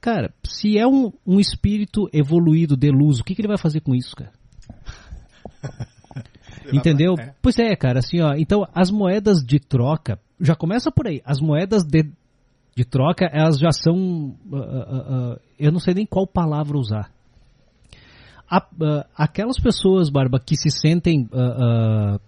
[0.00, 3.94] Cara, se é um, um espírito evoluído, deluso, o que, que ele vai fazer com
[3.94, 4.32] isso, cara?
[6.72, 7.14] Entendeu?
[7.18, 7.34] É.
[7.42, 8.34] Pois é, cara, assim, ó.
[8.34, 11.20] Então, as moedas de troca, já começa por aí.
[11.24, 12.04] As moedas de,
[12.76, 14.34] de troca, elas já são.
[14.52, 17.10] ah, ah, ah, eu não sei nem qual palavra usar.
[18.50, 22.20] A- ah, aquelas pessoas, Barba, que se sentem ah, ah,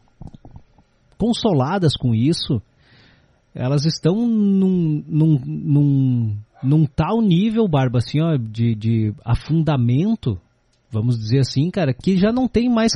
[1.19, 2.61] consoladas com isso,
[3.55, 10.39] elas estão num, num, num, num tal nível, Barba, assim, ó, de, de afundamento,
[10.91, 12.93] vamos dizer assim, cara, que já não tem mais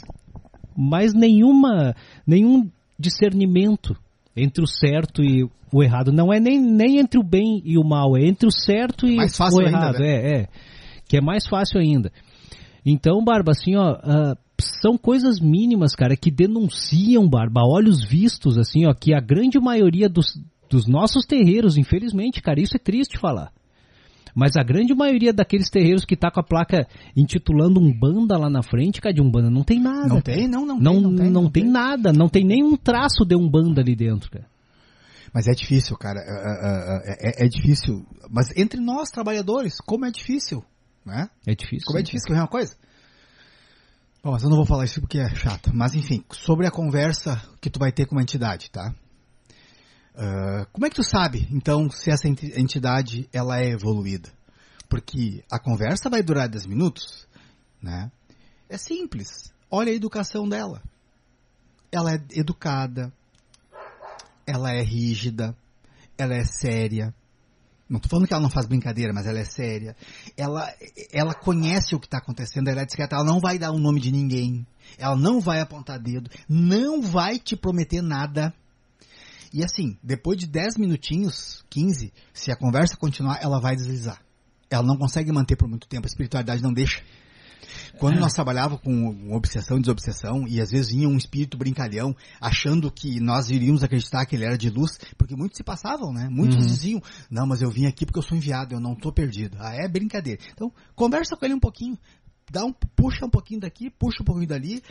[0.77, 1.95] mais nenhuma,
[2.27, 2.69] nenhum
[2.99, 3.97] discernimento
[4.37, 6.13] entre o certo e o errado.
[6.13, 9.19] Não é nem, nem entre o bem e o mal, é entre o certo e
[9.19, 9.97] o errado.
[9.97, 10.09] Ainda, né?
[10.09, 10.49] É, é.
[11.09, 12.13] Que é mais fácil ainda.
[12.85, 18.87] Então, Barba, assim, ó, uh, são coisas mínimas, cara, que denunciam, Barba, olhos vistos, assim,
[18.87, 20.27] ó, que a grande maioria dos,
[20.69, 23.53] dos nossos terreiros, infelizmente, cara, isso é triste falar.
[24.35, 26.87] Mas a grande maioria daqueles terreiros que tá com a placa
[27.17, 30.09] intitulando Umbanda lá na frente, cara, de Umbanda, não tem nada.
[30.09, 31.03] Não tem, não, não, não tem.
[31.03, 34.47] Não, tem, não, tem, tem nada, não tem nenhum traço de Umbanda ali dentro, cara.
[35.33, 36.21] Mas é difícil, cara.
[36.21, 38.05] É, é, é, é, difícil.
[38.29, 40.65] Mas entre nós, trabalhadores, como é difícil,
[41.05, 41.31] né?
[41.47, 41.87] É difícil.
[41.87, 42.75] Como é difícil, quer ver uma coisa?
[44.23, 45.71] Bom, mas eu não vou falar isso porque é chato.
[45.73, 48.95] Mas enfim, sobre a conversa que tu vai ter com uma entidade, tá?
[50.15, 54.29] Uh, como é que tu sabe, então, se essa entidade ela é evoluída?
[54.89, 57.29] Porque a conversa vai durar 10 minutos,
[57.81, 58.11] né?
[58.69, 59.53] É simples.
[59.71, 60.83] Olha a educação dela.
[61.93, 63.13] Ela é educada,
[64.47, 65.57] ela é rígida,
[66.19, 67.15] ela é séria.
[67.89, 69.97] Não estou falando que ela não faz brincadeira, mas ela é séria.
[70.37, 70.73] Ela,
[71.13, 74.01] ela conhece o que está acontecendo, ela é discreta, ela não vai dar o nome
[74.01, 74.67] de ninguém.
[74.99, 78.55] Ela não vai apontar dedo, não vai te prometer nada.
[79.53, 84.23] E assim, depois de 10 minutinhos, 15, se a conversa continuar, ela vai deslizar.
[84.71, 87.03] Ela não consegue manter por muito tempo, a espiritualidade não deixa.
[87.99, 88.21] Quando é.
[88.21, 93.21] nós trabalhávamos com obsessão e desobsessão, e às vezes vinha um espírito brincalhão, achando que
[93.21, 96.29] nós iríamos acreditar que ele era de luz, porque muitos se passavam, né?
[96.31, 96.67] Muitos uhum.
[96.67, 99.57] diziam, não, mas eu vim aqui porque eu sou enviado, eu não estou perdido.
[99.61, 100.41] Ah, é brincadeira.
[100.53, 101.99] Então, conversa com ele um pouquinho,
[102.51, 104.83] dá um, puxa um pouquinho daqui, puxa um pouquinho dali,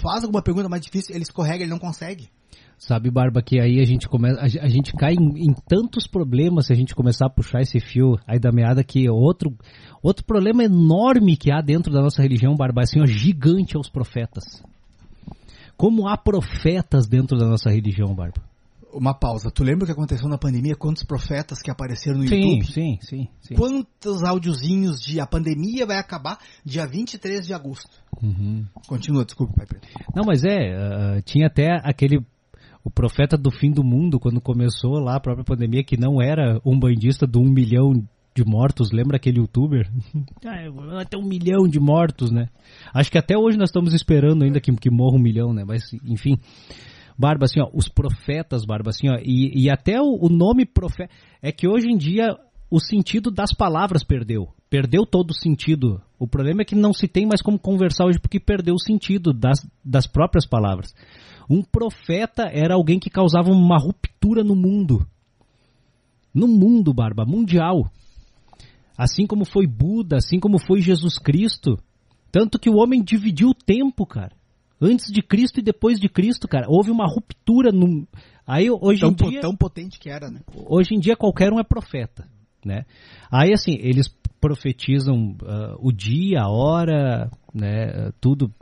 [0.00, 2.28] faz alguma pergunta mais difícil, ele escorrega, ele não consegue.
[2.76, 6.72] Sabe, Barba, que aí a gente começa, a, gente cai em, em, tantos problemas se
[6.72, 9.56] a gente começar a puxar esse fio aí da meada que outro
[10.02, 14.44] outro problema enorme que há dentro da nossa religião, Barba, assim, ó, gigante aos profetas.
[15.76, 18.42] Como há profetas dentro da nossa religião, Barba?
[18.94, 19.50] Uma pausa.
[19.50, 20.76] Tu lembra o que aconteceu na pandemia?
[20.76, 22.72] Quantos profetas que apareceram no sim, YouTube?
[22.72, 23.54] Sim, sim, sim.
[23.54, 27.90] Quantos áudiozinhos de a pandemia vai acabar dia 23 de agosto?
[28.22, 28.64] Uhum.
[28.86, 29.88] Continua, desculpa, Pai Preto.
[30.14, 30.76] Não, mas é,
[31.18, 32.24] uh, tinha até aquele
[32.84, 36.60] o profeta do fim do mundo, quando começou lá a própria pandemia, que não era
[36.64, 37.94] um bandista do um milhão
[38.34, 39.88] de mortos, lembra aquele youtuber?
[40.44, 42.48] ah, até um milhão de mortos, né?
[42.92, 45.64] Acho que até hoje nós estamos esperando ainda que, que morra um milhão, né?
[45.64, 46.38] Mas, enfim.
[47.18, 51.12] Barba, assim, ó, os profetas, Barba, assim, ó, e, e até o, o nome profeta.
[51.40, 52.36] É que hoje em dia
[52.70, 54.48] o sentido das palavras perdeu.
[54.68, 56.02] Perdeu todo o sentido.
[56.18, 59.32] O problema é que não se tem mais como conversar hoje porque perdeu o sentido
[59.32, 60.92] das, das próprias palavras.
[61.48, 65.06] Um profeta era alguém que causava uma ruptura no mundo.
[66.34, 67.88] No mundo, Barba, mundial.
[68.98, 71.78] Assim como foi Buda, assim como foi Jesus Cristo.
[72.32, 74.32] Tanto que o homem dividiu o tempo, cara.
[74.84, 76.66] Antes de Cristo e depois de Cristo, cara.
[76.68, 78.06] Houve uma ruptura no.
[78.46, 79.40] Aí hoje tão, em dia.
[79.40, 80.40] Tão potente que era, né?
[80.54, 82.28] Hoje em dia qualquer um é profeta,
[82.64, 82.84] né?
[83.30, 84.08] Aí assim, eles
[84.40, 88.10] profetizam uh, o dia, a hora, né?
[88.20, 88.52] Tudo.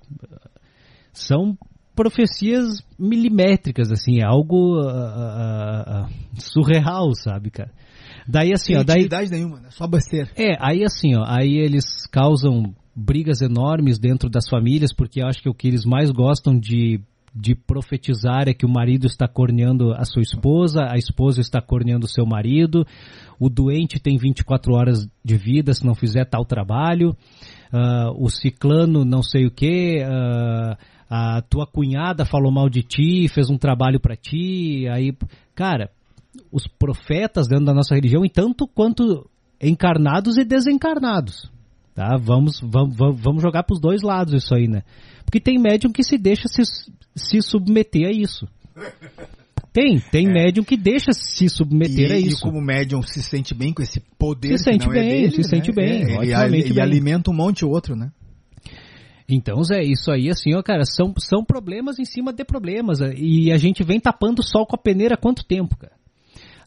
[1.12, 1.58] São
[1.94, 7.70] profecias milimétricas, assim, é algo uh, uh, surreal, sabe, cara?
[8.26, 9.68] Daí assim, Sem ó, daí nenhuma, né?
[9.70, 10.30] Só besteira.
[10.36, 15.42] É, aí assim, ó, aí eles causam brigas enormes dentro das famílias, porque eu acho
[15.42, 17.00] que o que eles mais gostam de
[17.34, 22.04] de profetizar é que o marido está corneando a sua esposa, a esposa está corneando
[22.04, 22.86] o seu marido,
[23.40, 27.16] o doente tem 24 horas de vida se não fizer tal trabalho,
[27.72, 30.76] uh, o ciclano não sei o que, uh,
[31.08, 35.16] a tua cunhada falou mal de ti, fez um trabalho para ti, aí,
[35.54, 35.90] cara,
[36.50, 39.26] os profetas dentro da nossa religião, e tanto quanto
[39.60, 41.50] encarnados e desencarnados,
[41.94, 42.16] tá?
[42.16, 44.82] Vamos, vamos, vamos jogar para os dois lados isso aí, né?
[45.24, 46.62] Porque tem médium que se deixa se,
[47.14, 48.46] se submeter a isso.
[49.72, 50.32] Tem, tem é.
[50.32, 52.38] médium que deixa se submeter e, a isso.
[52.38, 55.30] E como médium se sente bem com esse poder se sente é bem, é dele,
[55.30, 55.44] se né?
[55.44, 58.10] sente bem, é, ele, ele alimenta um monte outro, né?
[59.28, 62.98] Então, Zé, isso aí, assim, ó, cara, são, são problemas em cima de problemas.
[63.16, 65.94] E a gente vem tapando o sol com a peneira há quanto tempo, cara?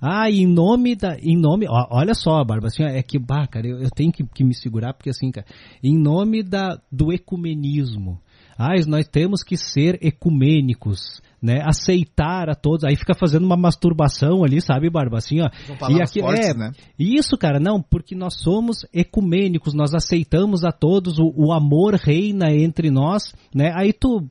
[0.02, 1.18] Ah, em nome da.
[1.20, 1.66] Em nome.
[1.68, 4.54] Ó, olha só, Barba, assim, é que, bah, cara, eu, eu tenho que, que, me
[4.54, 5.48] segurar, porque assim, cara,
[5.84, 8.20] em nome da, do ecumenismo.
[8.58, 14.44] Ah, nós temos que ser ecumênicos né, aceitar a todos, aí fica fazendo uma masturbação
[14.44, 15.50] ali, sabe, Barba, assim, ó.
[15.92, 16.72] E aqui fortes, é né?
[16.98, 22.52] isso, cara, não, porque nós somos ecumênicos, nós aceitamos a todos, o, o amor reina
[22.52, 23.72] entre nós, né?
[23.76, 24.28] Aí tu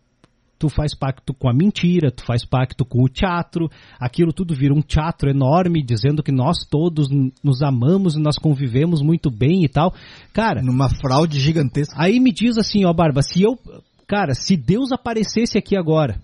[0.65, 3.70] tu faz pacto com a mentira, tu faz pacto com o teatro,
[4.01, 7.09] aquilo tudo vira um teatro enorme, dizendo que nós todos
[7.43, 9.93] nos amamos e nós convivemos muito bem e tal.
[10.32, 10.62] Cara.
[10.62, 11.95] Numa fraude gigantesca.
[11.99, 13.59] Aí me diz assim, ó, Barba, se eu
[14.07, 16.20] Cara, se Deus aparecesse aqui agora,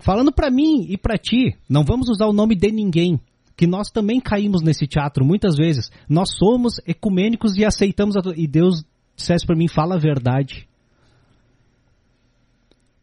[0.00, 3.18] falando para mim e para ti, não vamos usar o nome de ninguém,
[3.56, 5.90] que nós também caímos nesse teatro muitas vezes.
[6.08, 8.84] Nós somos ecumênicos e aceitamos a, e Deus
[9.16, 10.68] dissesse para mim, fala a verdade.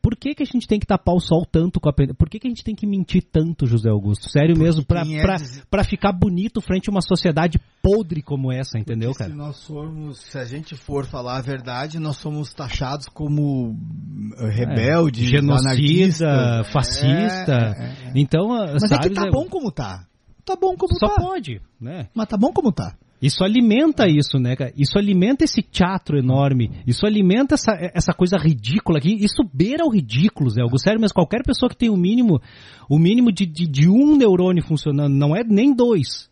[0.08, 2.40] Por que, que a gente tem que tapar o sol tanto com a Por que,
[2.40, 4.30] que a gente tem que mentir tanto, José Augusto?
[4.30, 5.36] Sério Porque mesmo, pra, é pra,
[5.70, 9.32] pra ficar bonito frente a uma sociedade podre como essa, entendeu, Porque cara?
[9.32, 13.76] Se nós formos, se a gente for falar a verdade, nós somos taxados como
[14.38, 17.76] eh, rebelde, é, genocida, fascista.
[17.78, 20.08] É, é, é, então, Mas sabe, é que tá bom como tá.
[20.46, 21.16] Tá bom como Só tá.
[21.16, 22.08] Só pode, né?
[22.16, 22.96] Mas tá bom como tá.
[23.22, 24.72] Isso alimenta isso, né, cara?
[24.78, 26.70] Isso alimenta esse teatro enorme.
[26.86, 29.14] Isso alimenta essa, essa coisa ridícula aqui.
[29.14, 30.84] Isso beira o ridículo, Zé Augusto.
[30.84, 32.40] Sério, mas qualquer pessoa que tem o mínimo,
[32.88, 36.30] o mínimo de, de, de um neurônio funcionando, não é nem dois.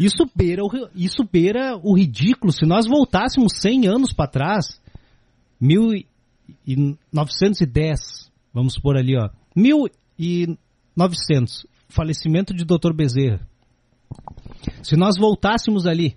[0.00, 2.50] Isso beira, o, isso beira o ridículo.
[2.52, 4.80] Se nós voltássemos 100 anos para trás,
[5.60, 12.92] 1910, vamos supor ali, ó, 1900, falecimento de Dr.
[12.94, 13.40] Bezerra.
[14.84, 16.14] Se nós voltássemos ali,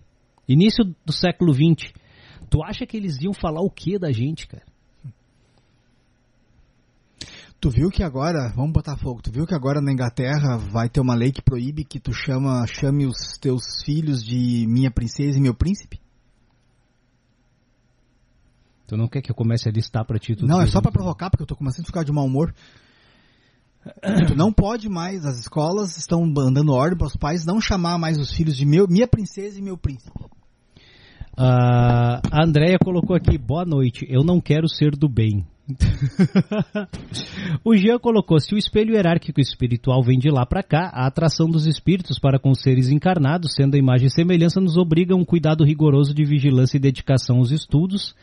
[0.48, 1.94] início do século XX,
[2.50, 4.66] tu acha que eles iam falar o que da gente, cara?
[7.60, 11.00] Tu viu que agora, vamos botar fogo, tu viu que agora na Inglaterra vai ter
[11.00, 15.42] uma lei que proíbe que tu chama, chame os teus filhos de minha princesa e
[15.42, 16.00] meu príncipe?
[18.86, 20.92] Tu não quer que eu comece a listar pra ti tudo Não, é só pra
[20.92, 22.54] provocar, porque eu tô começando a ficar de mau humor.
[24.28, 28.18] Tu não pode mais, as escolas estão dando ordem para os pais não chamar mais
[28.18, 30.12] os filhos de meu, minha princesa e meu príncipe.
[31.40, 35.46] Uh, a Andrea colocou aqui, boa noite, eu não quero ser do bem.
[37.64, 41.48] o Jean colocou, se o espelho hierárquico espiritual vem de lá para cá, a atração
[41.48, 45.26] dos espíritos para com seres encarnados, sendo a imagem e semelhança, nos obriga a um
[45.26, 48.16] cuidado rigoroso de vigilância e dedicação aos estudos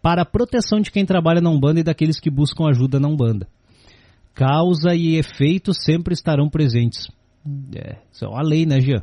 [0.00, 3.46] para a proteção de quem trabalha na Umbanda e daqueles que buscam ajuda na Umbanda
[4.36, 7.08] causa e efeito sempre estarão presentes.
[7.74, 8.98] É, isso é uma lei, né, Gia?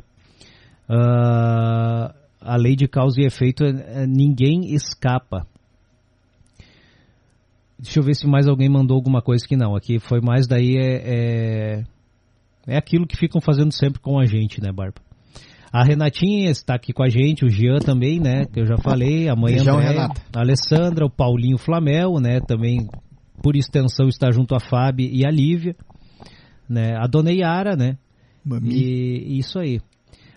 [0.88, 5.44] Uh, a lei de causa e efeito, é, é, ninguém escapa.
[7.76, 9.74] Deixa eu ver se mais alguém mandou alguma coisa que não.
[9.74, 11.84] Aqui foi mais daí é, é,
[12.68, 15.00] é aquilo que ficam fazendo sempre com a gente, né, Barba?
[15.72, 18.44] A Renatinha está aqui com a gente, o Jean também, né?
[18.44, 19.98] Que eu já falei, a mãe André,
[20.32, 22.38] a Alessandra, o Paulinho Flamel, né?
[22.38, 22.88] Também
[23.44, 25.76] por extensão está junto a Fábio e a Lívia,
[26.66, 26.96] né?
[26.96, 27.98] A dona Yara, né?
[28.42, 28.72] Mami.
[28.72, 29.82] E isso aí.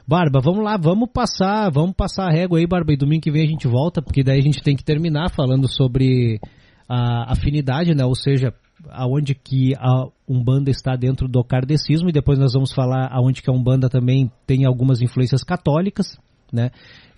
[0.06, 3.44] Barba, vamos lá, vamos passar, vamos passar a régua aí, Barba, e domingo que vem
[3.44, 6.42] a gente volta, porque daí a gente tem que terminar falando sobre
[6.88, 8.04] a afinidade, né?
[8.04, 8.54] Ou seja,
[8.90, 13.50] aonde que a Umbanda está dentro do kardecismo e depois nós vamos falar aonde que
[13.50, 16.18] a Umbanda também tem algumas influências católicas,
[16.52, 16.70] né?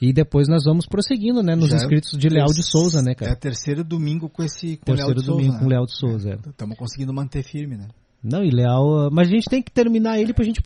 [0.02, 3.32] E depois nós vamos prosseguindo, né, nos Já inscritos de Leal de Souza, né, cara?
[3.32, 5.70] É terceiro domingo com esse com terceiro Leal de domingo Souza, com né?
[5.70, 6.40] Leal de Souza.
[6.50, 6.80] Estamos é.
[6.80, 7.88] conseguindo manter firme, né?
[8.24, 10.62] Não, e Leal, mas a gente tem que terminar ele pra gente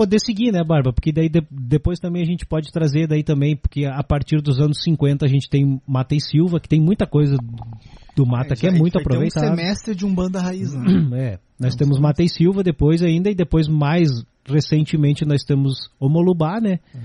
[0.00, 0.92] poder seguir, né, Barba?
[0.92, 4.58] Porque daí de, depois também a gente pode trazer daí também, porque a partir dos
[4.58, 7.36] anos 50 a gente tem Mata e Silva, que tem muita coisa
[8.16, 9.44] do Mata é, que é muito aproveitado.
[9.44, 10.84] um semestre de um banda raiz, né?
[11.20, 14.08] É, nós temos Mata e Silva depois ainda e depois mais
[14.46, 16.78] recentemente nós temos Omolubá, né?
[16.94, 16.98] É.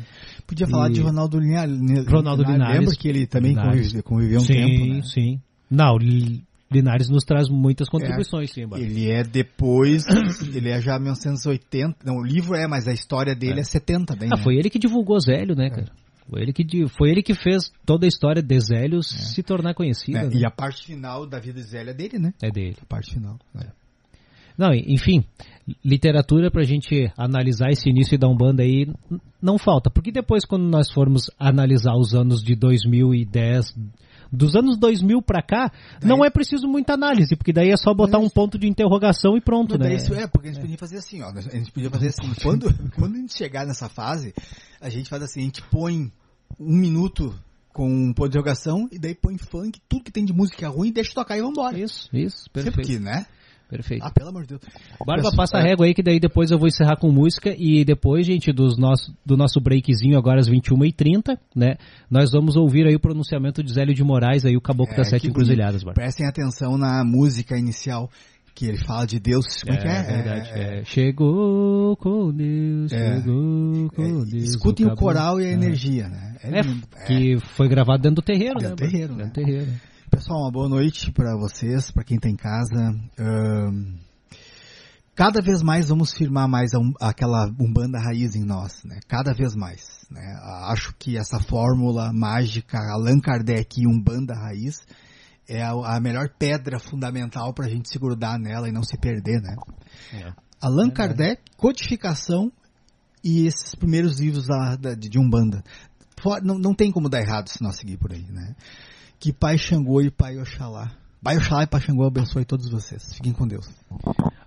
[0.48, 0.94] Podia falar e...
[0.94, 2.06] de Ronaldo Linares.
[2.08, 2.80] Ronaldo Linares.
[2.80, 5.02] Lembra que ele também conviveu, conviveu um sim, tempo, né?
[5.02, 5.42] Sim, sim.
[5.70, 5.98] Não,
[6.72, 10.04] Linares nos traz muitas contribuições, é, sim, Ele é depois,
[10.54, 14.16] ele é já 1980, não, o livro é, mas a história dele é, é 70
[14.16, 14.44] bem, Ah, né?
[14.44, 15.92] foi ele que divulgou Zélio, né, cara?
[16.30, 19.04] Foi ele, que, foi ele que fez toda a história de Zélio é.
[19.04, 20.20] se tornar conhecida.
[20.20, 20.32] É, né?
[20.34, 22.34] E a parte final da vida de Zélio é dele, né?
[22.42, 22.78] É dele.
[22.82, 23.38] A parte final.
[23.56, 23.68] É.
[24.58, 25.26] Não, enfim,
[25.84, 28.88] literatura pra gente analisar esse início da Umbanda aí
[29.42, 33.74] não falta, porque depois quando nós formos analisar os anos de 2010,
[34.32, 36.10] dos anos 2000 para cá, daí...
[36.10, 39.42] não é preciso muita análise, porque daí é só botar um ponto de interrogação e
[39.42, 39.96] pronto, né?
[39.96, 42.74] Isso é, porque a gente podia fazer assim, ó, a gente podia fazer assim, quando,
[42.96, 44.34] quando a gente chegar nessa fase,
[44.80, 46.12] a gente faz assim, a gente põe
[46.60, 47.34] um minuto
[47.74, 50.92] com um ponto de interrogação e daí põe funk, tudo que tem de música ruim,
[50.92, 51.78] deixa tocar e vambora.
[51.78, 52.76] Isso, isso, perfeito.
[52.76, 53.26] Sempre que, né?
[53.70, 54.06] Perfeito.
[54.06, 54.62] Ah, pelo amor de Deus.
[55.06, 58.26] Barba, passa a régua aí que daí depois eu vou encerrar com música e depois,
[58.26, 61.76] gente, dos nosso, do nosso breakzinho agora às 21h30, né?
[62.10, 65.10] Nós vamos ouvir aí o pronunciamento de Zélio de Moraes, aí o Caboclo é, das
[65.10, 66.00] Sete Encruzilhadas, Barba.
[66.00, 68.10] Prestem atenção na música inicial
[68.56, 69.64] que ele fala de Deus.
[69.64, 69.98] Como é, que é?
[69.98, 70.50] É verdade.
[70.54, 70.86] É, é.
[70.86, 73.16] Chegou com Deus, é.
[73.18, 74.44] chegou com Deus.
[74.44, 76.36] Escutem o, o coral e a energia, né?
[76.44, 78.90] É, que foi gravado dentro do terreiro, dentro né?
[78.90, 79.26] Terreiro, dentro né?
[79.26, 79.72] do terreiro.
[80.16, 82.96] Pessoal, uma boa noite para vocês, para quem está em casa.
[83.20, 83.98] Um,
[85.14, 88.98] cada vez mais vamos firmar mais a, aquela umbanda raiz em nós, né?
[89.10, 90.08] Cada vez mais.
[90.10, 90.22] Né?
[90.70, 94.78] Acho que essa fórmula mágica Allan Kardec e umbanda raiz
[95.50, 98.98] é a, a melhor pedra fundamental para a gente se grudar nela e não se
[98.98, 99.58] perder, né?
[100.14, 100.32] É.
[100.62, 102.50] Allan Kardec, codificação
[103.22, 105.62] e esses primeiros livros da, da, de Umbanda.
[106.42, 108.56] Não, não tem como dar errado se nós seguir por aí, né?
[109.26, 110.92] Que Pai Xangô e Pai Oxalá.
[111.24, 113.12] Pai Oxalá e Pai Xangô abençoe todos vocês.
[113.16, 113.68] Fiquem com Deus.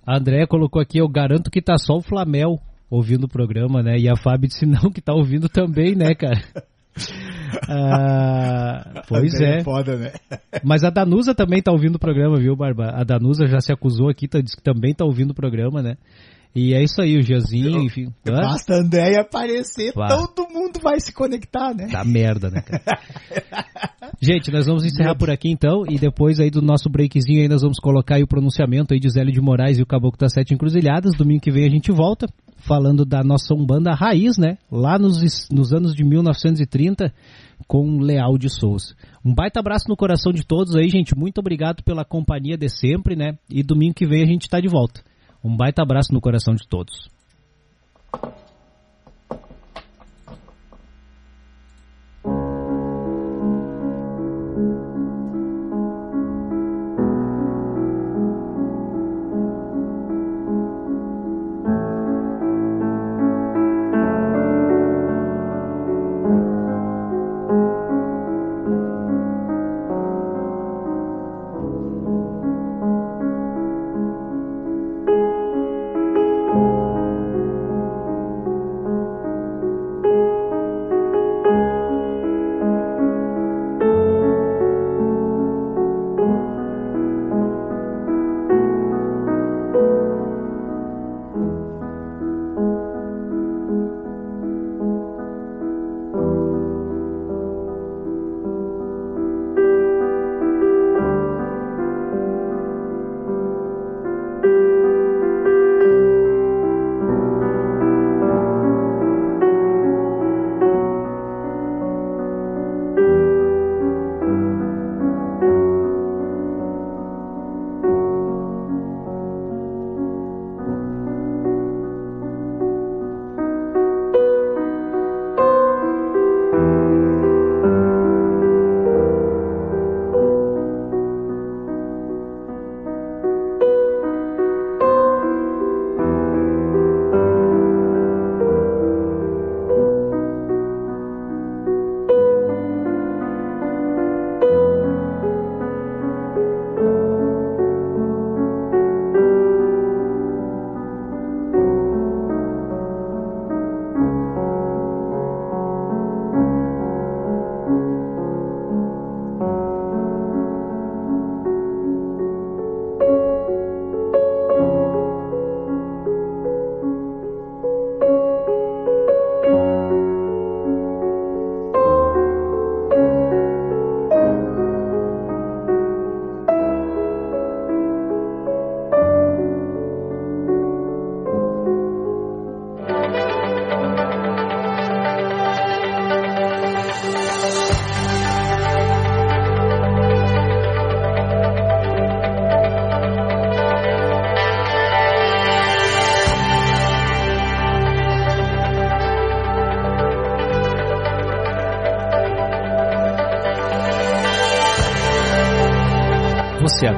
[0.07, 3.99] A André colocou aqui, eu garanto que tá só o Flamel ouvindo o programa, né?
[3.99, 6.41] E a Fábio disse não, que tá ouvindo também, né, cara?
[7.69, 9.59] Ah, pois é.
[9.59, 9.65] é.
[9.65, 10.13] Foda, né?
[10.63, 12.91] Mas a Danusa também tá ouvindo o programa, viu, Barba?
[12.91, 15.97] A Danusa já se acusou aqui, tá, disse que também tá ouvindo o programa, né?
[16.55, 18.13] E é isso aí, o Giazinho, enfim.
[18.25, 21.89] Basta a Andréia aparecer, todo mundo vai se conectar, né?
[21.89, 22.83] Tá merda, né, cara?
[24.21, 27.63] Gente, nós vamos encerrar por aqui então, e depois aí do nosso breakzinho aí nós
[27.63, 30.55] vamos colocar aí o pronunciamento aí de Zélio de Moraes e o Caboclo das Sete
[30.55, 31.17] Encruzilhadas.
[31.17, 32.27] Domingo que vem a gente volta,
[32.57, 34.59] falando da nossa Umbanda Raiz, né?
[34.73, 37.13] Lá nos, nos anos de 1930,
[37.69, 38.95] com Leal de Souza.
[39.25, 41.17] Um baita abraço no coração de todos aí, gente.
[41.17, 43.39] Muito obrigado pela companhia de sempre, né?
[43.49, 45.03] E domingo que vem a gente tá de volta.
[45.43, 47.09] Um baita abraço no coração de todos.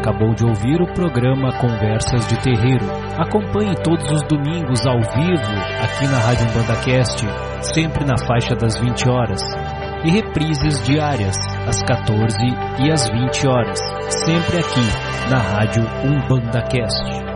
[0.00, 2.86] Acabou de ouvir o programa Conversas de Terreiro.
[3.18, 5.52] Acompanhe todos os domingos ao vivo
[5.82, 7.26] aqui na Rádio UmbandaCast,
[7.60, 9.42] sempre na faixa das 20 horas.
[10.02, 11.36] E reprises diárias,
[11.68, 12.34] às 14
[12.82, 13.78] e às 20 horas,
[14.24, 17.29] sempre aqui na Rádio UmbandaCast.